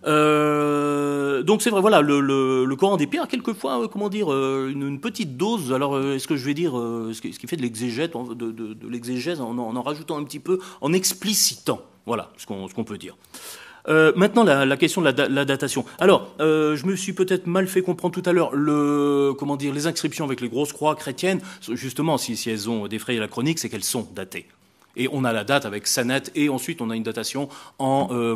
[0.06, 5.00] Euh, donc c'est vrai, voilà, le, Coran des pierres, quelquefois, euh, comment dire, euh, une,
[5.00, 5.74] petite dose.
[5.74, 9.82] Alors, est-ce que je vais dire, ce qui, fait de l'exégèse, de, l'exégèse, en, en,
[9.82, 13.16] rajoutant un petit peu, en explicitant, voilà, ce qu'on, peut dire.
[13.88, 15.86] Maintenant, la, question de la, datation.
[16.00, 18.56] Alors, je me suis peut-être mal fait comprendre tout à l'heure.
[18.56, 21.42] Le, comment dire, les inscriptions avec les grosses croix chrétiennes,
[21.72, 24.48] justement, si, si elles ont défrayé la chronique, c'est qu'elles sont datées.
[24.96, 27.50] Et on a la date avec Sanet, et ensuite on a une datation
[27.80, 28.36] en, euh,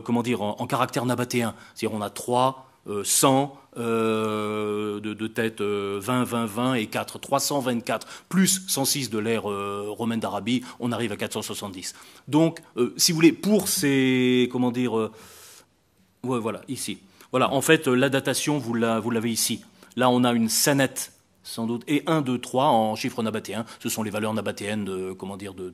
[0.68, 1.54] caractère nabatéen.
[1.74, 2.70] C'est-à-dire on a 3,
[3.04, 9.88] 100 euh, de, tête 20, 20, 20 et 4, 324, plus 106 de l'ère euh,
[9.90, 11.96] romaine d'Arabie, on arrive à 470.
[12.28, 12.60] Donc,
[12.98, 17.00] si vous voulez, pour ces, comment dire, ouais, voilà, ici.
[17.32, 19.62] Voilà, en fait, la datation, vous l'avez ici.
[19.98, 21.12] Là, on a une sanette
[21.46, 23.66] sans doute, et 1, 2, 3 en chiffres nabatéens.
[23.80, 25.72] Ce sont les valeurs nabatéennes de, comment dire, de,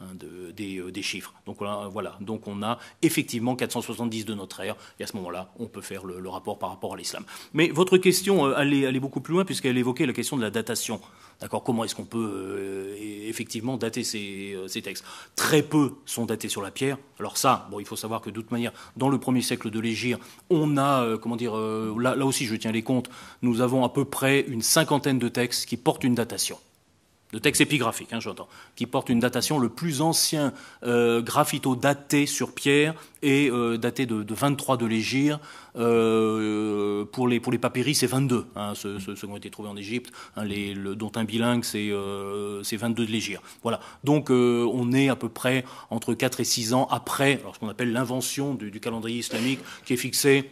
[0.00, 1.32] hein, euh, des, chiffres.
[1.46, 5.66] Donc voilà, donc on a effectivement 470 de notre ère, et à ce moment-là, on
[5.66, 7.24] peut faire le, rapport par rapport à l'islam.
[7.52, 10.50] Mais votre question euh, allait, allait beaucoup plus loin, puisqu'elle évoquait la question de la
[10.50, 11.00] datation.
[11.40, 11.62] D'accord?
[11.62, 12.96] Comment est-ce qu'on peut euh,
[13.28, 15.04] effectivement dater ces, textes?
[15.36, 16.98] Très peu sont datés sur la pierre.
[17.20, 20.18] Alors ça, il faut savoir que de toute manière, dans le premier siècle de l'Égir,
[20.50, 23.08] on a, comment dire, là, aussi je tiens les comptes,
[23.42, 26.58] nous avons à peu près une cinquantaine de textes qui portent une datation
[27.32, 29.58] de textes épigraphiques, hein, j'entends, qui portent une datation.
[29.58, 30.52] Le plus ancien
[30.82, 35.38] euh, graffito daté sur pierre est euh, daté de, 23 de l'Égir.
[35.76, 39.76] Euh, pour, les, pour les papyri, c'est 22, hein, ceux, qui ont été trouvés en
[39.76, 40.44] Égypte, hein,
[40.96, 43.42] dont un bilingue, c'est 22 de l'Égir.
[43.62, 43.80] Voilà.
[44.04, 47.92] Donc on est à peu près entre 4 et 6 ans après ce qu'on appelle
[47.92, 50.50] l'invention du, du calendrier islamique, qui est fixé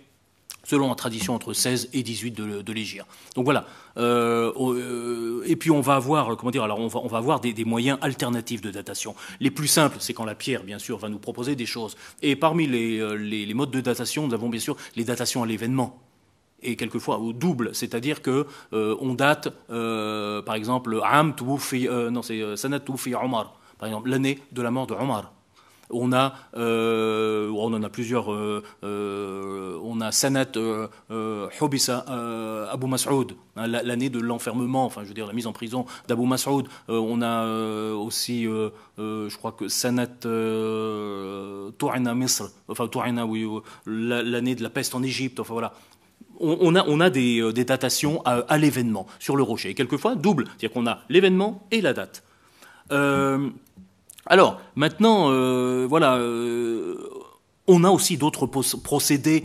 [0.66, 3.06] selon la tradition entre 16 et 18 de, de l'Égir.
[3.34, 3.66] Donc voilà.
[3.96, 7.40] Euh, euh, et puis on va avoir, comment dire, alors on va, on va avoir
[7.40, 9.14] des, moyens alternatifs de datation.
[9.40, 11.96] Les plus simples, c'est quand la pierre, bien sûr, va nous proposer des choses.
[12.20, 16.02] Et parmi les, euh, modes de datation, nous avons bien sûr les datations à l'événement
[16.62, 21.34] et quelquefois au double, c'est-à-dire que on date, par exemple, Am
[22.10, 22.80] non c'est Sanat
[23.22, 25.35] Omar, par exemple l'année de la mort de Omar.
[25.90, 28.32] On a, euh, on en a plusieurs.
[28.32, 30.52] Euh, euh, on a Sanat
[31.60, 31.98] Hobisa
[32.70, 36.26] Abu Mas'oud, hein, l'année de l'enfermement, enfin je veux dire la mise en prison d'Abu
[36.26, 36.68] Mas'oud.
[36.88, 37.46] on a
[37.94, 40.06] aussi, je crois que Sanat
[41.78, 43.46] Tou'ina Misr, enfin Tou'ina, oui,
[43.86, 45.40] l'année de la peste en Égypte.
[45.40, 45.72] Enfin voilà.
[46.38, 49.70] On, a, on a des, datations à, l'événement sur le rocher.
[49.70, 52.22] Et quelquefois double, c'est-à-dire qu'on a l'événement et la date.
[54.26, 57.08] Alors, maintenant, euh, voilà, euh,
[57.66, 59.44] on a aussi d'autres procédés,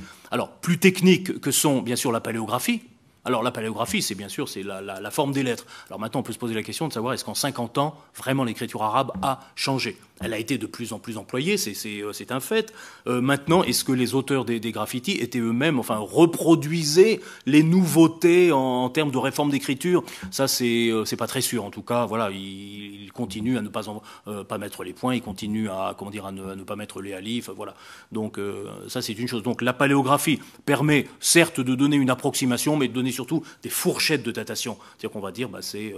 [0.62, 2.82] plus techniques que sont bien sûr la paléographie.
[3.24, 5.66] Alors la paléographie, c'est bien sûr la, forme des lettres.
[5.90, 8.44] Alors maintenant, on peut se poser la question de savoir est-ce qu'en 50 ans, vraiment
[8.44, 9.98] l'écriture arabe a changé?
[10.22, 12.74] Elle a été de plus en plus employée, c'est euh, un fait.
[13.08, 18.90] Euh, maintenant, est-ce que les auteurs des, graffitis étaient eux-mêmes, enfin, reproduisaient les nouveautés en,
[18.90, 20.04] termes de réforme d'écriture?
[20.30, 21.66] Ça, c'est euh, c'est pas très sûr.
[21.66, 25.96] En tout cas, voilà, ils, continuent à ne pas, mettre les points, ils continuent à
[25.98, 27.74] comment dire à ne, pas mettre les alifs, voilà.
[28.12, 28.40] Donc
[28.88, 29.44] ça, c'est une chose.
[29.44, 34.24] Donc la paléographie permet certes de donner une approximation, mais de donner surtout des fourchettes
[34.24, 34.78] de datation.
[34.92, 35.94] C'est-à-dire qu'on va dire, bah, c'est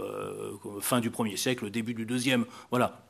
[0.81, 3.03] fin du premier siècle, début du deuxième, voilà.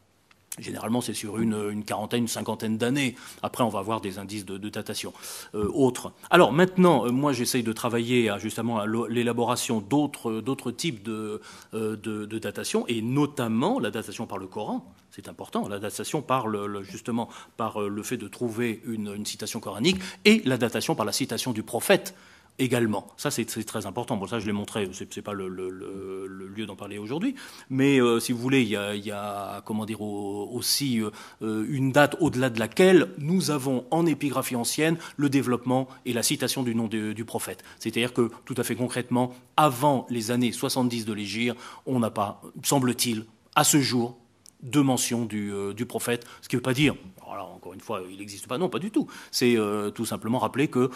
[0.59, 3.15] Généralement, c'est sur une, quarantaine, une cinquantaine d'années.
[3.41, 5.11] Après, on va avoir des indices de, datation
[5.55, 6.11] euh, autres.
[6.29, 11.39] Alors maintenant, euh, moi, j'essaye de travailler à, justement à l'élaboration d'autres types euh,
[11.73, 14.85] de, de, datation, et notamment la datation par le Coran.
[15.09, 15.67] C'est important.
[15.67, 20.57] La datation par le, justement par le fait de trouver une citation coranique et la
[20.57, 22.15] datation par la citation du prophète
[22.59, 23.07] également.
[23.17, 24.17] Ça, c'est très important.
[24.17, 27.35] Bon, ça, je l'ai montré, ce n'est pas le, lieu d'en parler aujourd'hui.
[27.69, 28.69] Mais euh, si vous voulez, il
[29.05, 34.55] y a, comment dire, aussi euh, une date au-delà de laquelle nous avons en épigraphie
[34.55, 37.63] ancienne le développement et la citation du nom du prophète.
[37.79, 41.55] C'est-à-dire que, tout à fait concrètement, avant les années 70 de l'Égir,
[41.85, 43.25] on n'a pas, semble-t-il,
[43.55, 44.17] à ce jour,
[44.61, 46.95] de mention du, euh, prophète, ce qui ne veut pas dire,
[47.29, 49.07] alors encore une fois, il n'existe pas, non, pas du tout.
[49.31, 49.57] C'est
[49.95, 50.89] tout simplement rappeler que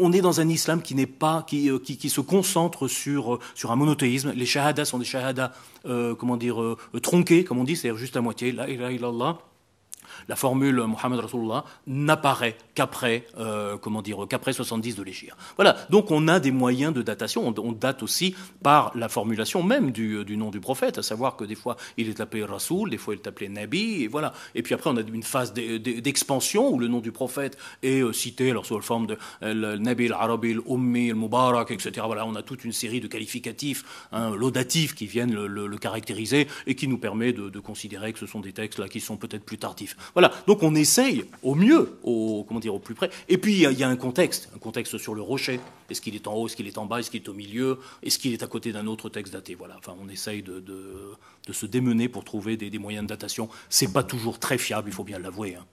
[0.00, 3.38] on est dans un islam qui n'est pas, qui, euh, qui, se concentre sur, euh,
[3.54, 4.32] sur un monothéisme.
[4.34, 5.52] Les shahadas sont des shahadas,
[5.86, 8.52] euh, comment dire, tronqués, comme on dit, c'est-à-dire juste à moitié.
[8.52, 9.38] La ilaha
[10.28, 15.34] la formule Mohammed Rasulullah n'apparaît qu'après, euh, comment dire, qu'après 70 de l'Égypte.
[15.56, 15.76] Voilà.
[15.90, 17.52] Donc on a des moyens de datation.
[17.56, 21.54] On, date aussi par la formulation même du, nom du prophète, à savoir que des
[21.54, 24.32] fois il est appelé Rasoul, des fois il est appelé Nabi, et voilà.
[24.54, 28.12] Et puis après on a une phase d'expansion où le nom du prophète est euh,
[28.12, 31.90] cité, alors sous la forme de euh, Nabi, al-Arabi, al-Ummi, al-Mubarak, etc.
[32.06, 36.74] Voilà, on a toute une série de qualificatifs, hein, laudatifs qui viennent le, caractériser et
[36.74, 39.44] qui nous permet de, de considérer que ce sont des textes là qui sont peut-être
[39.44, 39.96] plus tardifs.
[40.18, 43.08] Voilà, donc on essaye au mieux, au, comment dire, au plus près.
[43.28, 45.60] Et puis il y, a un contexte, un contexte sur le rocher.
[45.88, 47.78] Est-ce qu'il est en haut, est-ce qu'il est en bas, est-ce qu'il est au milieu,
[48.02, 49.54] est-ce qu'il est à côté d'un autre texte daté?
[49.54, 50.60] Voilà, enfin on essaye de,
[51.52, 53.48] se démener pour trouver des, moyens de datation.
[53.68, 55.54] C'est pas toujours très fiable, il faut bien l'avouer.
[55.54, 55.64] Hein.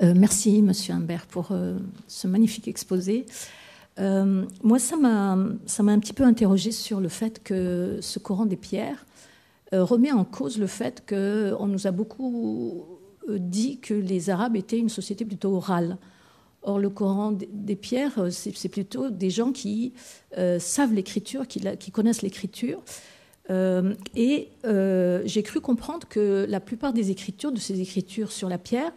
[0.00, 1.76] Euh, merci, Monsieur Humbert, pour euh,
[2.06, 3.26] ce magnifique exposé.
[3.98, 8.56] Euh, moi, ça m'a un petit peu interrogé sur le fait que ce courant des
[8.56, 9.04] pierres
[9.72, 12.86] remet en cause le fait qu'on nous a beaucoup
[13.28, 15.98] euh, dit que les Arabes étaient une société plutôt orale.
[16.62, 19.92] Or, le Coran des pierres, euh, c'est plutôt des gens qui
[20.58, 22.82] savent l'écriture, qui, connaissent l'écriture.
[23.50, 28.92] et j'ai cru comprendre que la plupart des écritures, de ces écritures sur la pierre,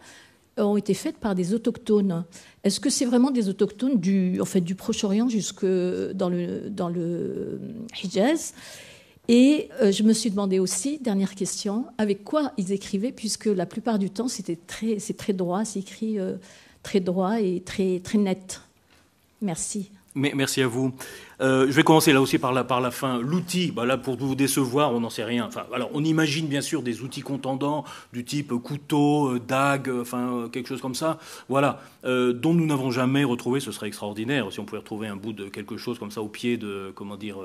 [0.58, 2.24] ont été faites par des autochtones.
[2.64, 6.88] Est-ce que c'est vraiment des autochtones du, en fait, du Proche-Orient jusque dans le, dans
[6.88, 7.60] le
[8.02, 8.52] Hijaz?
[9.28, 13.66] Et euh, je me suis demandé aussi, dernière question, avec quoi ils écrivaient, puisque la
[13.66, 16.34] plupart du temps, c'était très, c'est très droit, c'est écrit euh,
[16.82, 18.60] très droit et très, très net.
[19.40, 19.90] Merci.
[20.14, 20.92] Merci à vous.
[21.40, 23.18] Euh, je vais commencer là aussi par la, par la fin.
[23.18, 25.46] L'outil, bah là pour vous décevoir, on n'en sait rien.
[25.46, 30.68] Enfin, alors on imagine bien sûr des outils contendants du type couteau, dague, enfin quelque
[30.68, 31.18] chose comme ça.
[31.48, 33.58] Voilà, dont nous n'avons jamais retrouvé.
[33.60, 36.28] Ce serait extraordinaire si on pouvait retrouver un bout de quelque chose comme ça au
[36.28, 37.38] pied de, comment dire,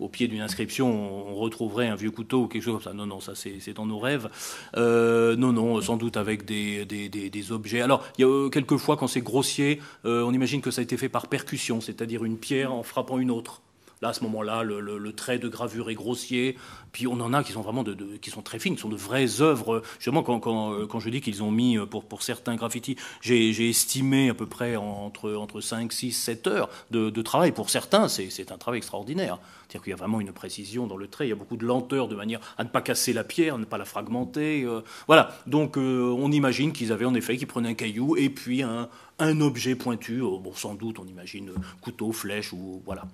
[0.00, 0.88] au pied d'une inscription,
[1.28, 2.92] on, retrouverait un vieux couteau ou quelque chose comme ça.
[2.92, 4.28] Non, non, ça c'est dans nos rêves.
[4.76, 7.80] non, non, sans doute avec des, objets.
[7.80, 10.96] Alors, il y a quelques fois quand c'est grossier, on imagine que ça a été
[10.96, 13.62] fait par percussion, c'est-à-dire une pierre en frappant une autre.
[14.02, 16.56] Là, à ce moment-là, le, trait de gravure est grossier.
[16.90, 17.84] Puis on en a qui sont vraiment
[18.22, 19.82] qui sont très fines, qui sont de vraies œuvres.
[19.98, 22.96] Justement, quand, quand, euh, quand je dis qu'ils ont mis euh, pour, pour certains graffitis,
[23.20, 27.52] j'ai estimé à peu près entre, entre 5, 6, 7 heures de, travail.
[27.52, 29.38] Pour certains, c'est un travail extraordinaire.
[29.68, 31.66] C'est-à-dire qu'il y a vraiment une précision dans le trait, il y a beaucoup de
[31.66, 34.64] lenteur de manière à ne pas casser la pierre, à ne pas la fragmenter.
[34.64, 34.80] Euh.
[35.06, 38.88] voilà, donc on imagine qu'ils avaient en effet, qu'ils prenaient un caillou et puis un,
[39.18, 41.52] un objet pointu, bon sans doute on imagine
[41.82, 43.04] couteau, flèche ou voilà.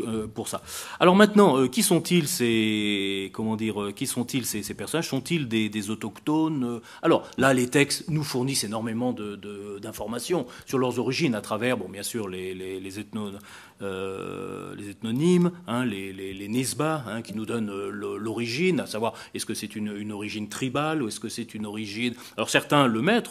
[0.00, 0.62] Euh, pour ça.
[1.00, 5.08] Alors maintenant, euh, qui sont-ils ces comment dire euh, Qui sont-ils ces, personnages?
[5.08, 9.14] Sont-ils des, autochtones Alors là, les textes nous fournissent énormément
[9.80, 12.98] d'informations sur leurs origines à travers, bon, bien sûr, les, les, les
[13.80, 16.48] les ethnonymes, hein, les, les,
[16.80, 21.20] hein, qui nous donnent l'origine, à savoir est-ce que c'est une, origine tribale ou est-ce
[21.20, 22.14] que c'est une origine?
[22.36, 23.30] Alors certains le mettent,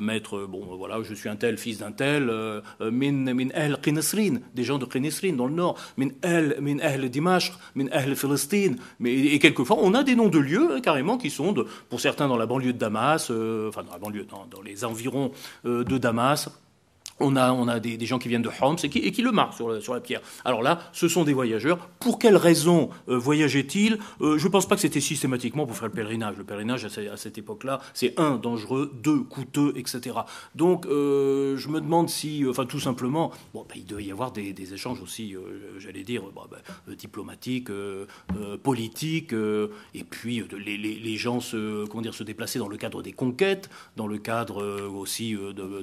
[0.00, 2.30] mettre, bon, voilà, je suis un tel, fils d'un tel,
[2.80, 3.78] min, el
[4.54, 7.86] des gens de Qinisrin dans le nord, min El, min Ahl Dimashq, min
[8.42, 8.76] Palestine.
[8.98, 11.54] Mais, et quelquefois, on a des noms de lieux, hein, carrément, qui sont,
[11.88, 15.32] pour certains, dans la banlieue de Damas, euh, enfin, dans la banlieue, dans, les environs
[15.64, 16.48] euh, de Damas,
[17.22, 19.94] on a, on a des, gens qui viennent de Homs et qui, le marquent sur,
[19.94, 20.20] la pierre.
[20.44, 21.78] Alors là, ce sont des voyageurs.
[22.00, 23.98] Pour quelles raisons euh, voyageaient-ils?
[24.20, 26.36] Euh, Je ne pense pas que c'était systématiquement pour faire le pèlerinage.
[26.36, 30.16] Le pèlerinage, à, cette époque-là, c'est un, dangereux, deux, coûteux, etc.
[30.54, 34.32] Donc, euh, je me demande si, enfin, tout simplement, bon, bah, il doit y avoir
[34.32, 35.34] des, échanges aussi,
[35.78, 36.48] j'allais dire, bah,
[36.96, 37.68] diplomatiques,
[38.62, 39.34] politiques,
[39.94, 44.06] et puis les, gens se, comment dire, se déplacer dans le cadre des conquêtes, dans
[44.06, 45.36] le cadre aussi,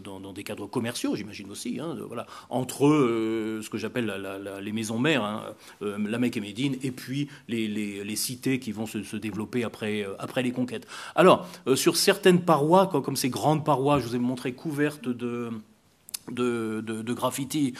[0.03, 4.14] dans, dans, des cadres commerciaux, j'imagine aussi, hein, voilà, entre euh, ce que j'appelle
[4.61, 5.43] les maisons mères, hein,
[5.81, 10.15] euh, la Mecque et Médine, et puis les, cités qui vont se, développer après, euh,
[10.19, 10.88] après les conquêtes.
[11.15, 15.49] Alors, sur certaines parois, comme, ces grandes parois, je vous ai montré couvertes de...
[16.31, 17.73] De, graffiti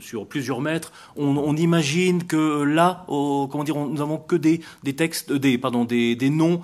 [0.00, 4.60] sur plusieurs mètres, on, imagine que là, comment dire, nous avons que des,
[4.94, 6.60] textes, des noms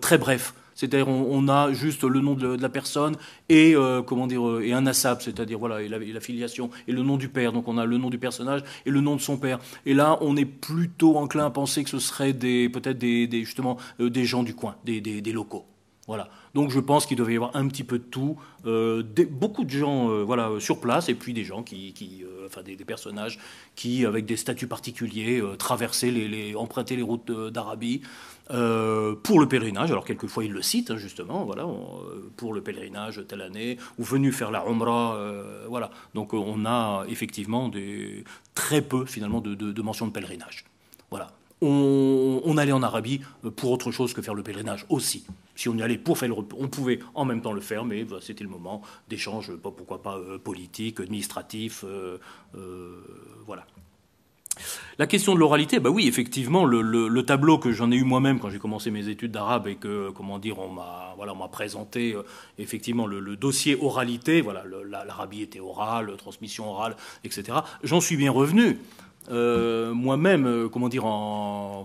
[0.00, 0.54] très brefs.
[0.80, 3.14] C'est-à-dire on, a juste le nom de, la personne
[3.50, 7.02] et euh, comment dire euh, et un asap, c'est-à-dire voilà et la, filiation et le
[7.02, 7.52] nom du père.
[7.52, 9.58] Donc on a le nom du personnage et le nom de son père.
[9.84, 14.08] Et là on est plutôt enclin à penser que ce serait peut-être des, justement euh,
[14.08, 15.66] des gens du coin, des, locaux.
[16.54, 18.36] Donc je pense qu'il devait y avoir un petit peu de tout,
[19.30, 23.38] beaucoup de gens voilà sur place et puis des gens qui, qui enfin des, personnages
[23.76, 28.02] qui avec des statuts particuliers traversaient les, empruntaient les routes d'Arabie.
[28.52, 29.92] Euh, pour le pèlerinage.
[29.92, 34.02] Alors quelquefois il le cite hein, justement, voilà, euh, pour le pèlerinage telle année, ou
[34.02, 35.90] venu faire la Umrah, euh, voilà.
[36.14, 37.70] Donc on a effectivement
[38.56, 40.64] très peu finalement de, mentions de pèlerinage.
[41.10, 41.30] Voilà.
[41.62, 43.20] On, allait en Arabie
[43.56, 45.24] pour autre chose que faire le pèlerinage aussi.
[45.54, 48.06] Si on y allait pour faire le, on pouvait en même temps le faire, mais
[48.20, 51.84] c'était le moment d'échange, pourquoi pas politique, administratif,
[53.46, 53.66] voilà.
[54.98, 58.50] La question de l'oralité, bah oui, effectivement, le, tableau que j'en ai eu moi-même quand
[58.50, 62.22] j'ai commencé mes études d'arabe et que, comment dire, on m'a voilà, présenté euh,
[62.58, 64.64] effectivement le, dossier oralité, voilà,
[65.06, 67.58] l'Arabie était orale, transmission orale, etc.
[67.82, 68.78] J'en suis bien revenu.
[69.30, 71.04] Euh, moi-même, euh, comment dire,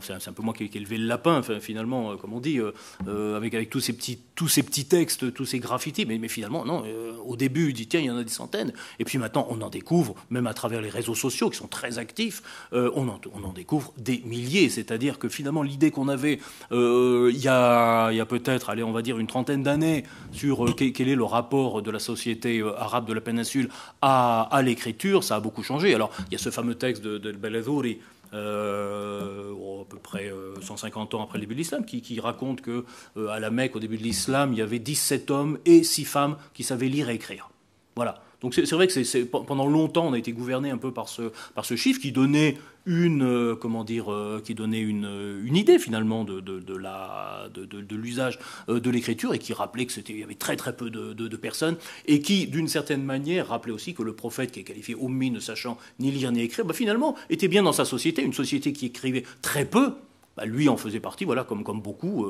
[0.01, 2.59] c'est un peu moi qui, ai élevé le lapin, finalement, euh, comme on dit,
[3.07, 6.84] avec, tous, ces petits, tous ces petits textes, tous ces graffitis, mais, finalement, non,
[7.26, 9.61] au début, il dit, tiens, il y en a des centaines, et puis maintenant, on
[9.61, 12.41] en découvre, même à travers les réseaux sociaux qui sont très actifs,
[12.72, 16.39] on en, découvre des milliers, c'est-à-dire que finalement, l'idée qu'on avait
[16.72, 21.23] il y a, peut-être, allez, on va dire une trentaine d'années, sur quel est le
[21.23, 23.69] rapport de la société arabe de la péninsule
[24.01, 25.93] à, à l'écriture, ça a beaucoup changé.
[25.93, 27.99] Alors, il y a ce fameux texte de de Belazouri,
[28.33, 30.31] euh, à peu près
[30.61, 32.85] 150 euh, ans après le début de l'islam, qui, raconte que
[33.17, 36.05] euh, à la Mecque, au début de l'islam, il y avait 17 hommes et 6
[36.05, 37.49] femmes qui savaient lire et écrire.
[37.95, 38.21] Voilà.
[38.41, 42.01] Donc c'est vrai que pendant longtemps, on a été gouverné un peu par ce chiffre
[42.01, 44.07] qui donnait une, comment dire,
[44.43, 49.53] qui donnait une, une idée finalement de, de, de, de l'usage de l'écriture et qui
[49.53, 53.47] rappelait que c'était, y avait très très peu de, personnes et qui, d'une certaine manière,
[53.47, 56.65] rappelait aussi que le prophète qui est qualifié ommi, ne sachant ni lire ni écrire,
[56.65, 59.93] bah, finalement était bien dans sa société, une société qui écrivait très peu.
[60.37, 62.25] Bah, lui en faisait partie, voilà, comme, comme beaucoup.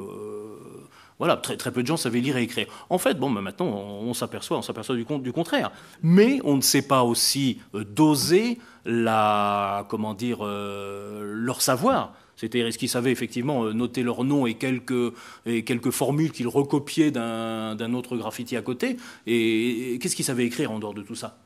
[1.17, 2.67] Voilà, très, très peu de gens savaient lire et écrire.
[2.89, 5.71] En fait, bon, ben, maintenant, on, s'aperçoit, on s'aperçoit du, contraire.
[6.03, 12.13] Mais on ne sait pas aussi euh, doser la, comment dire, euh, leur savoir.
[12.35, 15.13] C'était ce qu'ils savaient effectivement euh, noter leur nom et quelques,
[15.45, 18.97] et quelques formules qu'ils recopiaient d'un autre graffiti à côté.
[19.25, 21.37] Et, qu'est-ce qu'ils savaient écrire en dehors de tout ça?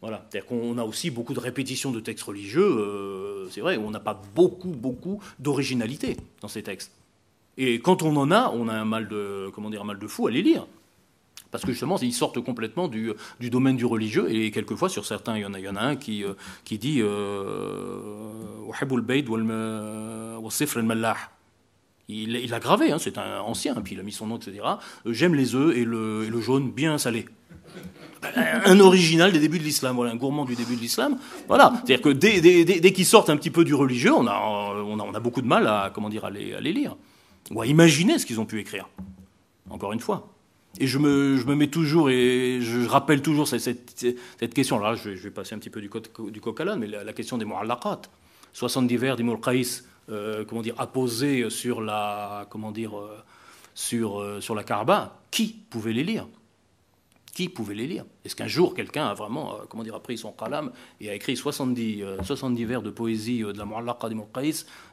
[0.00, 3.46] Voilà, c'est-à-dire qu'on a aussi beaucoup de répétitions de textes religieux.
[3.52, 6.90] c'est vrai, on n'a pas beaucoup, beaucoup d'originalité dans ces textes.
[7.58, 10.06] Et quand on en a, on a un mal de, comment dire, un mal de
[10.06, 10.66] fou à les lire.
[11.52, 14.34] Parce que justement, ils sortent complètement du, domaine du religieux.
[14.34, 16.32] Et quelquefois, sur certains, il y en a, il y en a un qui, euh,
[16.64, 18.00] qui dit euh,
[22.08, 24.60] il, l'a gravé, hein, c'est un ancien, puis il a mis son nom, etc.
[25.06, 27.26] Euh, j'aime les œufs et le, jaune bien salé
[28.64, 31.18] un original des débuts de l'islam, voilà, un gourmand du début de l'islam.
[31.48, 34.38] Voilà, c'est-à-dire que dès, dès, dès, qu'ils sortent un petit peu du religieux, on a,
[34.38, 36.96] on a, on a beaucoup de mal à, comment dire, à les, à les lire
[37.52, 38.88] ou à imaginer ce qu'ils ont pu écrire.
[39.70, 40.28] Encore une fois.
[40.78, 43.60] Et je me, mets toujours, et je rappelle toujours cette,
[44.38, 44.78] cette, question.
[44.78, 45.90] Là, je vais, passer un petit peu du,
[46.30, 48.02] du coq à l'âne, mais la, question des mu'allaqat.
[48.54, 49.62] 70 vers Qais,
[50.10, 53.22] euh, comment dire, apposés sur la, comment dire, euh,
[53.74, 56.26] sur, euh, sur la Kaaba, qui pouvait les lire?
[57.34, 58.04] Qui pouvait les lire?
[58.24, 60.70] Est-ce qu'un jour, quelqu'un a vraiment, euh, comment dire, pris son qalam
[61.00, 64.16] et a écrit 70, 70 euh, vers de poésie euh, de la Mu'allaqa di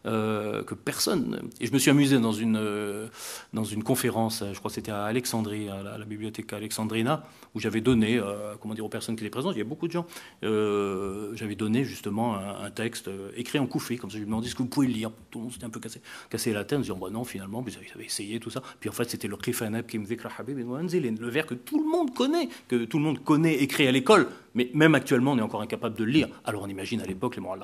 [0.05, 1.49] euh, que personne.
[1.59, 3.09] Et je me suis amusé dans une,
[3.53, 7.23] dans une conférence, je crois que c'était à Alexandrie, à la, bibliothèque Alexandrina,
[7.53, 8.19] où j'avais donné,
[8.61, 10.05] comment dire, aux personnes qui étaient présentes, il y avait beaucoup de gens,
[10.41, 14.63] j'avais donné justement un, texte écrit en koufé, comme ça je lui demandais est-ce que
[14.63, 15.11] vous pouvez lire?
[15.29, 17.61] Tout le monde s'était un peu cassé, cassé la tête en disant bah non, finalement,
[17.61, 18.61] vous avez essayé tout ça.
[18.79, 20.05] Puis en fait, c'était le Khifanab qui me
[20.37, 23.91] Habib le vers que tout le monde connaît, que tout le monde connaît, écrit à
[23.91, 26.29] l'école, mais même actuellement, on est encore incapable de le lire.
[26.45, 27.63] Alors on imagine à l'époque les morales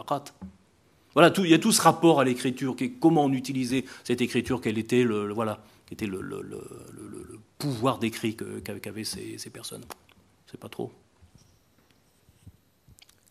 [1.13, 4.61] Voilà, tout, il y a tout ce rapport à l'écriture, comment on utilisait cette écriture,
[4.61, 6.19] quel était le, voilà, était le,
[7.57, 9.83] pouvoir d'écrit qu'avaient ces, ces personnes.
[10.45, 10.91] C'est pas trop.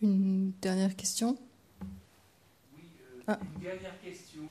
[0.03, 1.39] Une dernière question?
[2.77, 3.39] Oui, euh, ah.
[3.57, 4.43] une dernière question.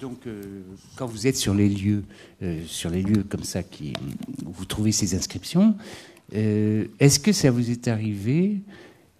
[0.00, 0.62] Donc, euh,
[0.96, 2.04] quand vous êtes sur les lieux,
[2.42, 5.76] euh, sur les lieux comme ça, où vous trouvez ces inscriptions,
[6.34, 8.60] euh, est-ce que ça vous est arrivé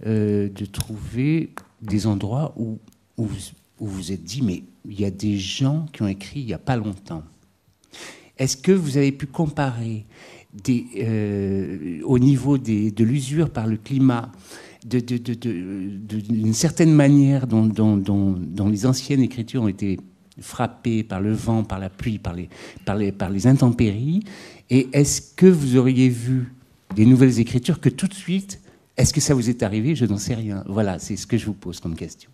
[0.05, 1.51] de trouver
[1.81, 2.79] des endroits où,
[3.17, 6.47] où, vous vous êtes dit, mais il y a des gens qui ont écrit il
[6.47, 7.23] n'y a pas longtemps.
[8.37, 10.05] Est-ce que vous avez pu comparer
[12.05, 14.31] au niveau de l'usure par le climat,
[14.85, 19.99] d'une certaine manière dont, les anciennes écritures ont été
[20.41, 22.49] frappées par le vent, par la pluie, par les,
[22.85, 24.25] par les, par les intempéries
[24.71, 26.53] Et est-ce que vous auriez vu
[26.95, 28.61] des nouvelles écritures que tout de suite,
[28.97, 29.95] est-ce que ça vous est arrivé?
[29.95, 30.65] Je n'en sais rien.
[30.67, 32.31] Voilà, c'est ce que je vous pose comme question.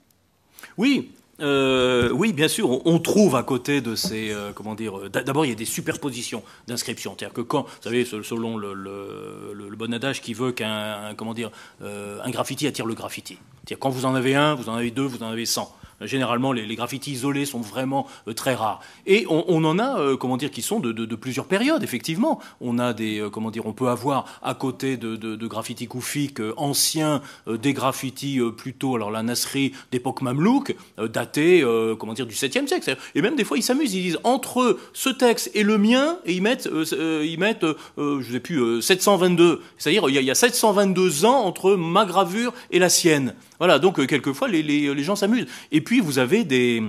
[0.77, 1.11] Oui,
[1.41, 5.47] euh, oui, bien sûr, on, trouve à côté de ces, euh, comment dire, euh, d'abord
[5.47, 9.95] il y a des superpositions d'inscriptions, c'est-à-dire que quand, vous savez, selon le, le, bon
[9.95, 11.35] adage qui veut qu'un, comment
[11.83, 15.07] un graffiti attire le graffiti, c'est-à-dire quand vous en avez un, vous en avez deux,
[15.07, 15.75] vous en avez cent.
[16.01, 18.81] Généralement, les, graffitis isolés sont vraiment euh, très rares.
[19.07, 22.41] Et on, en a, euh, comment dire, qui sont de, plusieurs périodes, effectivement.
[22.61, 27.23] On a des, euh, comment dire, on peut avoir à côté de, graffitis koufiques anciens,
[27.49, 31.65] des graffitis plutôt, alors la nasserie d'époque mamelouk, datés,
[31.99, 32.97] comment dire, du 7e siècle.
[33.15, 36.35] Et même des fois, ils s'amusent, ils disent entre ce texte et le mien, et
[36.35, 37.67] ils mettent, ils mettent,
[37.99, 39.61] je sais plus, 722.
[39.77, 43.35] C'est-à-dire, il y, a, il y a 722 ans entre ma gravure et la sienne.
[43.59, 45.47] Voilà, donc quelquefois les, les gens s'amusent.
[45.73, 46.83] Et puis vous avez des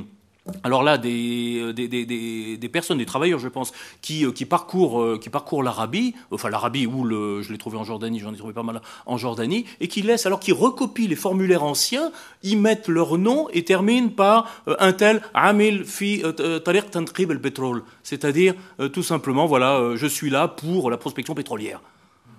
[0.64, 3.72] alors là, des, des, des, des, personnes, des travailleurs, je pense,
[4.02, 8.20] qui, qui parcourent, qui parcourent l'Arabie, enfin l'Arabie où le, je l'ai trouvé en Jordanie,
[8.20, 11.64] j'en ai trouvé pas mal en Jordanie, et qui laissent, alors qu'ils recopient les formulaires
[11.64, 12.12] anciens,
[12.42, 16.24] ils mettent leur nom et terminent par un tel Amil fi
[16.64, 18.56] tariq tanqib al-pétrole, c'est-à-dire
[18.94, 21.82] tout simplement, voilà, je suis là pour la prospection pétrolière.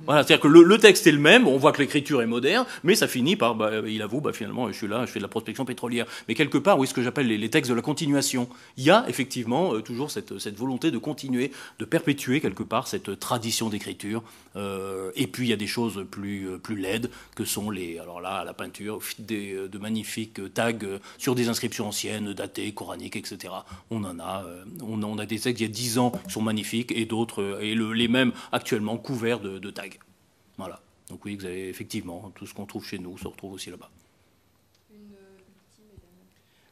[0.05, 2.97] Voilà, c'est-à-dire que le, texte est le même, on voit que l'écriture est moderne, mais
[2.97, 5.29] ça finit par, bah, il avoue, bah, finalement, je suis là, je fais de la
[5.29, 6.07] prospection pétrolière.
[6.27, 8.49] Mais quelque part, oui, ce que j'appelle les, textes de la continuation.
[8.77, 13.21] Il y a effectivement euh, toujours cette, volonté de continuer, de perpétuer quelque part cette
[13.21, 14.25] tradition d'écriture.
[14.57, 17.99] Euh, et puis il y a des choses plus, euh, plus laides que sont les,
[17.99, 20.73] alors là, la peinture, des, de magnifiques tags
[21.19, 23.55] sur des inscriptions anciennes, datées, coraniques, etc.
[23.91, 24.45] On en a,
[24.83, 27.75] on, a des textes il y a dix ans qui sont magnifiques et d'autres, et
[27.75, 29.92] le, les mêmes actuellement couverts de tags.
[30.63, 30.79] Voilà.
[31.11, 33.91] Donc oui, vous avez, effectivement, tout ce qu'on trouve chez nous se retrouve aussi là-bas.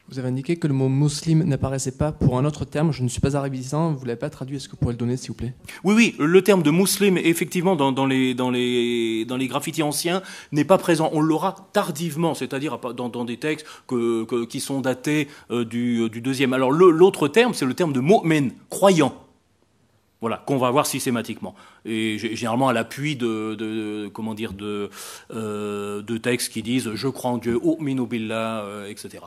[0.08, 2.92] Vous avez indiqué que le mot musulman n'apparaissait pas pour un autre terme.
[2.92, 4.56] Je ne suis pas arabisant, vous ne l'avez pas traduit.
[4.56, 5.54] Est-ce que vous pourrez le donner, s'il vous plaît?
[5.82, 9.82] Oui, oui, le terme de musulman, effectivement, dans, dans, les, dans, les, dans les graffitis
[9.82, 10.22] anciens,
[10.52, 11.10] n'est pas présent.
[11.12, 16.20] On l'aura tardivement, c'est-à-dire dans, dans, des textes que, qui sont datés euh, du, du,
[16.20, 16.52] deuxième.
[16.52, 19.30] Alors l'autre terme, c'est le terme de mu'min, croyant.
[20.20, 21.55] Voilà, qu'on va voir systématiquement.
[21.86, 23.56] Et généralement à l'appui de,
[25.32, 29.24] euh, textes qui disent je crois en Dieu, mu'minu billah, euh, etc.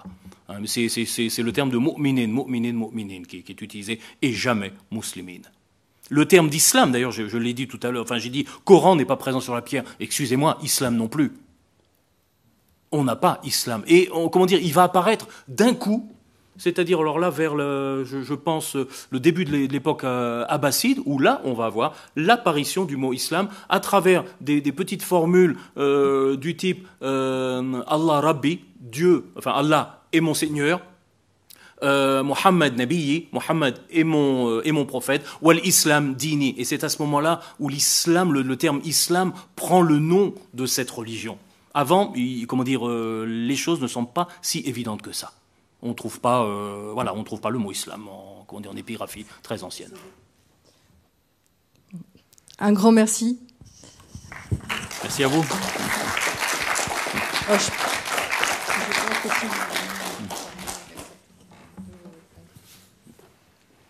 [0.49, 5.41] Hein, c'est le terme de mu'minin, mu'minin, mu'minin qui, est utilisé et jamais muslimin.
[6.11, 8.95] Le terme d'islam, d'ailleurs, je, je l'ai dit tout à l'heure, enfin j'ai dit Coran
[8.95, 11.31] n'est pas présent sur la pierre, excusez-moi, islam non plus.
[12.91, 13.83] On n'a pas islam.
[13.87, 16.12] Et comment dire, il va apparaître d'un coup
[16.57, 18.75] c'est-à-dire alors là vers le, je, pense
[19.09, 23.47] le début de l'époque euh, abbasside, où là on va avoir l'apparition du mot islam
[23.69, 30.21] à travers des, petites formules euh, du type euh, Allah Rabbi, Dieu, enfin Allah est
[30.21, 30.81] mon Seigneur,
[31.81, 36.55] Muhammad Nabiyi, Muhammad est mon, est mon prophète, ou l'islam dini.
[36.57, 40.89] Et c'est à ce moment-là où l'islam, le, terme islam, prend le nom de cette
[40.89, 41.37] religion.
[41.73, 42.13] Avant,
[42.47, 45.33] comment dire, les choses ne sont pas si évidentes que ça
[45.83, 49.25] on ne trouve pas, euh, voilà, on trouve pas le mot islam en, en épigraphie
[49.43, 49.91] très ancienne.
[52.57, 53.39] Un grand merci.
[55.03, 55.45] Merci à vous.
[57.49, 57.57] Oh,